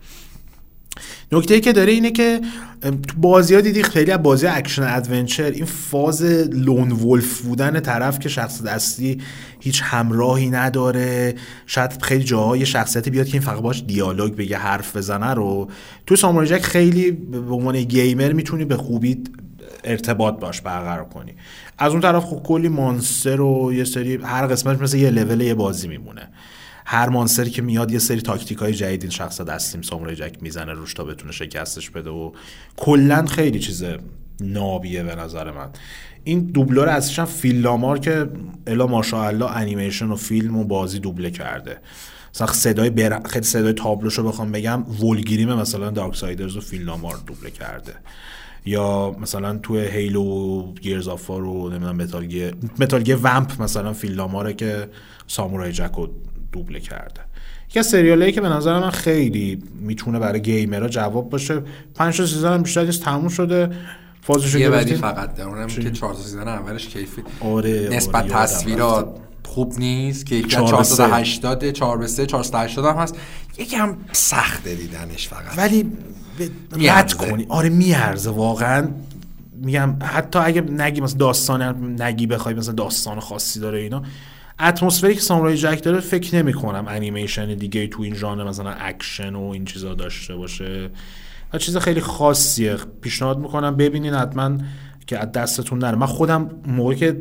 [1.31, 2.41] نکته ای که داره اینه که
[2.81, 8.19] تو بازی ها دیدی خیلی از بازی action adventure این فاز lone wolf بودن طرف
[8.19, 9.21] که شخص دستی
[9.59, 11.35] هیچ همراهی نداره.
[11.65, 15.69] شاید خیلی جاهای شخصیتی بیاد که این فقط باش دیالوگ بگه حرف بزنه رو.
[16.07, 19.23] تو سامورای خیلی به عنوان gamer می‌تونی به خوبی
[19.83, 21.35] ارتباط باش برقرار کنی.
[21.77, 25.53] از اون طرف خب کلی monster و یه سری هر قسمت مثل یه لول یه
[25.53, 26.29] بازی میمونه.
[26.85, 30.37] هر monster ی که میاد یه سری تاکتیک های جدید این شخص دستیم سامورای جک
[30.41, 32.31] می‌زنه روش تا بتونه شکستش بده و
[32.77, 33.83] کلا خیلی چیز
[34.41, 35.69] نابیه به نظر من.
[36.23, 38.29] این دوبلور اصلیش هم که
[38.67, 41.77] الا ماشاءالله انیمیشن و فیلم و بازی دوبله کرده.
[42.35, 43.21] مثلا صدای بر...
[43.23, 47.93] خیلی صدای تابلوشو بخوام بگم Vulgrim مثلا Darksiders و Phil LaMarr دوبله کرده.
[48.65, 54.15] یا مثلا تو Halo Gears of War نمی‌دونم Metal Gear Metal Gear Vamp مثلا Phil
[54.15, 54.89] LaMarr ه که
[55.27, 55.91] سامورای جک
[56.51, 57.21] دوبله کرده.
[57.69, 61.61] یکی از سریالایی که به نظر من خیلی می‌تونه برای gamer ها جواب باشه
[61.95, 63.69] پنج تا season هم بیشتر نیست تموم شده.
[64.21, 67.23] فازشو یه بعدی فقط اونم که 4 تا season اولش کیفی.
[67.39, 73.15] آره نسبت آره تصویرات خوب نیست که 480 4 به 3 480 هم هست.
[73.57, 75.57] یکم سخته دیدنش فقط.
[75.57, 75.91] ولی
[76.79, 77.45] رد کنی.
[77.49, 78.87] آره میارزه واقعا.
[79.55, 84.03] میگم حتی اگه نگی مثلا داستان نگی بخوای مثلا داستان خاصی داره اینا.
[84.59, 89.35] اتمسفری که سامورای جک داره فکر نمی کنم انیمیشن دیگه تو این ژانر مثلا اکشن
[89.35, 90.89] و این چیزا داشته باشه.
[91.53, 92.77] و چیز خیلی خاصیه.
[93.01, 94.57] پیشنهاد می‌کنم ببینین حتما
[95.07, 95.95] که از دستتون نره.
[95.95, 97.19] من خودم موقع که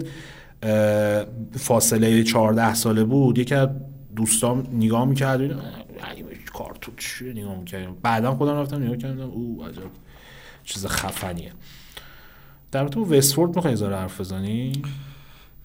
[1.58, 3.68] فاصله 14 ساله بود یکی از
[4.16, 5.40] دوستام نگاه می‌کرد
[6.52, 7.96] کارتون چیه؟ نگاه می‌کردم.
[8.02, 9.30] بعدا خودم رفتم نگاه کردم.
[9.30, 9.90] او عجب.
[10.64, 11.52] چیز خفنیه.
[12.72, 14.82] در تو وستفورد میخوایی زاره حرف بزنی؟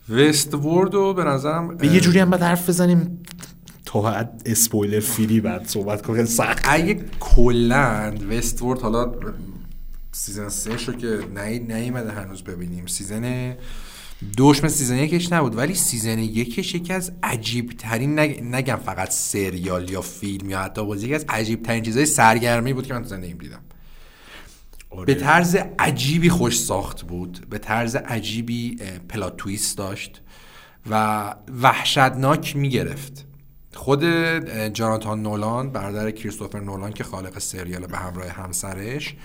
[0.10, 3.24] وست رو به نظرم به یه جوری هم باید حرف بزنیم.
[3.86, 6.26] تا اسپویلر فیلی بعد صحبت کنیم.
[6.26, 6.60] سخت.
[6.64, 9.12] اگه کلند وست حالا
[10.12, 11.20] سیزن سه شو که
[11.68, 12.86] نیمده هنوز ببینیم.
[12.86, 13.56] سیزن
[14.38, 18.20] دوش مثل season یکش نبود ولی season یکش یکی از عجیب ترین
[18.56, 22.88] نگم فقط سریال یا فیلم یا حتی بازی یکی از عجیب ترین چیزای سرگرمی بود
[22.88, 23.62] که من تو زندگیم دیدم
[24.90, 25.06] آره.
[25.06, 28.76] به طرز عجیبی خوش ساخت بود به طرز عجیبی
[29.10, 30.22] plot twist داشت
[30.90, 33.26] و وحشتناک می‌گرفت
[33.74, 34.04] خود
[34.74, 39.16] جاناتان نولان برادر کریستوفر نولان که خالق سریال به همراه همسرش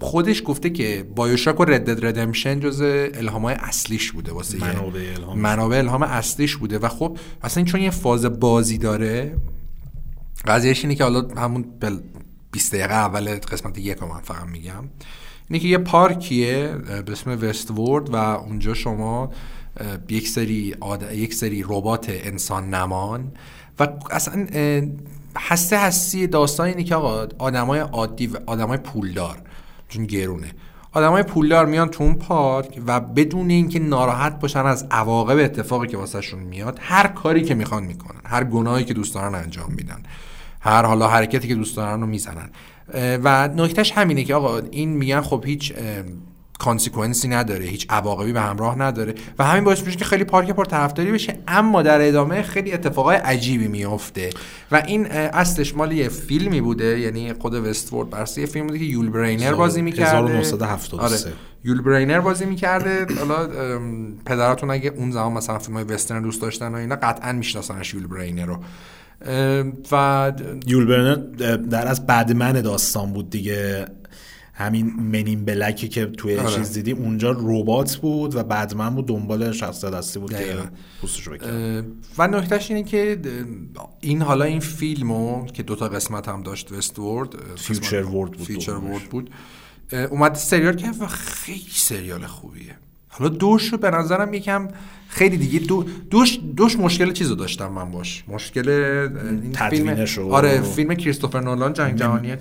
[0.00, 2.80] خودش گفته که بایوشاک و ردد ردمشن جز
[3.14, 5.38] الهام های اصلیش بوده واسه منابع الهام.
[5.38, 6.78] منابع الهام اصلیش بوده.
[6.78, 9.36] و خب اصلا چون یه فاز بازی داره
[10.46, 11.64] قضیهش اینه که حالا همون
[12.50, 14.84] 20 دقیقه اول قسمت یک من فقط میگم.
[15.50, 16.68] اینه که یه پارکیه
[17.06, 19.32] به اسم وست و اونجا شما
[20.08, 20.74] یک سری
[21.12, 23.32] یک سری ربات انسان نمان.
[23.80, 24.46] و اصلا
[25.36, 29.42] هسته هستی داستان اینه که آقا آدمای عادی و آدمای پولدار.
[29.88, 30.52] چون گرونه.
[30.92, 35.96] آدمای پولدار میان تو اون پارک و بدون اینکه ناراحت باشن از عواقب اتفاقی که
[35.96, 40.02] واسهشون میاد هر کاری که می‌خوان می‌کنن هر گناهی که دوست دارن انجام میدن
[40.60, 42.50] هر حالا حرکتی که دوست دارن رو می‌زنن.
[42.94, 45.72] و نکتهش همینه که آقا این میگن خب هیچ
[46.58, 50.50] consequence ی نداره هیچ عواقبی به همراه نداره و همین باعث میشه که خیلی پارک
[50.50, 54.30] پر طرفداری بشه اما در ادامه خیلی اتفاقای عجیبی میفته
[54.72, 58.84] و این اصلش مال یه فیلمی بوده یعنی خود وستورد برسه یه فیلم بوده که
[58.84, 60.38] یول برینر بازی می‌کرده.
[60.38, 61.36] 1973 آره.
[61.64, 63.06] یول برینر بازی می‌کرده.
[63.18, 63.48] حالا
[64.26, 68.46] پدراتون اگه اون زمان مثلا فیلم وسترن دوست داشتن و اینا قطعا میشناسنش یول برینر
[68.46, 68.58] رو.
[69.92, 70.32] و
[70.66, 71.14] یول برینر
[71.56, 73.86] در از بعد من داستان بود دیگه.
[74.56, 76.54] همین منین بلکی که توی آره.
[76.54, 80.56] چیز دیدیم اونجا ربات بود و بعد من بود دنبال شخص دستی بود که
[82.18, 83.20] و نکتهش اینه که
[84.00, 89.30] این حالا این فیلمو که دوتا قسمت هم داشت Westworld Futureworld بود Futureworld بود
[90.10, 92.76] اومد سریال که و خیلی سریال خوبیه.
[93.18, 94.68] حالا دوش رو به نظرم یکم
[95.08, 98.24] خیلی دیگه دو دوش دوش مشکل چیزو داشتم من باش.
[98.28, 98.64] مشکل
[99.70, 102.36] فیلم آره فیلم کریستوفر نولان جنگ جهانی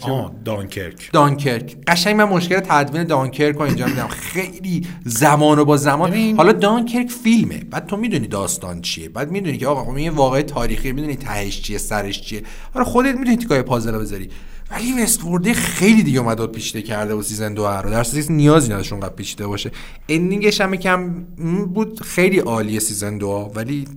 [0.46, 1.10] دانکرک.
[1.12, 1.78] دانکرک.
[1.88, 4.08] قشنگ من مشکل تدوین دانکرک رو اینجا میدم.
[4.08, 6.14] خیلی زمان و با زمان.
[6.38, 7.64] حالا دانکرک فیلمه.
[7.72, 9.10] بعد تو می‌دونی داستان چیه.
[9.10, 10.92] بعد می‌دونی که آقا این واقع تاریخی.
[10.92, 12.44] می‌دونی تهش چیه سرش چیه.
[12.74, 14.30] آره خودت می‌دونی تیکای پازل بذاری.
[14.74, 17.90] ولی Westworld ه خیلی دیگه اومد پیچیده کرده و season دو رو.
[17.90, 19.72] در season نیازی نداشت اونقدر پیچیده باشه.
[20.10, 21.24] ending ش هم یکم
[21.66, 23.88] بود خیلی عالیه season دو ولی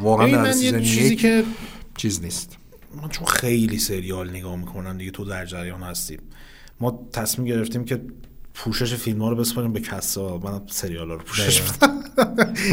[0.00, 1.44] واقعا در season چیزی که
[1.96, 2.56] چیز نیست.
[3.02, 6.20] من چون خیلی سریال نگاه می‌کنم دیگه تو در جریان هستیم.
[6.80, 8.00] ما تصمیم گرفتیم که
[8.54, 10.38] پوشش فیلم ها رو بسپاریم به کسا.
[10.38, 11.90] من سریال ها رو پوشش بدم.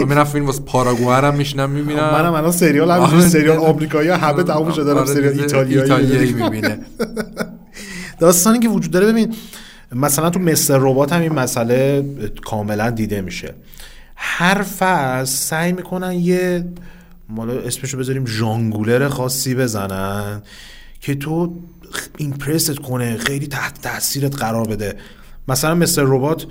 [0.08, 3.28] من فیلم واسه پاراگوئه هم میشنم می‌بینم منم الان سریال هم آره.
[3.28, 6.80] سریال آمریکایی همه تموم شده دارم آره، سریال ایتالیایی می‌بینه.
[8.20, 9.36] داستانی که وجود داره ببین
[9.92, 12.06] مثلا تو مستر ربات هم این مسئله
[12.46, 13.54] کاملا دیده میشه.
[14.16, 16.66] هر فصل سعی می‌کنن یه
[17.30, 20.42] مالا اسمشو بذاریم ژانگولر خاصی بزنن
[21.02, 21.56] که تو
[22.18, 24.96] ایمپرست کنه خیلی تحت تاثیرت قرار بده.
[25.48, 26.48] مثلا مثل ربات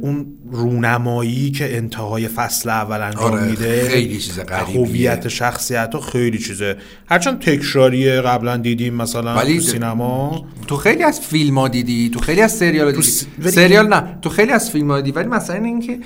[0.00, 6.38] اون رونمایی که انتهای فصل اول انجام آره میده خیلی چیز هویت شخصیت ها خیلی
[6.38, 6.76] چیزه.
[7.06, 10.46] هرچند تکراریه قبلا دیدیم مثلا ولی تو سینما.
[10.66, 13.26] تو خیلی از فیلم ها دیدی؟ تو خیلی از سریال دیدی؟ س...
[13.44, 15.98] سریال نه تو خیلی از فیلم ها دیدی ولی مثلا این که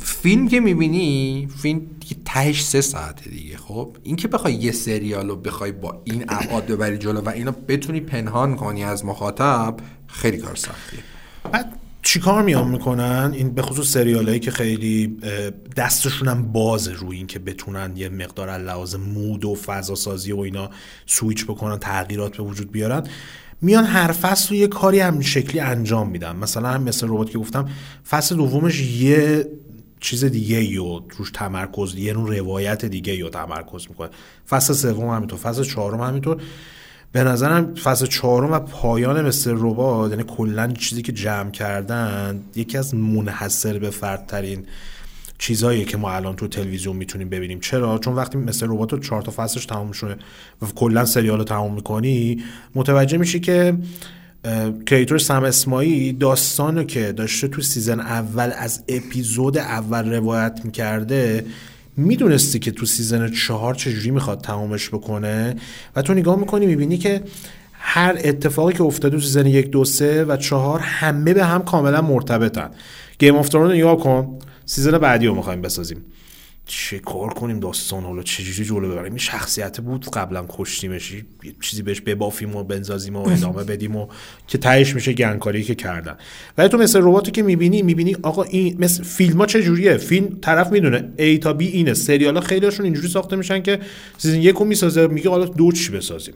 [0.00, 1.80] فیلم که می‌بینی فیلم
[2.24, 6.66] تهش سه ساعته دیگه خب؟ این که بخوای یه سریال رو بخوای با این ابعاد
[6.66, 9.76] ببری جلو و اینو بتونی پنهان کنی از مخاطب
[10.06, 11.00] خیلی کار سختیه.
[11.52, 15.16] بعد چیکار میان می‌کنن؟ این به خصوص سریالایی که خیلی
[15.76, 20.38] دستشون هم بازه روی این که بتونن یه مقدار لحاظ مود و فضا سازی و
[20.38, 20.70] اینا
[21.06, 23.06] سویچ بکنن تغییرات به وجود بیارن.
[23.60, 26.36] میان هر فصل رو یه کاری هم شکلی انجام میدن.
[26.36, 27.68] مثلا هم مثل ربات که گفتم
[28.08, 29.48] فصل دومش یه
[30.00, 34.08] چیز دیگه یا روش تمرکز یه نوع روایت دیگه یا تمرکز می‌کنه.
[34.48, 36.42] فصل سوم همینطور فصل چهارم همینطور.
[37.12, 42.78] به نظرم فصل چهارم و پایان مثل ربات یعنی کلا چیزی که جمع کردن یکی
[42.78, 44.66] از منحصر به فردترین
[45.38, 47.60] چیزهایی که ما الان تو تلویزیون می‌تونیم ببینیم.
[47.60, 48.66] چرا؟ چون وقتی Mr.
[48.66, 50.16] Robot چهار تا فصلش تموم شده
[50.62, 52.42] و کلا سریال رو تموم می‌کنی
[52.74, 53.78] متوجه میشی که
[54.86, 61.46] creator Sam Esmail داستانو که داشته تو season اول از اپیزود اول روایت می‌کرده
[61.98, 65.56] می‌دونستی که تو season چهار چجوری می‌خواد تمامش بکنه؟
[65.96, 67.22] و تو نگاه می‌کنی می‌بینی که
[67.72, 72.02] هر اتفاقی که افتاده تو season یک دو سه و چهار همه به هم کاملا
[72.02, 72.70] مرتبطن.
[73.18, 74.38] Game of رو نگاه کن.
[74.66, 76.04] season بعدی رو می‌خوایم بسازیم.
[76.70, 81.14] چه کار کنیم داستان؟ حالا چجوری جلو ببریم؟ این شخصیت بود قبلا کشتیمش.
[81.60, 84.08] چیزی بهش ببافیم و بندازیم و ادامه بدیم و
[84.46, 86.16] که تهش میشه گندکاری که کردن.
[86.58, 86.98] ولی تو Mr.
[87.02, 91.12] Robot ی که می‌بینی می‌بینی آقا این مثل فیلم ها چه جوریه؟ فیلم طرف می‌دونه.
[91.18, 91.94] A تا B اینه.
[91.94, 93.80] سریال ها خیلیشون اینجوری ساخته میشن که
[94.18, 96.34] season یکو می‌سازه میگه حالا دو چی بسازیم؟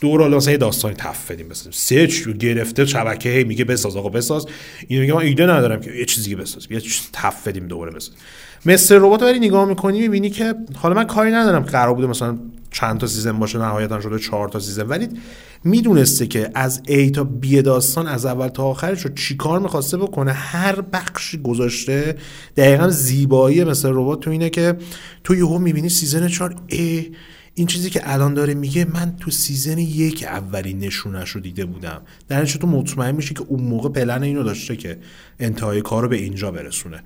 [0.00, 1.48] دو رو حالا مثلا یه داستانی تف بدیم.
[1.48, 4.46] بسازیم سه چی گرفته شبکه هی میگه بساز آقا بساز.
[4.88, 6.72] اینو میگه من ایده ندارم که یه چیزی بسازیم.
[6.72, 8.18] یه چیز تف بدیم دوباره بسازیم.
[8.66, 12.38] مثل ربات ولی نگاه می‌کنی می‌بینی که حالا من کاری ندارم قرار بوده مثلا
[12.70, 14.86] چند تا season باشه نهایتا شده چهار تا season.
[14.86, 15.08] ولی
[15.64, 20.32] می‌دونسته که از A تا B داستان از اول تا آخرش رو چیکار می‌خواسته بکنه
[20.32, 22.16] هر بخشی گذاشته
[22.56, 24.76] دقیقا زیبایی مثل ربات تو اینه که
[25.24, 27.12] تو یهو می‌بینی season چهار ای
[27.56, 32.02] این چیزی که الان داره میگه من تو season یک اولی نشونش رو دیده بودم.
[32.28, 34.98] در تو مطمئن میشی که اون موقع پلن اینو داشته که
[35.40, 37.02] انتهای کار رو به اینجا برسونه.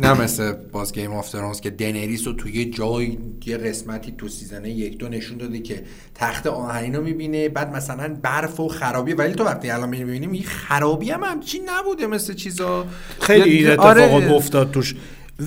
[0.00, 4.64] نه مثل باز Game of Thrones که دنریس رو توی جای یه قسمتی تو season
[4.64, 5.82] یک دو نشون داده که
[6.14, 7.48] تخت آهنین رو می‌بینه.
[7.48, 9.12] بعد مثلا برف و خرابی.
[9.12, 12.86] ولی تو وقتی الان می‌بینیم این خرابی هم همچین نبوده مثل چیزا.
[13.20, 14.32] خیلی این اتفاقات آره.
[14.32, 14.94] افتاد توش.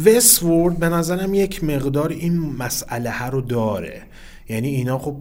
[0.05, 4.01] Westworld به نظرم یک مقدار این مسئله رو داره.
[4.49, 5.15] یعنی اینا خب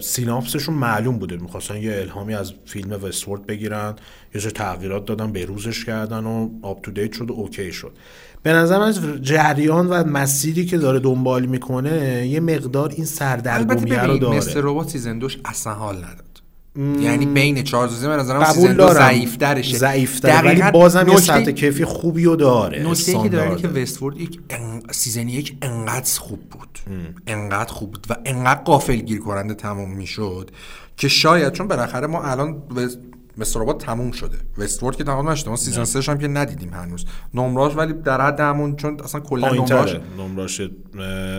[0.00, 1.36] synopsis شون معلوم بوده.
[1.36, 3.94] می‌خواستن یه الهامی از فیلم Westworld بگیرن.
[4.34, 7.92] یه تغییرات دادن به روزش کردن و up to date شد و اوکی شد.
[8.42, 14.18] به نظر از جریان و مسیری که داره دنبال می‌کنه یه مقدار این سردرگمی رو
[14.18, 14.36] داره.
[14.36, 16.28] مثل ربات season دوش اصلا حال نداد.
[17.00, 21.50] یعنی بین چهار season به نظرم season دو ضعیف ترشه ضعیف ولی بازم یه سطح
[21.50, 24.40] کیفی خوبی رو داره نکته که داره که Westworld یک
[24.90, 26.78] سیزن یک انقدر خوب بود.
[27.26, 30.50] انقدر خوب بود و انقدر قافل گیر کننده تموم می‌شد
[30.96, 32.62] که شاید چون بالاخره ما الان
[33.38, 34.36] مستر ربات تموم شده.
[34.58, 35.50] وستورد که تمام نشده.
[35.50, 37.04] ما سیزن 3 هم که ندیدیم هنوز.
[37.34, 40.62] نمراش ولی در حد همون چون اصلا کلا نمراش نمراش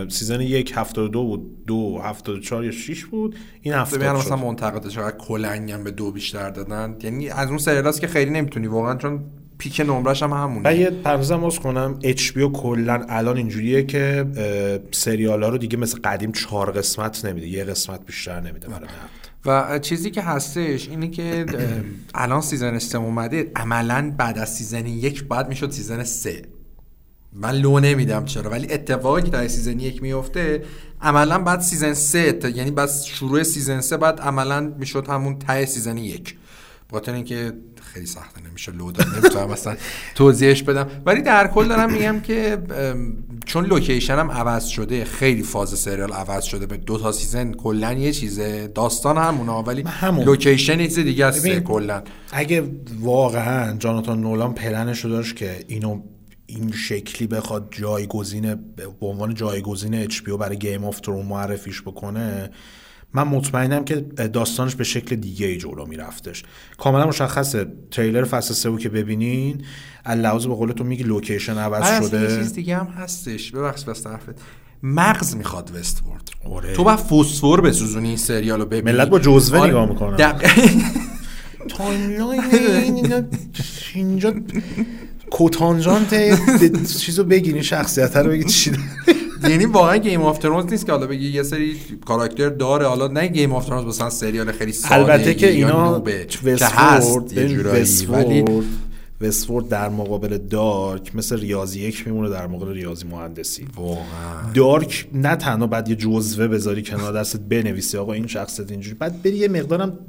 [0.10, 1.66] سیزن 1 72 بود.
[1.68, 3.36] 2 74 یا 6 بود.
[3.62, 6.96] این هفته میان مثلا منتقدش چقدر کلنگ هم به دو بیشتر دادن.
[7.04, 8.68] یعنی از اون سریالاست که خیلی نمی‌تونی.
[8.68, 9.24] واقعا چون
[9.57, 10.70] peak نمرش هم همونه.
[10.70, 12.00] و یه پرانتزم باز کنم.
[12.03, 14.26] HBO کلا الان اینجوریه که
[14.92, 17.48] سریال ها رو دیگه مثل قدیم چهار قسمت نمیده.
[17.48, 18.88] یه قسمت بیشتر نمیده برای
[19.45, 21.45] و چیزی که هستش اینه که
[22.14, 26.41] الان season سه اومده عملا بعد از season یک باید می‌شد season سه.
[27.34, 30.64] من لو نمیدم چرا ولی اتفاقی که در season یک میفته
[31.02, 35.98] عملا بعد season سه یعنی بعد شروع season سه بعد عملا می‌شد همون ته season
[35.98, 36.36] یک.
[36.90, 37.53] بخاطر اینکه
[37.94, 39.76] خیلی سخته نمیشه لو داد نمی‌تونم مثلا
[40.16, 40.88] توضیحش بدم.
[41.06, 42.57] ولی در کل دارم میگم که
[43.50, 47.94] چون location هم عوض شده خیلی فاز سریال عوض شده به دو تا season کلا
[47.94, 50.26] یه چیزه داستان همونه ولی همون.
[50.26, 52.64] location چیز دیگه است کلا اگه
[53.00, 56.02] واقعا جاناتان نولان پلنش داشت که اینو
[56.46, 62.50] این شکلی بخواد جایگزین به عنوان جایگزین HBO برای Game of Thrones معرفیش بکنه
[63.14, 63.95] من مطمئنم که
[64.34, 66.44] داستانش به شکل دیگه ای جلو میرفتش.
[66.77, 67.68] کاملا مشخصه.
[67.91, 69.61] تریلر فصل سه که ببینین
[70.06, 72.22] لحاظ به قول تو میگی location عوض شده.
[72.22, 73.52] یه چیز دیگه هم هستش.
[73.52, 74.36] ببخش بس طرفت
[74.84, 76.30] مغز می‌خواد Westworld.
[76.45, 76.73] آره.
[76.73, 78.98] تو با فسفر بسوزونی این سریالو ببینی.
[78.98, 79.69] ملت با جزوه آره.
[79.69, 80.18] نگاه می‌کنن
[81.78, 82.41] timeline
[83.94, 84.34] اینجا
[85.31, 86.14] کوتانجانت
[86.98, 88.72] چیزو بگیرین شخصیت رو بگی چی
[89.44, 91.76] یعنی واقعا Game of Thrones نیست که حالا بگی یه سری
[92.06, 92.88] کاراکتر داره.
[92.88, 96.03] حالا نه گیم آف ترونز مثلا سریال خیلی ساده البته که اینا
[98.10, 98.45] ولی
[99.22, 103.68] Westworld در مقابل Dark مثل ریاضی یک میمونه در مقابل ریاضی مهندسی.
[103.76, 104.04] واقعا.
[104.53, 108.96] Dark نه تنها بعد یه جزوه بذاری کنار دستت بنویسی آقا این شخصیت اینجوری.
[108.96, 110.00] بعد بری یه مقدارم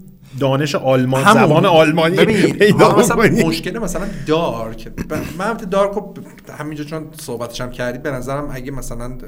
[0.40, 1.42] دانش آلمان همون.
[1.42, 2.16] زبان آلمانی
[2.52, 3.16] پیدا مثلا
[3.46, 4.92] مشکل مثلا Dark.
[5.38, 6.14] من Dark رو
[6.58, 9.18] همینجا چون صحبتش هم کردید به نظرم اگه مثلا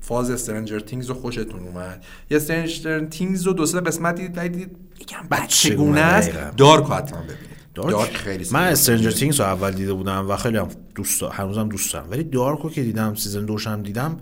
[0.00, 4.76] فاز Stranger Things رو خوشتون اومد یا Stranger Things رو دو سه قسمت دیدید دیدید
[5.00, 7.53] یکم بچگونه است Dark حتما ببینید.
[7.74, 11.92] Dark, خیلی من Stranger Things رو اول دیده بودم و خیلی هم دوست هنوزم دوست
[11.92, 12.10] دارم.
[12.10, 14.20] ولی Dark رو که دیدم season دوشم دیدم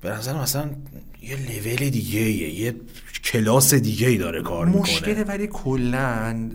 [0.00, 0.70] به نظر مثلا
[1.22, 2.74] یه لول دیگه یه
[3.24, 4.82] کلاس دیگه ای داره کار می‌کنه.
[4.82, 6.50] مشکل ولی کلا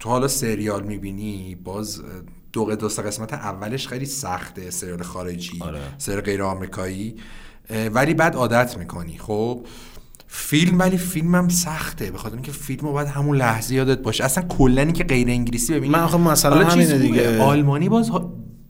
[0.00, 2.02] تو حالا سریال می‌بینی باز
[2.52, 5.80] دو دو قسمت اولش خیلی سخته سریال خارجی آره.
[5.98, 7.16] سریال غیر آمریکایی
[7.92, 9.18] ولی بعد عادت می‌کنی.
[9.18, 9.66] خب
[10.26, 12.10] فیلم ولی فیلمم سخته.
[12.10, 14.24] به خاطر اینکه فیلمو باید همون لحظه یادت باشه.
[14.24, 15.92] اصلا کلا که غیر انگلیسی ببینی.
[15.92, 17.42] من آخه مثلا همینه دیگه.
[17.42, 18.10] آلمانی باز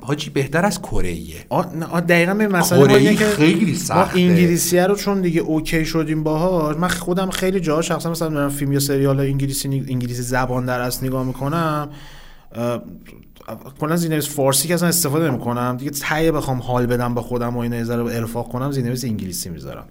[0.02, 1.46] حاجی بهتر از کره ایه.
[2.08, 3.94] دقیقا به مسئله که خیلی سخته.
[3.94, 8.50] ما انگلیسی رو چون دیگه اوکی شدیم باهاش من خودم خیلی جاها شخصا مثلا دارم
[8.50, 11.88] فیلم یا سریال انگلیسی انگلیسی زبان در اصل نگاه می‌کنم
[13.80, 15.76] کلا زینویس فارسی که اصلا استفاده نمی‌کنم.
[15.76, 19.84] دیگه تایه بخوام حال بدم با خودم و این ذره ارفاق کنم زینویس انگلیسی می‌ذارم.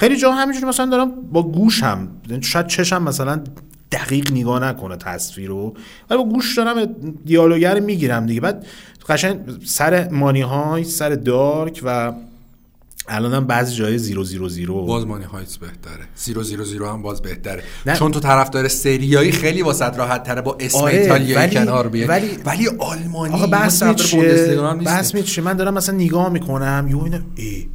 [0.00, 3.44] خیلی جا همینجوری مثلا دارم با گوشم یعنی شاید چشم مثلا
[3.92, 5.74] دقیق نگاه نکنه تصویر رو
[6.10, 6.84] ولی با گوش دارم
[7.24, 8.40] دیالوگر می‌گیرم دیگه.
[8.40, 8.66] بعد
[9.08, 12.12] قشنگ سر مانی های سر دارک و
[13.08, 14.86] الان هم بعضی جای زیرو زیرو زیرو.
[14.86, 16.04] باز مانی هایتس بهتره.
[16.14, 17.62] زیرو زیرو زیرو هم باز بهتره.
[17.86, 17.96] نه.
[17.96, 22.08] چون تو طرف داره سریایی خیلی واسه راحت تره با اسم آره ایتالیایی کنار بیاد
[22.08, 27.68] ولی ولی آلمانی آقا بحث چیه من دارم مثلا نگاه می‌کنم یو اینا ای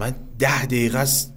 [0.00, 1.34] من ده دقیقه است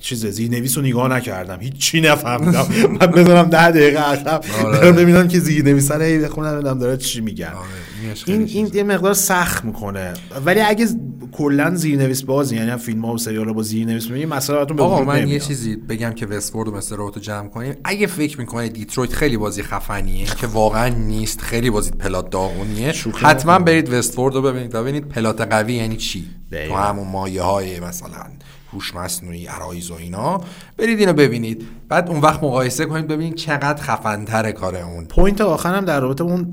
[0.00, 1.60] چیز زیرنویس رو نگاه نکردم.
[1.60, 2.66] هیچ چی نفهمیدم.
[2.90, 4.44] من بدونم ده دقیقه عقب.
[4.64, 4.78] آره.
[4.78, 7.46] دارم ببینم که زیرنویس رو هی بخونم ببینم داره چی میگن.
[7.46, 8.14] آره.
[8.26, 10.14] این این یه مقدار سخت می‌کنه.
[10.44, 10.86] ولی اگه
[11.32, 15.04] کلا زیرنویس بازی یعنی فیلم ها و سریال ها با زیرنویس می‌بینی مثلا براتون آقا
[15.04, 17.76] من یه چیزی بگم که Westworld و مثل رو جمع کنیم.
[17.84, 23.58] اگه فکر می‌کنید Detroit خیلی بازی خفنیه که واقعا نیست خیلی بازی plot داغونیه حتما
[23.58, 24.72] برید Westworld رو ببینید.
[24.72, 26.24] ببینید plot قوی یعنی چی.
[26.50, 28.26] تو همون مایه های مثلا
[28.72, 30.40] هوش مصنوعی عرایز و اینا.
[30.76, 31.66] برید اینو ببینید.
[31.88, 35.04] بعد اون وقت مقایسه کنید ببینید چقدر خفنتر کار اون.
[35.04, 36.50] point آخرم در رابطه اون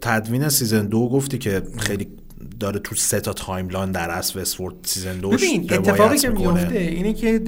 [0.00, 2.08] تدوین season دو گفتی که خیلی
[2.60, 7.12] داره تو سه تا timeline در اصل Westworld season دو ببین اتفاقی که میفته اینه
[7.12, 7.42] که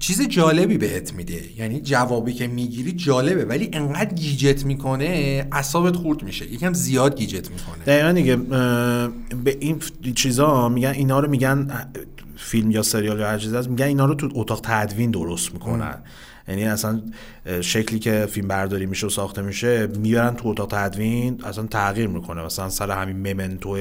[0.00, 1.40] چیز جالبی بهت میده.
[1.56, 5.04] یعنی جوابی که می‌گیری جالبه ولی انقدر گیجت می‌کنه
[5.52, 6.52] اعصابت خورد میشه.
[6.52, 7.84] یکم زیاد گیجت می‌کنه.
[7.86, 8.36] دقیقا دیگه
[9.44, 9.80] به این
[10.14, 11.86] چیزا میگن اینا رو میگن
[12.36, 15.98] فیلم یا سریال یا هر چیزی هست میگن اینا رو تو اتاق تدوین درست می‌کنن.
[16.48, 17.02] یعنی اصلا
[17.60, 22.44] شکلی که فیلم برداری میشه و ساخته میشه می‌برن تو اتاق تدوین اصلا تغییر می‌کنه.
[22.44, 23.78] مثلا سر همین ممنتو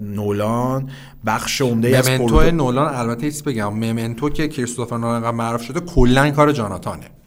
[0.00, 0.90] نولان
[1.26, 3.68] بخش عمده از نولان البته ایست بگم.
[3.68, 7.17] ممنتو که کریستوفر نولان معروف شده کلا کار جاناتانه.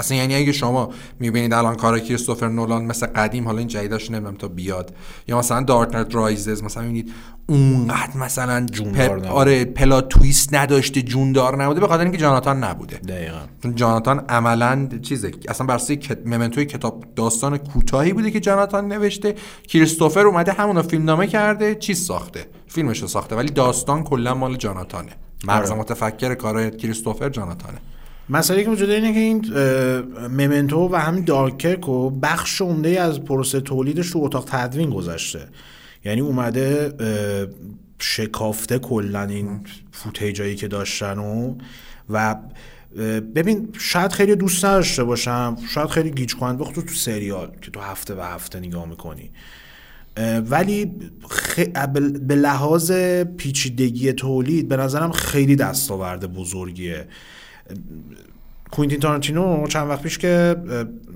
[0.00, 4.36] اصلا یعنی اگه شما می‌بینید الان کار کریستوفر نولان مثل قدیم حالا این جدیدش نمی‌دونم
[4.36, 4.94] تا بیاد.
[5.28, 7.12] یا مثلا دارک نایت رایزز مثلا می‌بینید
[7.46, 12.96] اونقدر مثلا جوندار آره پلا تویست نداشته جوندار نبوده به خاطر اینکه جاناتان نبوده.
[12.96, 13.72] دقیقا.
[13.74, 16.26] جاناتان عملا چیزه اصلا بر کت...
[16.26, 19.34] ممنتوی کتاب داستان کوتاهی بوده که جاناتان نوشته.
[19.68, 22.46] کریستوفر اومده همون فیلم نامه کرده چیز ساخته.
[22.68, 25.12] فیلمش رو ساخته ولی داستان کلا مال جاناتانه.
[25.44, 25.80] مغز آره.
[25.80, 27.78] متفکر کار کریستوفر جاناتانه.
[28.30, 29.54] مسئله که وجود اینه که این
[30.28, 35.48] ممنتو و همین دارکرک و بخش عمده از پروسه تولیدش تو اتاق تدوین گذشته.
[36.04, 36.92] یعنی اومده
[37.98, 39.60] شکافته کلا این
[39.92, 41.54] فوتیجایی که داشتن و
[42.10, 42.36] و
[43.34, 47.80] ببین شاید خیلی دوست نداشته باشم شاید خیلی گیج کنند بخاطر تو سریال که تو
[47.80, 49.30] هفته و هفته نگاه می‌کنی.
[50.50, 50.92] ولی
[51.28, 51.58] خ...
[52.26, 52.92] به لحاظ
[53.36, 57.06] پیچیدگی تولید به نظرم خیلی دستاورد بزرگیه.
[58.70, 60.56] کوینتین تارانتینو چند وقت پیش که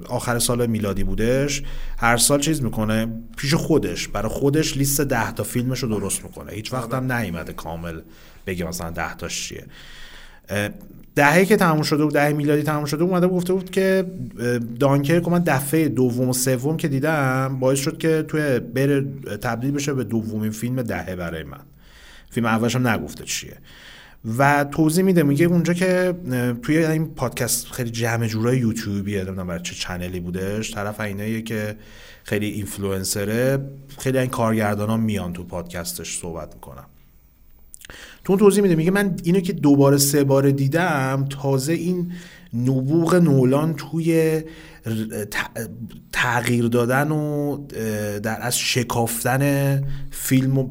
[0.09, 1.62] آخر سال میلادی بودش
[1.98, 6.52] هر سال چیز می‌کنه پیش خودش برای خودش لیست ده تا فیلمش رو درست می‌کنه.
[6.52, 8.01] هیچ وقت هم نیومده کامل
[8.47, 9.64] بگه مثلا ده تاش چیه.
[11.14, 14.05] دهه که تموم شده بود دهه میلادی تموم شده اومده گفته بود که
[14.81, 19.01] دانکرک من دفعه دوم و سوم که دیدم باعث شد که توی بره
[19.43, 21.60] تبدیل بشه به دومین فیلم دهه برای من.
[22.31, 23.56] فیلم اولش هم نگفته چیه.
[24.38, 26.14] و توضیح میده میگه اونجا که
[26.62, 30.74] توی این پادکست خیلی جمع جورای یوتیوبیه نمی‌دونم برای چه چنلی بودش.
[30.74, 31.76] طرف اینه که
[32.24, 33.59] خیلی اینفلوئنسره.
[33.98, 36.84] خیلی این کارگردان میان تو پادکستش صحبت می‌کنم
[38.24, 42.12] تو اون توضیح میده میگه من اینو که دوباره سه بار دیدم تازه این
[42.55, 44.42] نبوغ نولان توی
[46.12, 47.56] تغییر دادن و
[48.18, 50.70] در از شکافتن فیلم و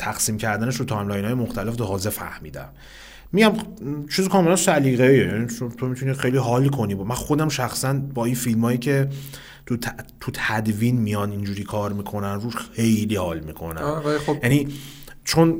[0.00, 2.68] تقسیم کردنش رو timeline های مختلف تازه فهمیدم
[3.32, 3.52] میگم
[4.16, 5.46] چیز کاملا سلیقه‌ایه یعنی
[5.78, 9.08] تو می‌تونی خیلی حال کنی با من خودم شخصا با این فیلم هایی که
[9.66, 9.76] تو,
[10.20, 14.36] تو تدوین میان اینجوری کار می‌کنن روش خیلی حال می‌کنن خب.
[15.24, 15.56] چون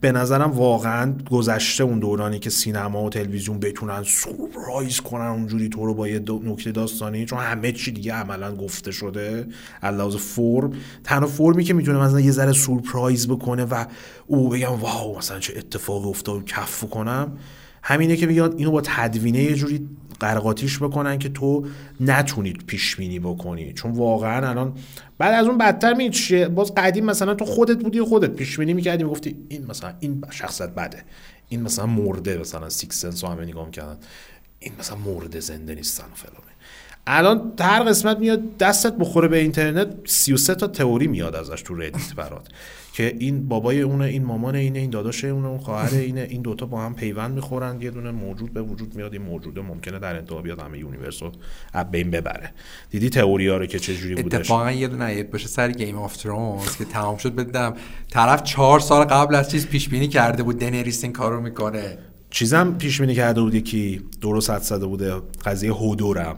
[0.00, 5.86] به نظرم واقعا گذشته اون دورانی که سینما و تلویزیون بتونن سورپرایز کنن اونجوری تو
[5.86, 9.46] رو با یه نکته داستانی چون همه چی دیگه عملا گفته شده
[9.82, 10.72] علاوه فرم.
[11.04, 13.84] تنها فرمی که می‌تونه مثلا یه ذره سورپرایز بکنه و
[14.26, 17.38] او بگم wow مثلا چه اتفاقی افتاد کف کنم
[17.82, 19.88] همینه که میگن اینو با تدوینه یه جوری
[20.20, 21.66] قر و قاطیش بکنن که تو
[22.00, 23.72] نتونید پیش بینی بکنی.
[23.72, 24.74] چون واقعا الان
[25.18, 26.10] بعد از اون بدتر می
[26.54, 30.74] باز قدیم مثلا تو خودت بودی خودت پیش بینی می‌کردی می‌گفتی این مثلا این شخصیت
[30.74, 31.04] بده.
[31.48, 33.96] این مثلا مرده مثلا Sixth Sense همه نگاه می‌کردن.
[34.58, 36.42] این مثلا مرده زنده نیستن و فلان
[37.06, 42.14] الان هر قسمت میاد دستت بخوره به اینترنت 33 تا تئوری میاد ازش تو Reddit
[42.16, 42.48] برات.
[42.92, 46.66] که این بابای اونه این مامان اینه این داداش اونه اون خواهر اینه این دوتا
[46.66, 50.42] با هم پیوند می‌خورن یه دونه موجود به وجود میاد این موجوده ممکنه در انتها
[50.42, 51.32] بیاد همه universe رو
[51.84, 52.52] بین ببره.
[52.90, 55.98] دیدی تئوری ها رو که چه جوری بودش؟ اتفاقا یه دونه یادت باشه سر Game
[55.98, 57.74] of Thrones که تمام شد بدم.
[58.10, 61.98] طرف چهار سال قبل از چیز پیش بینی کرده بود دنریس این کارو می‌کنه.
[62.30, 65.14] چیزم پیش بینی کرده بود که درست حد زده بوده
[65.44, 66.36] قضیه هودورم.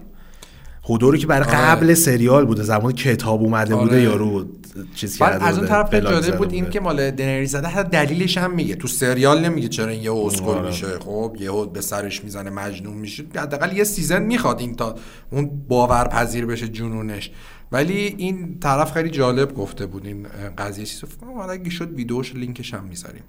[0.93, 1.59] هودوری که برای آره.
[1.59, 4.03] قبل سریال بوده زمان کتاب اومده بوده آره.
[4.03, 4.47] یارو
[4.95, 8.55] چیز کرده از اون طرف جالب بود این که مال دنری زده حتی دلیلش هم
[8.55, 8.75] میگه.
[8.75, 10.67] تو سریال نمیگه چرا این یه اسکل آره.
[10.67, 10.99] میشه.
[10.99, 13.25] خب یهو به سرش می‌زنه مجنون میشه.
[13.37, 14.95] حداقل یه سیزن می‌خواد این تا
[15.31, 17.31] اون باورپذیر بشه جنونش.
[17.73, 20.27] ولی این طرف خیلی جالب گفته بود این
[20.59, 20.85] قضیه.
[20.85, 21.07] چیزو
[21.37, 23.23] حالا اگه شد ویدیوش لینکش هم می‌ذاریم.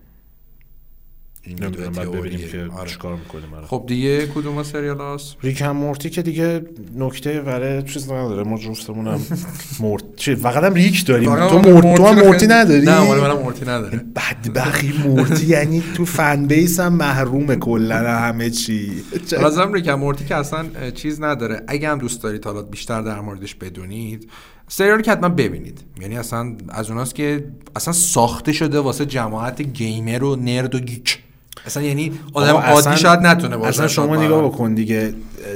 [1.48, 2.90] نمی‌دونم بعد ببینیم که آره.
[2.90, 3.66] چیکار می‌کنیم آره.
[3.66, 6.62] خب دیگه کدوم سریال هست Rick and Morty که دیگه
[6.96, 9.20] نکته برای چیز نداره ما جفتمون هم
[9.80, 11.48] مورت چی فقط هم ریک داریم.
[11.48, 14.02] تو مورت تو هم مورتی نداری؟ نه مال منم مورتی نداره.
[14.16, 18.92] بدبخی مورتی یعنی تو fan base هم محروم کلا همه چی.
[19.32, 20.66] لازم Rick and Morty که اصلا
[20.96, 21.64] چیز نداره.
[21.68, 24.30] اگه هم دوست دارید حالا بیشتر در موردش بدونید
[24.68, 25.80] سریال که حتما ببینید.
[26.02, 27.46] یعنی اصلا از اوناست که
[27.76, 31.20] اصلا ساخته شده واسه جماعت gamer و nerd و geek.
[31.66, 35.14] اصلا یعنی آدم عادی شاید نتونه باشه اصلا شما نگاه بکن دیگه.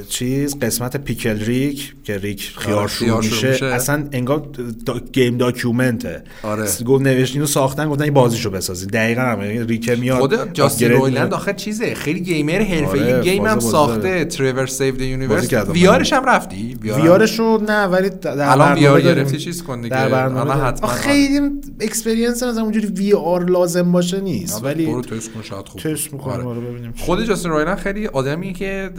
[0.10, 3.52] چیز قسمت Pickle Rick که ریک خیار شروع میشه.
[3.52, 3.66] میشه.
[3.66, 4.50] اصلا انگار
[4.86, 6.24] the game document ه.
[6.44, 6.68] آره.
[6.86, 10.92] گفت نوشت اینو ساختن گفتن این بازیشو بسازین دقیقاً هم یعنی ریک میاد خود جاستین
[10.92, 13.14] رویلند آخر چیزه خیلی gamer حرفه‌ای.
[13.14, 17.84] آره game هم ساخته Trover Saves the Universe VR ش هم رفتی؟ VR شو نه
[17.84, 19.96] ولی الان VR گرفتی چیز کن دیگه.
[19.96, 21.42] حتما خیلی
[21.80, 24.64] experience از اونجوری VR لازم باشه نیست.
[24.64, 26.60] ولی برو تست کن شاید خوب تست می‌کنم آره.
[26.60, 26.94] ببینیم.
[26.98, 28.90] خود جاستین رویلند خیلی آدمی که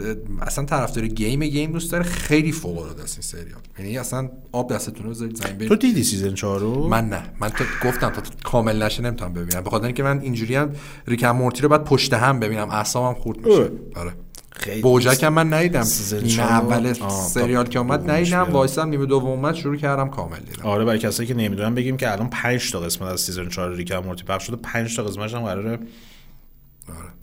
[0.41, 3.59] اصلا طرفدار game game دوست داره خیلی فوق العاده است این سریال.
[3.79, 7.23] یعنی اصلا آب دستتون رو بذارید زمین تو دیدی season 4 رو؟ من نه.
[7.39, 9.63] من تو گفتم تا کامل نشه نمی‌تونم ببینم.
[9.63, 10.71] به خاطر اینکه من اینجوری هم
[11.07, 12.69] Rick and Morty رو بعد پشت هم ببینم.
[12.69, 13.69] اعصابم خورد میشه.
[13.95, 14.13] آره.
[14.51, 15.85] خیلی BoJack هم من ندیدم.
[16.23, 18.41] نیمه اول سریال که اومد ندیدم.
[18.41, 20.65] وایسم نیمه دوم اومد شروع کردم کامل دیدم.
[20.65, 23.91] آره برای کسایی که نمی‌دونن بگیم که الان 5 تا قسمت از season 4 Rick
[23.91, 24.55] Morty پخش شده.
[24.55, 25.79] 5 تا قسمتش هم قراره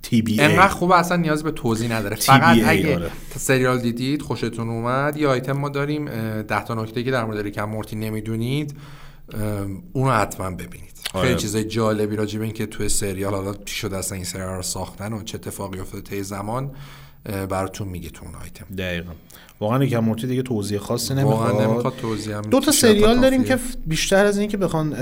[0.02, 2.16] تی بی انقدر خوبه اصلا نیاز به توضیح نداره.
[2.16, 3.10] فقط اگه آره.
[3.36, 6.04] سریال دیدید خوشتون اومد یه آیتم ما داریم
[6.42, 8.76] 10 تا نکته که در مورد Rick Morty نمی‌دونید
[9.92, 10.96] اونو حتما ببینید.
[11.14, 11.28] آره.
[11.28, 14.62] خیلی چیزای جالبی راجع به اینکه توی سریال حالا چی شده اصلا این سریال رو
[14.62, 16.70] ساختن و چه اتفاقی افتاده طی زمان
[17.24, 19.12] براتون میگه تو اون آیتم دقیقاً.
[19.60, 21.60] واقعا Rick Morty دیگه توضیح خاصی نمی‌خواد.
[21.60, 24.92] نمی‌خواد توضیح هم دو تا سریال داریم که بیشتر از این که بخوان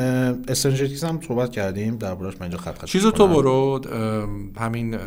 [0.49, 3.81] Stranger Things هم صحبت کردیم دربارش من اینجا خط خط چیزو تو برو
[4.59, 4.99] همین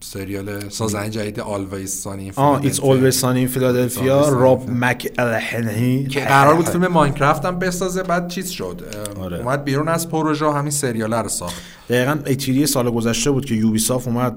[0.00, 6.54] سریال سازنده جدید Always Sunny آه It's Always Sunny Philadelphia راب مک الهنی که قرار
[6.54, 8.82] بود فیلم Minecraft هم بسازه بعد چیز شد.
[9.20, 9.38] آره.
[9.38, 11.62] اومد بیرون از پروژه همین سریال رو ساخت.
[11.88, 14.36] دقیقا E3 ی سال گذشته بود که Ubisoft اومد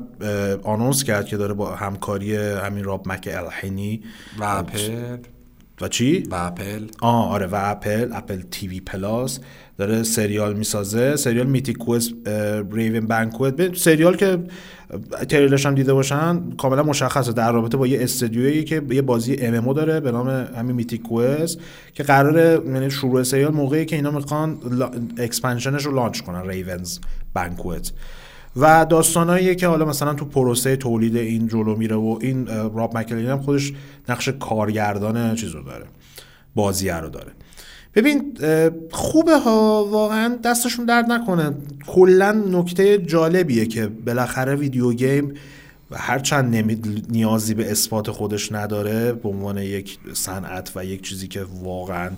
[0.63, 4.01] announce کرد که داره با همکاری همین راب مک الهنی
[4.39, 5.17] و اپل
[5.81, 9.39] و چی؟ و اپل آه آره و Apple Apple TV Plus
[9.77, 11.15] داره سریال می‌سازه.
[11.15, 12.13] سریال Mythic Quest
[12.71, 14.37] Raven's Banquet سریال که
[15.29, 17.33] تریلرش هم دیده باشن کاملا مشخصه.
[17.33, 21.59] در رابطه با یه استدیویی که یه بازی ام داره به نام همین Mythic Quest
[21.93, 24.57] که قراره یعنی شروع سریال موقعی که اینا می‌خوان
[25.17, 26.99] expansion ش رو launch کنن Raven's
[27.33, 27.91] Banquet
[28.55, 33.09] و داستانایی که حالا مثلا تو پروسه تولید این جلو میره و این راب مک
[33.09, 33.73] الهنی هم خودش
[34.09, 35.85] نقش کارگردان چیز رو داره
[36.55, 37.31] بازیه رو داره.
[37.95, 38.37] ببین
[38.91, 41.53] خوبه ها واقعا دستشون درد نکنه.
[41.87, 45.33] کلا نکته جالبیه که بالاخره video game
[45.91, 46.55] و هرچند
[47.09, 52.09] نیازی به اثبات خودش نداره به عنوان یک صنعت و یک چیزی که واقعا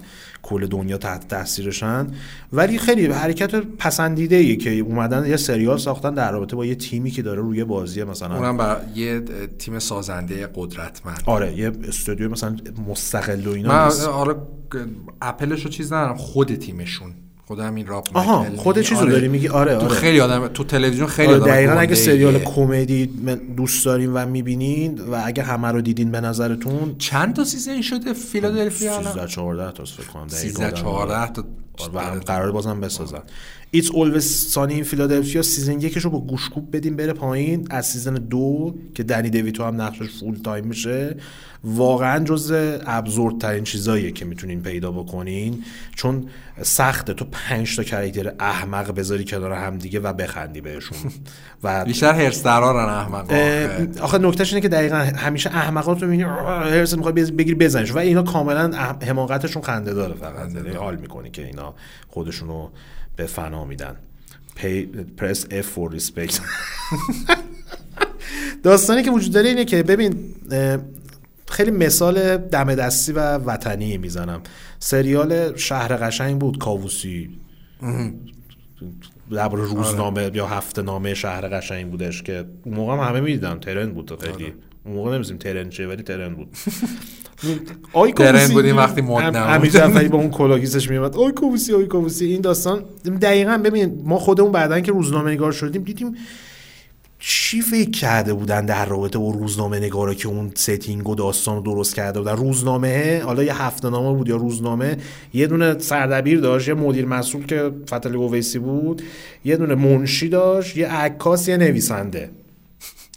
[0.41, 2.07] کل دنیا تحت تاثیرشن.
[2.53, 7.11] ولی خیلی حرکت پسندیده ای که اومدن یه سریال ساختن در رابطه با یه تیمی
[7.11, 8.37] که داره روی بازی مثلا.
[8.37, 9.21] اونم با یه
[9.59, 11.23] تیم سازنده قدرتمند.
[11.25, 12.55] آره یه استودیو مثلا
[12.87, 14.35] مستقل و اینا من آره
[15.21, 17.13] اپلش رو چیز ندارم خود تیمشون.
[17.53, 19.11] خود همین راپ آها خود چیزو آره.
[19.11, 19.87] داری میگی؟ آره آره.
[19.87, 23.05] تو خیلی آدم تو تلویزیون خیلی آره دقیقاً اگه سریال کمدی
[23.57, 28.13] دوست دارین و می‌بینین و اگه همه رو دیدین به نظرتون چند تا season شده
[28.13, 31.43] فیلادلفیا 13 14 تا فکر کنم 13 14 تا
[31.95, 33.21] آره قرار بازم بسازن.
[33.75, 37.67] It's Always Sunny in Philadelphia season یکش رو با گوشکوب بدیم بره پایین.
[37.69, 41.15] از season دو که دنی دیویتو هم نقشش full time میشه.
[41.63, 42.53] واقعا جز
[42.85, 45.63] absurd ترین چیزاییه که می‌تونین پیدا بکنین.
[45.95, 46.29] چون
[46.61, 50.97] سخته تو پنج تا character احمق بذاری کنار هم دیگه و بخندی بهشون.
[51.63, 53.31] و بیشتر حرص درارن احمق
[54.01, 57.91] آخه نکتهش اینه که دقیقا همیشه احمقات رو می‌بینی هرس می‌خوای بگیری بزنش.
[57.91, 58.71] و اینا کاملا
[59.07, 60.53] حماقتشون خنده داره فقط.
[60.55, 61.73] یعنی حال می‌کنی که اینا
[62.07, 62.69] خودشونو
[63.15, 63.95] به فنا میدن.
[65.17, 66.39] پرس اف فور ریسپکت
[68.63, 70.15] داستانی که وجود داره اینه که ببین
[71.47, 74.41] خیلی مثال دم دستی و وطنی می‌زنم.
[74.79, 77.29] سریال شهر قشنگ بود کاووسی.
[79.31, 80.35] در روزنامه آره.
[80.37, 84.33] یا هفته نامه شهر قشنگ بودش که اون موقع هم همه می‌دیدن trend بود خیلی.
[84.43, 84.53] آره.
[84.85, 86.47] اون موقع نمیزیم trend چه ولی trend بود.
[88.15, 89.69] trend بودیم وقتی مد نبود.
[89.69, 92.83] جعفری با اون کلاه گیسش میومد آی کووسی آی کووسی این داستان
[93.21, 96.15] دقیقا ببین ما خودمون بعدا که روزنامه نگار شدیم دیدیم
[97.25, 101.61] چی فکر کرده بودن در رابطه با روزنامه نگارا که اون setting و داستان رو
[101.61, 102.35] درست کرده بودن.
[102.35, 104.97] روزنامه حالا یه هفته نامه بود یا روزنامه.
[105.33, 109.01] یه دونه سردبیر داشت یه مدیر مسئول که فتلی گویسی بود.
[109.45, 112.29] یه دونه منشی داشت یه عکاس یه نویسنده.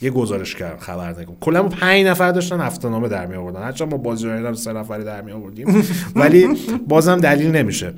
[0.01, 3.63] یه گزارش کرد خبر نگم کلا ما 5 نفر داشتن هفته نامه در می آوردن
[3.63, 5.85] هرچند ما بازی رو سه نفری در می آوردیم
[6.17, 6.49] ولی
[6.89, 7.95] بازم دلیل نمیشه.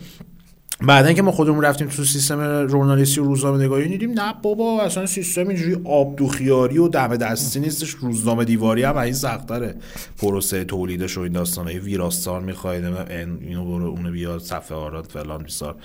[0.86, 5.06] بعدا که ما خودمون رفتیم تو سیستم ژورنالیستی و روزنامه نگاری دیدیم نه بابا اصلا
[5.06, 7.90] سیستم اینجوری آبدوخیاری و دم دستی نیستش.
[7.90, 9.74] روزنامه دیواری هم این سختره
[10.18, 15.76] پروسه تولیدش و این داستانه ویراستار می‌خواید اینو برو اونو بیاد صفحه آراد فلان بیسار.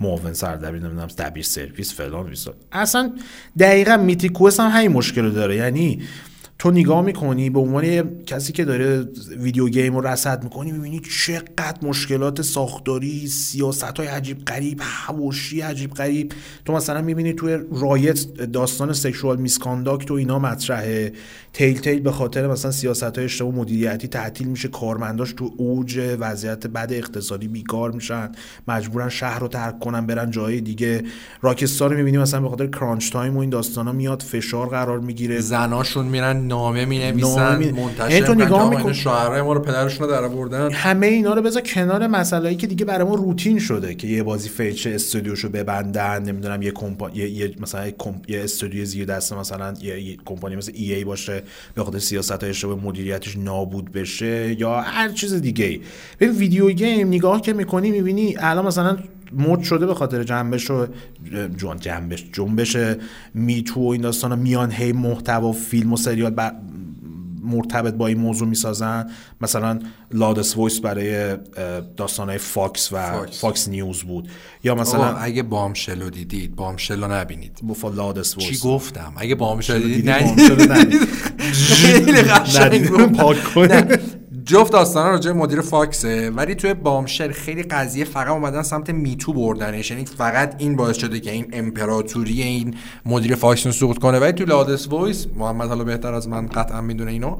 [0.00, 2.54] معاون سردبیر نمی‌دونم دبیر سرویس فلان بیسار.
[2.72, 3.12] اصلا
[3.58, 5.56] دقیقا Mythic Quest هم همین مشکل داره.
[5.56, 6.02] یعنی
[6.62, 9.08] تو نگاه می‌کنی به عنوان کسی که داره
[9.38, 15.90] video game رو رصد می‌کنی می‌بینی چقدر مشکلات ساختاری سیاست های عجیب غریب حواشی عجیب
[15.90, 16.32] غریب.
[16.64, 21.12] تو مثلا می‌بینی توی Riot داستان sexual misconduct و اینا مطرحه.
[21.52, 26.92] Telltale به خاطر مثلا سیاست های اشتباه مدیریتی تعطیل میشه کارمنداش تو اوج وضعیت بد
[26.92, 28.32] اقتصادی بیکار میشن.
[28.68, 31.02] مجبورن شهر رو ترک کنن برن جای دیگه.
[31.40, 35.40] Rockstar رو می‌بینی مثلا به خاطر crunch time و این داستانا میاد فشار قرار می‌گیره.
[35.40, 37.72] زناشون میرن نامه می نویسن می...
[37.72, 38.94] منتشر تو نگاه می‌کنی.
[38.94, 40.72] شوهرای ما رو پدرشون رو در آوردن.
[40.72, 44.48] همه اینا رو بذار کنار مسائلی که دیگه برای ما روتین شده که یه بازی
[44.48, 48.30] fail شه استودیوشو ببندن نمی‌دونم یه کمپانی یه, یه مثلا کمپ...
[48.30, 51.42] یه استودیو زیر دست مثلا یه, کمپانی مثل EA باشه
[51.74, 55.80] به خاطر سیاست های مدیریتش نابود بشه یا هر چیز دیگه ای
[56.20, 58.96] ببین video game نگاه که می‌کنی می‌بینی الان مثلا
[59.36, 60.86] مد شده به خاطر جنبش و
[61.56, 62.76] جون جنبش جنبش
[63.34, 64.36] MeToo و این داستانا.
[64.36, 66.34] میان هی محتوا فیلم و سریال
[67.44, 69.10] مرتبط با این موضوع می‌سازن.
[69.40, 69.78] مثلا
[70.12, 71.36] Loudest Voice برای
[71.96, 74.28] داستانهای Fox و Fox, Fox News بود.
[74.64, 77.60] یا مثلا اگه Bombshell و دیدید Bombshell و نبینید.
[77.68, 80.50] بفا Loudest Voice چی گفتم؟ اگه Bombshell و دیدید ندید
[81.52, 82.88] خیلی قشنگ
[84.44, 89.32] جفت داستانا راجع مدیر Fox ه ولی توی Bombshell خیلی قضیه فقط اومدن سمت MeToo
[89.32, 89.90] بردنش.
[89.90, 92.74] یعنی فقط این باعث شده که این امپراتوری این
[93.06, 94.18] مدیر Fox سقوط کنه.
[94.18, 97.36] ولی تو Loudest Voice محمد حالا بهتر از من قطعا می‌دونه اینو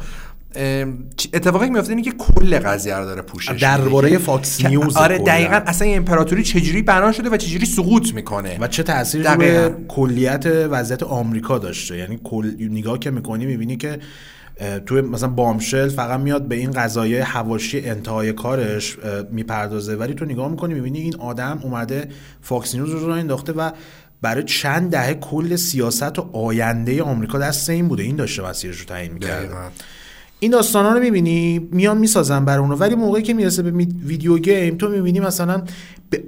[1.34, 5.88] اتفاقی میفته اینه که کل قضیه رو داره پوشش درباره Fox News آره دقیقا اصلا
[5.88, 11.02] این امپراتوری چجوری بنا شده و چجوری سقوط می‌کنه؟ و چه تاثیری روی کلیت وضعیت
[11.02, 13.98] آمریکا داشته؟ یعنی کل نگاه که می‌کنی می‌بینی که
[14.86, 18.96] توی مثلا Bombshell فقط میاد به این قضایای حواشی انتهای کارش
[19.30, 19.96] می‌پردازه.
[19.96, 22.08] ولی تو نگاه می‌کنی می‌بینی این آدم اومده
[22.40, 23.70] Fox News رو انداخته و
[24.22, 28.02] برای چند دهه کل سیاست و آینده آمریکا دست این بوده.
[28.02, 29.54] این داشته مسیرش رو تعیین می‌کرده.
[30.40, 32.76] این داستان ها رو می‌بینی میان می‌سازن برای اونو.
[32.76, 33.70] ولی موقعی که می‌رسه به
[34.06, 35.62] video game تو می‌بینی مثلا
[36.10, 36.22] به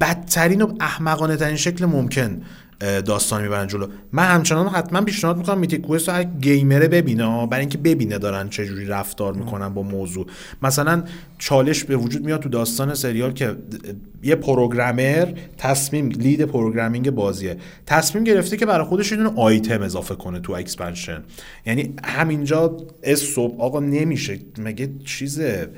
[0.00, 2.42] بدترین و احمقانه ترین شکل ممکن.
[2.82, 3.86] داستان می‌برن جلو.
[4.12, 8.48] من همچنان حتما پیشنهاد می‌کنم Mythic Quest رو gamer ه ببینه برای اینکه ببینه دارن
[8.48, 10.26] چجوری رفتار می‌کنن با موضوع.
[10.62, 11.02] مثلا
[11.38, 13.56] چالش به وجود میاد تو داستان سریال که
[14.22, 17.56] یه programmer تصمیم lead programming بازیه.
[17.86, 21.22] تصمیم گرفته که برای خودش یه آیتم اضافه کنه تو expansion.
[21.66, 22.76] یعنی همینجا
[23.14, 25.68] صبح آقا نمیشه مگه چیزه؟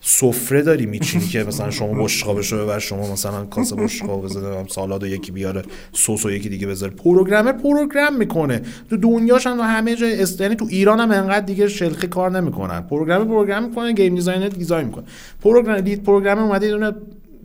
[0.00, 5.06] سفره داری میچینی که مثلا شما بشقابشو ببر شما مثلا کاسه بشقاب بزنه سالاد و
[5.06, 5.62] یکی بیاره
[5.92, 6.92] سس و یکی دیگه بذاره.
[6.92, 8.62] programmer program می‌کنه.
[8.90, 12.80] تو دنیاش هم همه جای است یعنی تو ایران هم انقدر دیگه شلخته کار نمی‌کنن.
[12.80, 15.04] programmer program می‌کنه game designer design می‌کنه.
[15.40, 16.92] program lead programmer اومده یه دونه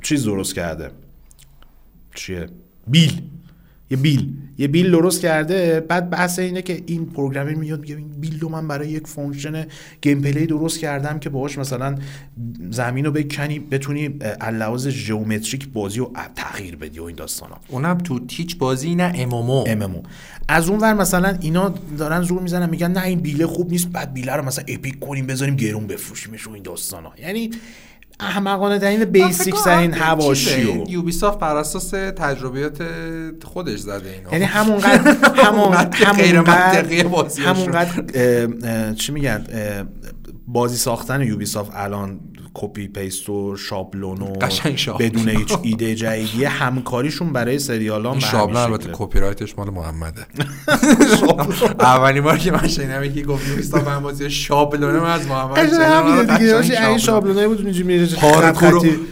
[0.01, 0.91] چیز درست کرده.
[2.15, 2.49] چیه؟
[2.87, 3.21] بیل.
[3.89, 4.33] یه بیل.
[4.57, 5.79] یه بیل درست کرده.
[5.79, 9.65] بعد بحث اینه که این programmer میاد میگه این بیل رو من برای یک function
[10.01, 11.95] gameplay درست کردم که باهاش مثلا
[12.71, 14.07] زمین رو بکنی بتونی
[14.51, 17.55] لحاظ geometric بازی رو تغییر بدی و این داستانا.
[17.67, 20.01] اونم تو تیچ بازی نه امامو امامو
[20.47, 23.87] از اون ور مثلا اینا دارن زور می‌زنن میگن نه این بیله خوب نیست.
[23.87, 27.11] بعد بیله رو مثلا epic کنیم بذاریم گرون بفروشیمش و این داستانا.
[27.21, 27.51] یعنی
[28.19, 32.83] احمقانه ترین basic ترین حواشی و Ubisoft بر اساس تجربیات
[33.43, 34.31] خودش زده اینا.
[34.31, 36.05] یعنی همونقدر همونقدر
[37.45, 39.45] همونقدر چی میگن؟
[40.47, 42.19] بازی ساختن Ubisoft الان
[42.55, 44.33] copy paste و شابلون و
[44.99, 50.25] بدون هیچ ایده جدیدی همکاریشون برای سریال این شابلون البته کپی رایتش مال محمده.
[51.79, 55.69] اولین بار که من شنیدم یکی گفت نیستا من بازی شابلونه من از محمد
[56.63, 56.89] شنیدم.
[56.89, 58.07] این شابلونه بود اونجوری میره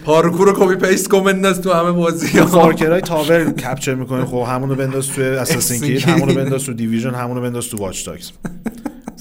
[0.06, 4.46] پارکور رو copy paste کن بنداز تو همه بازی Far Cry tower capture می‌کنه خب
[4.50, 8.32] همونو بنداز تو Assassin's Creed همونو بنداز تو Division همونو بنداز تو Watch Dogs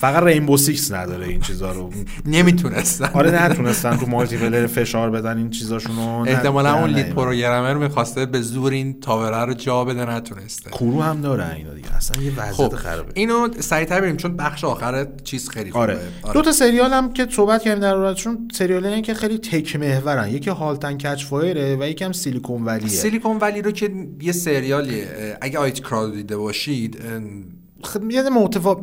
[0.03, 1.91] فقط Rainbow Six نداره این چیزا رو.
[2.27, 3.11] نمی‌تونستن.
[3.15, 8.41] آره نتونستن تو multiplayer فشار بدن این چیزاشون رو احتمالا اون lead programmer می‌خواسته به
[8.41, 10.71] زور این tower ه رو جا بده نتونسته.
[10.71, 11.97] Crew هم داره اینا دیگه.
[11.97, 12.75] اصلا یه وضعیت خب.
[12.75, 13.13] خرابه.
[13.15, 15.83] اینو سریعتر بریم چون بخش آخر چیز خیلی خوبه.
[15.83, 15.99] آره.
[16.23, 16.35] آره.
[16.35, 20.51] دو تا سریال هم که صحبت کردیم در موردشون سریالی که خیلی tech محورن یکی
[20.51, 23.91] Halt and Catch Fire ه و یکی هم Silicon Valley ه Silicon Valley رو که
[24.21, 25.39] یه سریالیه.
[25.41, 26.99] اگه IT Crowd دیده باشید
[27.83, 28.23] خب یه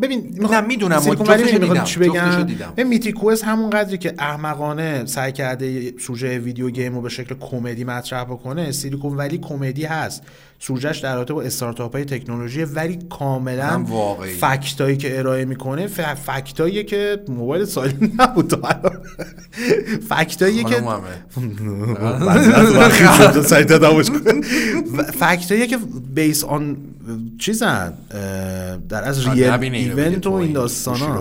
[0.01, 6.39] ببین نه می‌دونم دیدم چی بگم؟ به میتیکوس همون قدری که احمقانه سعی کرده سوژه
[6.39, 10.23] ویدیو گیم رو به شکل کمدی مطرح بکنه سیلیکون ولی کمدی هست.
[10.61, 13.85] سوژهش در رابطه با استارتاپ های تکنولوژی ولی کاملا
[14.39, 19.01] فکتایی که ارائه می‌کنه فکتایی که موبایل سالی نبود تا الان.
[20.09, 20.75] فکتایی که
[25.19, 25.77] فکتایی که
[26.15, 26.77] بیس آن
[27.39, 27.93] چیزن
[28.89, 29.43] در از ریل
[29.75, 31.15] ایونت و این داستانا.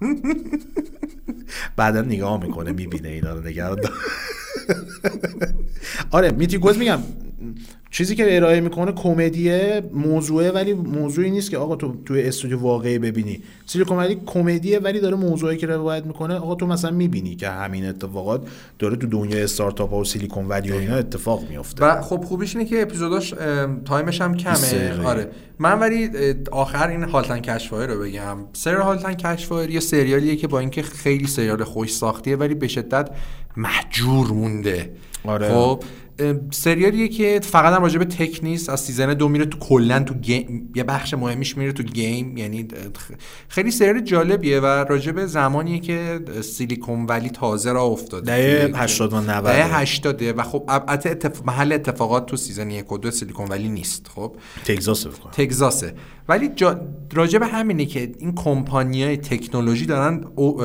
[1.76, 3.78] بعدا نگاه می‌کنه می‌بینه اینا رو نگران
[6.10, 6.98] آره میتی گوز میگم.
[7.92, 12.98] چیزی که ارائه می‌کنه کمدیه موضوعه ولی موضوعی نیست که آقا تو توی استودیو واقعی
[12.98, 13.42] ببینی.
[13.66, 17.86] سیلیکون ولی کمدیه ولی داره موضوعی که روایت می‌کنه آقا تو مثلا می‌بینی که همین
[17.86, 18.48] اتفاقات
[18.78, 22.56] داره تو دنیای استارتاپ ها و Silicon Valley و اینا اتفاق میفته و خب خوبیش
[22.56, 23.34] اینه که اپیزوداش
[23.84, 25.04] time ش هم کمه.
[25.04, 25.30] آره.
[25.58, 26.10] من ولی
[26.50, 28.36] آخر این Halt and Catch Fire رو بگم.
[28.52, 32.54] سر Halt and Catch Fire یه سریالیه که با اینکه خیلی سریال خوش ساختیه ولی
[32.54, 33.10] به شدت
[33.56, 34.90] مهجور مونده.
[35.24, 35.48] آره.
[35.48, 35.82] خب؟
[36.50, 40.14] سریالیه که فقط هم راجع به tech نیست از season دو میره تو کلا تو
[40.14, 42.68] game یه بخش مهمیش میره تو game یعنی
[43.48, 48.26] خیلی سریال جالبیه و راجع به زمانیه که Silicon Valley تازه را افتاده.
[48.66, 51.42] دهه 80 و 90 دهه 80 و خب البته اتف...
[51.46, 55.94] محل اتفاقات تو season یک و دو Silicon Valley نیست خب؟ تگزاسه تگزاسه.
[56.30, 56.80] ولی جا...
[57.12, 60.20] راجع به همینه که این کمپانیای تکنولوژی دارن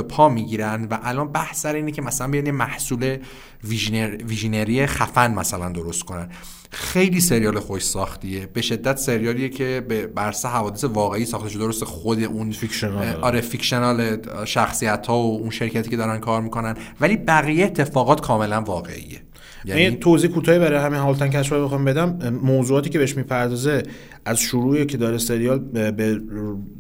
[0.10, 3.18] پا می‌گیرن و الان بحث سر اینه که مثلا بیان محصول
[3.64, 4.24] visionar...
[4.28, 6.30] visionary خفن مثلا درست کنن.
[6.72, 8.46] خیلی سریال خوش ساختیه.
[8.46, 11.60] به شدت سریالیه که بر اساس حوادث واقعی ساخته شده.
[11.60, 16.76] درست خود اون fictional آره fictional شخصیت ها و اون شرکتی که دارن کار می‌کنن.
[17.02, 19.22] ولی بقیه اتفاقات کاملا واقعیه.
[19.66, 23.84] یعنی توضیح کوتاهی برای همین Halt and Catch Fire بخوام بدم موضوعاتی که بهش می‌پردازه
[24.26, 26.20] از شروعی که داره سریال به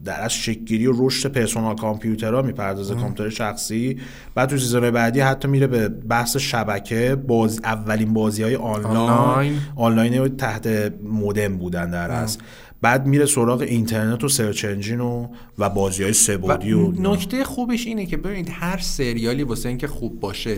[0.05, 3.97] در از شکلگیری و رشد personal computer ها می‌پردازه کامپیوتر شخصی.
[4.35, 9.53] بعد تو season بعدی حتی میره به بحث شبکه باز اولین بازی های آنلاین.
[9.75, 12.37] آنلاین تحت مودم بودن در از
[12.85, 17.87] بعد میره سراغ اینترنت و سرچ انجین و و بازی های سبودی و, نکته خوبش
[17.87, 20.57] اینه که ببینید هر سریالی واسه اینکه خوب باشه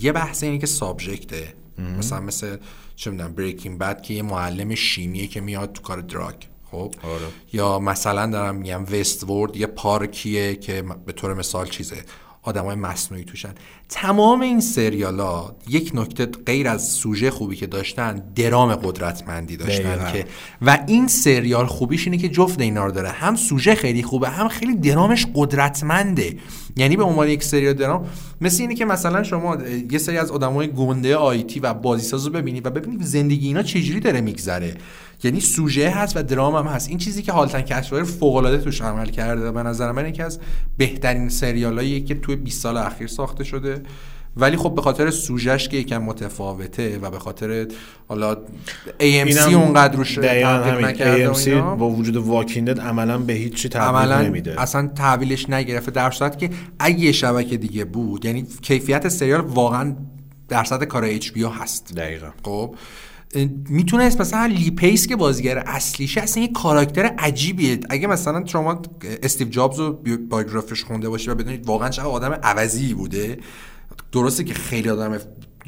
[0.00, 1.54] یه بحث اینه که سابجکته
[1.98, 2.56] مثلا مثل
[2.96, 6.34] چه می‌دونم بریکینگ بد که یه معلم شیمیه که میاد تو کار دراگ
[6.70, 7.26] خب؟ آره.
[7.52, 11.96] یا مثلا دارم میگم وست ورد یه پارکیه که به طور مثال چیزه.
[12.44, 13.54] های مصنوعی توشن.
[13.88, 20.12] تمام این سریال ها یک نکته غیر از سوژه خوبی که داشتن درام قدرتمندی داشتن
[20.12, 20.26] که
[20.62, 23.08] و این سریال خوبیش اینه که جفت اینا رو داره.
[23.08, 26.36] هم سوژه خیلی خوبه هم خیلی درامش قدرتمنده.
[26.76, 28.06] یعنی به عنوان یک سریال درام
[28.40, 29.58] مثل اینه که مثلا شما
[29.90, 34.00] یه سری از آدمای گنده آیتی و بازیساز رو ببینید و ببینید زندگی اینا چجوری
[34.00, 34.74] داره میگذره.
[35.24, 36.88] یعنی سوژه هست و درام هم هست.
[36.88, 40.40] این چیزی که هالتن کشور فوق العاده توش عمل کرده به نظر من یکی از
[40.76, 43.82] بهترین سریالایی که توی 20 سال اخیر ساخته شده.
[44.36, 47.66] ولی خب به خاطر سوژش که یکم متفاوته و به خاطر
[48.08, 48.36] حالا
[49.00, 54.60] AMC اونقدر روش نکرده AMC با وجود واکیندد عملا به هیچ چی تحویل نمیده.
[54.60, 59.96] اصلا تحویلش نگرفته در صورت که اگه شبکه دیگه بود یعنی کیفیت سریال واقعا
[60.48, 61.94] درصد کار HBO هست.
[61.96, 62.28] دقیقا.
[62.42, 62.74] خب
[63.68, 67.80] می‌تونست مثلا لی پیس که بازیگر اصلیشه اصلا یه کاراکتر عجیبیه.
[67.90, 68.82] اگه مثلا شما
[69.22, 73.38] استیو جابز رو بایوگرافیش خونده باشی و بدونید واقعا چه آدم عوضی بوده
[74.14, 75.18] درسته که خیلی آدم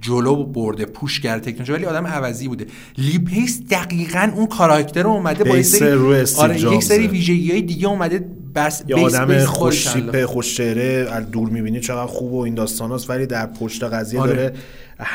[0.00, 2.66] جلو برده پوش کرده تکنولوژی ولی آدم عوضی بوده.
[2.98, 5.92] لی پیس دقیقا اون کاراکتر رو اومده با سری
[6.38, 11.48] آره یک سری ویژگی های دیگه اومده بس یه آدم خوش شیپه خوش از دور
[11.48, 14.34] می‌بینی چقدر خوب و این داستاناست ولی در پشت قضیه آره.
[14.34, 14.52] داره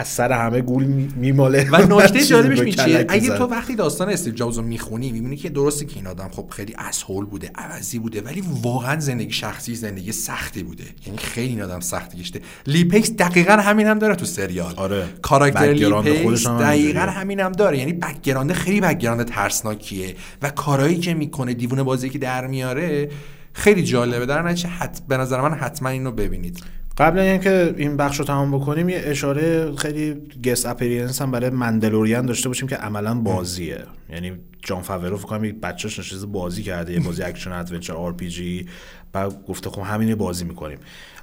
[0.04, 0.84] سر همه گول
[1.16, 1.70] میماله.
[1.72, 5.86] و نکته جالبش میچیه اگه تو وقتی داستان استیو جابز رو می‌خونی می‌بینی که درسته
[5.86, 10.64] که این آدم خب خیلی اسهول بوده عوضی بوده ولی واقعا زندگی شخصی زندگی سختی
[10.64, 10.84] بوده.
[11.06, 14.74] یعنی خیلی این آدم سختی گشته لیپکس دقیقا همین هم داره تو سریال.
[14.76, 15.06] آره.
[15.22, 17.78] کاراکتر لیپکس دقیقا همین هم داره.
[17.78, 20.16] یعنی background خیلی background ترسناکیه.
[20.42, 23.10] و کارهایی که می‌کنه دیوونه بازی که در میاره
[23.54, 24.26] خیلی جالبه.
[24.26, 25.02] در نتیجه حت...
[25.08, 26.64] به نظر من حتما اینو ببینید.
[26.98, 30.16] قبل اینکه این بخش رو تمام بکنیم یه اشاره خیلی
[30.46, 33.84] guest appearance هم برای مندلوریان داشته باشیم که عملا بازیه.
[34.10, 38.68] یعنی جان فاورو فکر کنم بچه‌ش نشسته بازی کرده یه بازی action adventure RPG
[39.14, 40.78] بعد گفته خب همین بازی می‌کنیم.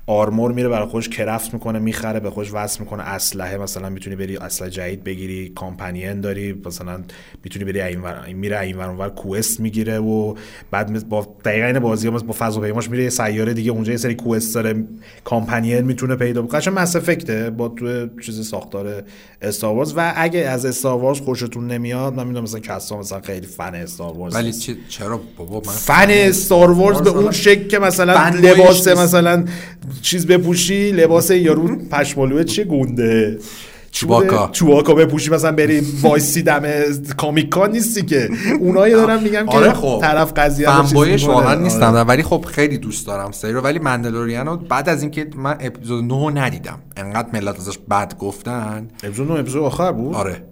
[0.08, 3.02] آرمور میره برای خودش کرفت می‌کنه می‌خره به خودش وصل می‌کنه.
[3.02, 7.00] اسلحه مثلا می‌تونی بری اسلحه جدید بگیری کامپانین داری مثلا
[7.44, 10.34] می‌تونی بری این ور میره این ور کوست می‌گیره و
[10.70, 14.54] بعد با دقیقا این بازی با فضاپیماش میره یه سیاره دیگه اونجا یه سری کوست
[14.54, 14.84] داره
[15.24, 19.02] کامپانین می‌تونه پیدا کنه قشنگ مس افکته با تو چیز ساختار
[19.42, 24.18] استار و اگه از استار خوشتون نمیاد من می‌دونم مثلا کسا مثلا خیلی فن استار
[24.18, 24.52] ولی
[24.88, 29.44] چرا بابا من فن استار به اون شکل که مثلا لباس مثلا
[30.02, 33.38] چیز بپوشی لباس یارو پشمالوه چه گونده
[33.90, 36.62] چوباکا چوباکا بپوشی مثلا بری وایسی دم
[37.16, 38.28] کامیکا نیستی که.
[38.60, 39.98] اونایی دارم میگم که آره خب.
[40.02, 42.00] طرف قضیه فنبایش واقعا نیستم آره.
[42.00, 43.60] ولی خب خیلی دوست دارم سری رو.
[43.60, 46.78] ولی مندلوریانو بعد از اینکه من اپیزود 9 ندیدم.
[46.96, 48.88] انقدر ملت ازش بد گفتن.
[49.04, 50.42] اپیزود 9 اپیزود آخر بود؟ آره.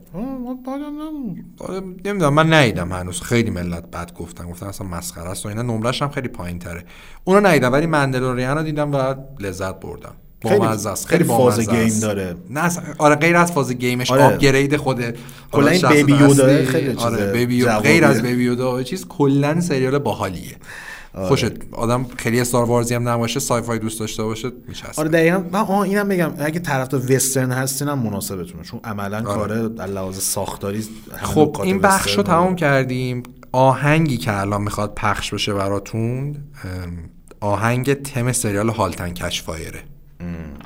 [2.04, 3.20] نمی‌دونم من ندیدم هنوز.
[3.20, 4.50] خیلی ملت بد گفتن.
[4.50, 5.62] گفتن اصلا مسخره است و اینا.
[5.62, 6.84] نمرش هم خیلی پایین تره
[7.24, 10.14] اونو ندیدم ولی مندلوریان رو دیدم و لذت بردم.
[10.40, 11.06] با مزه است.
[11.06, 12.36] خیلی فاز game داره.
[12.50, 14.10] نه آره غیر از فاز game ش.
[14.10, 14.22] آره.
[14.22, 15.04] upgrade خود
[15.52, 20.56] کلا این Baby Yoda خیلی آره baby غیر از Baby Yoda چیز کلا سریال باحالیه.
[21.16, 21.28] آره.
[21.28, 24.92] خوشت آدم خیلی Star Wars ی هم نباشه sci-fi دوست داشته باشه میچسبه.
[24.96, 25.44] آره دقیقاً.
[25.52, 29.24] من آه اینم بگم اگه طرف وسترن هستین هم مناسبتونه چون عملا آره.
[29.24, 30.84] کار در لحاظ ساختاری
[31.22, 33.22] خب این بخش رو تمام کردیم.
[33.52, 36.36] آهنگی که الان می‌خواد پخش بشه براتون
[37.40, 39.80] آهنگ تم سریال هالتن کشفایره.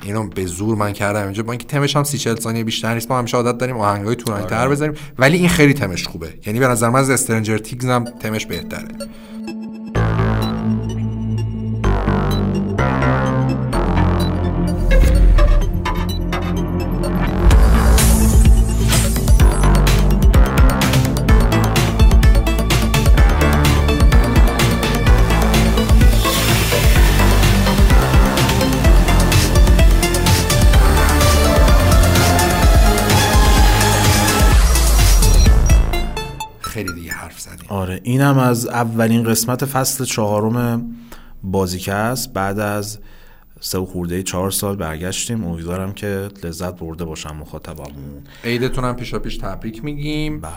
[0.03, 3.11] اینو به زور من کردم اینجا با اینکه تمش هم 30 40 ثانیه بیشتر نیست
[3.11, 4.69] ما همیشه عادت داریم آهنگای طولانی تر آره.
[4.69, 4.95] بذاریم.
[5.17, 6.33] ولی این خیلی تمش خوبه.
[6.45, 8.87] یعنی به نظر من از استرنجر تیگز هم تمش بهتره.
[38.03, 40.85] اینم از اولین قسمت فصل چهارم
[41.43, 42.99] بازیکست بعد از
[43.63, 45.43] سه و خورده چهار سال برگشتیم.
[45.43, 48.23] امیدوارم که لذت برده باشن مخاطبمون.
[48.43, 50.41] عیدتون هم پیشا پیش تبریک میگیم.
[50.41, 50.51] بله.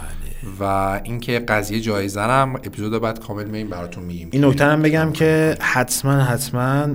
[0.61, 0.65] و
[1.05, 4.29] اینکه قضیه جایزه هم اپیزود بعد کامل میگیم براتون میگیم.
[4.33, 6.95] این نکته هم بگم که حتما حتما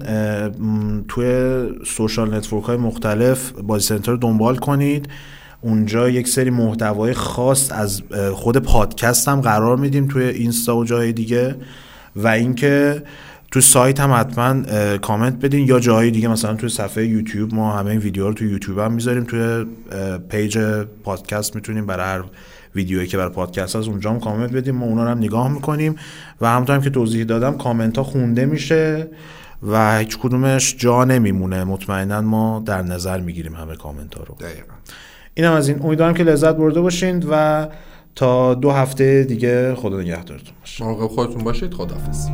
[1.08, 5.10] توی social network های مختلف بازی سنتر رو دنبال کنید.
[5.62, 8.02] اونجا یک سری محتوای خاص از
[8.34, 11.56] خود پادکست هم قرار میدیم توی اینستا و جای دیگه
[12.16, 13.04] و اینکه
[13.52, 14.64] تو سایت هم حتما
[14.98, 18.50] کامنت بدین یا جای دیگه مثلا توی صفحه یوتیوب ما همه این ویدیو رو توی
[18.50, 19.66] یوتیوب هم می‌ذاریم توی
[20.30, 20.58] page
[21.04, 22.24] پادکست می‌تونیم برای هر
[22.76, 25.96] ویدیویی که برای پادکست از اونجا هم کامنت بدیم ما اونا رو هم نگاه می‌کنیم
[26.42, 29.08] و همونطور هم که توضیح دادم کامنت ها خونده میشه
[29.64, 34.74] و هیچ کدومش جا نمیمونه مطمئنا ما در نظر می‌گیریم همه کامنت ها رو دقیقا.
[35.40, 35.82] اینم از این.
[35.84, 37.68] امیدوارم که لذت برده باشین و
[38.16, 40.84] تا دو هفته دیگه خدا نگهدارتون باشه.
[40.84, 42.28] مراقب خودتون باشید خداحافظ.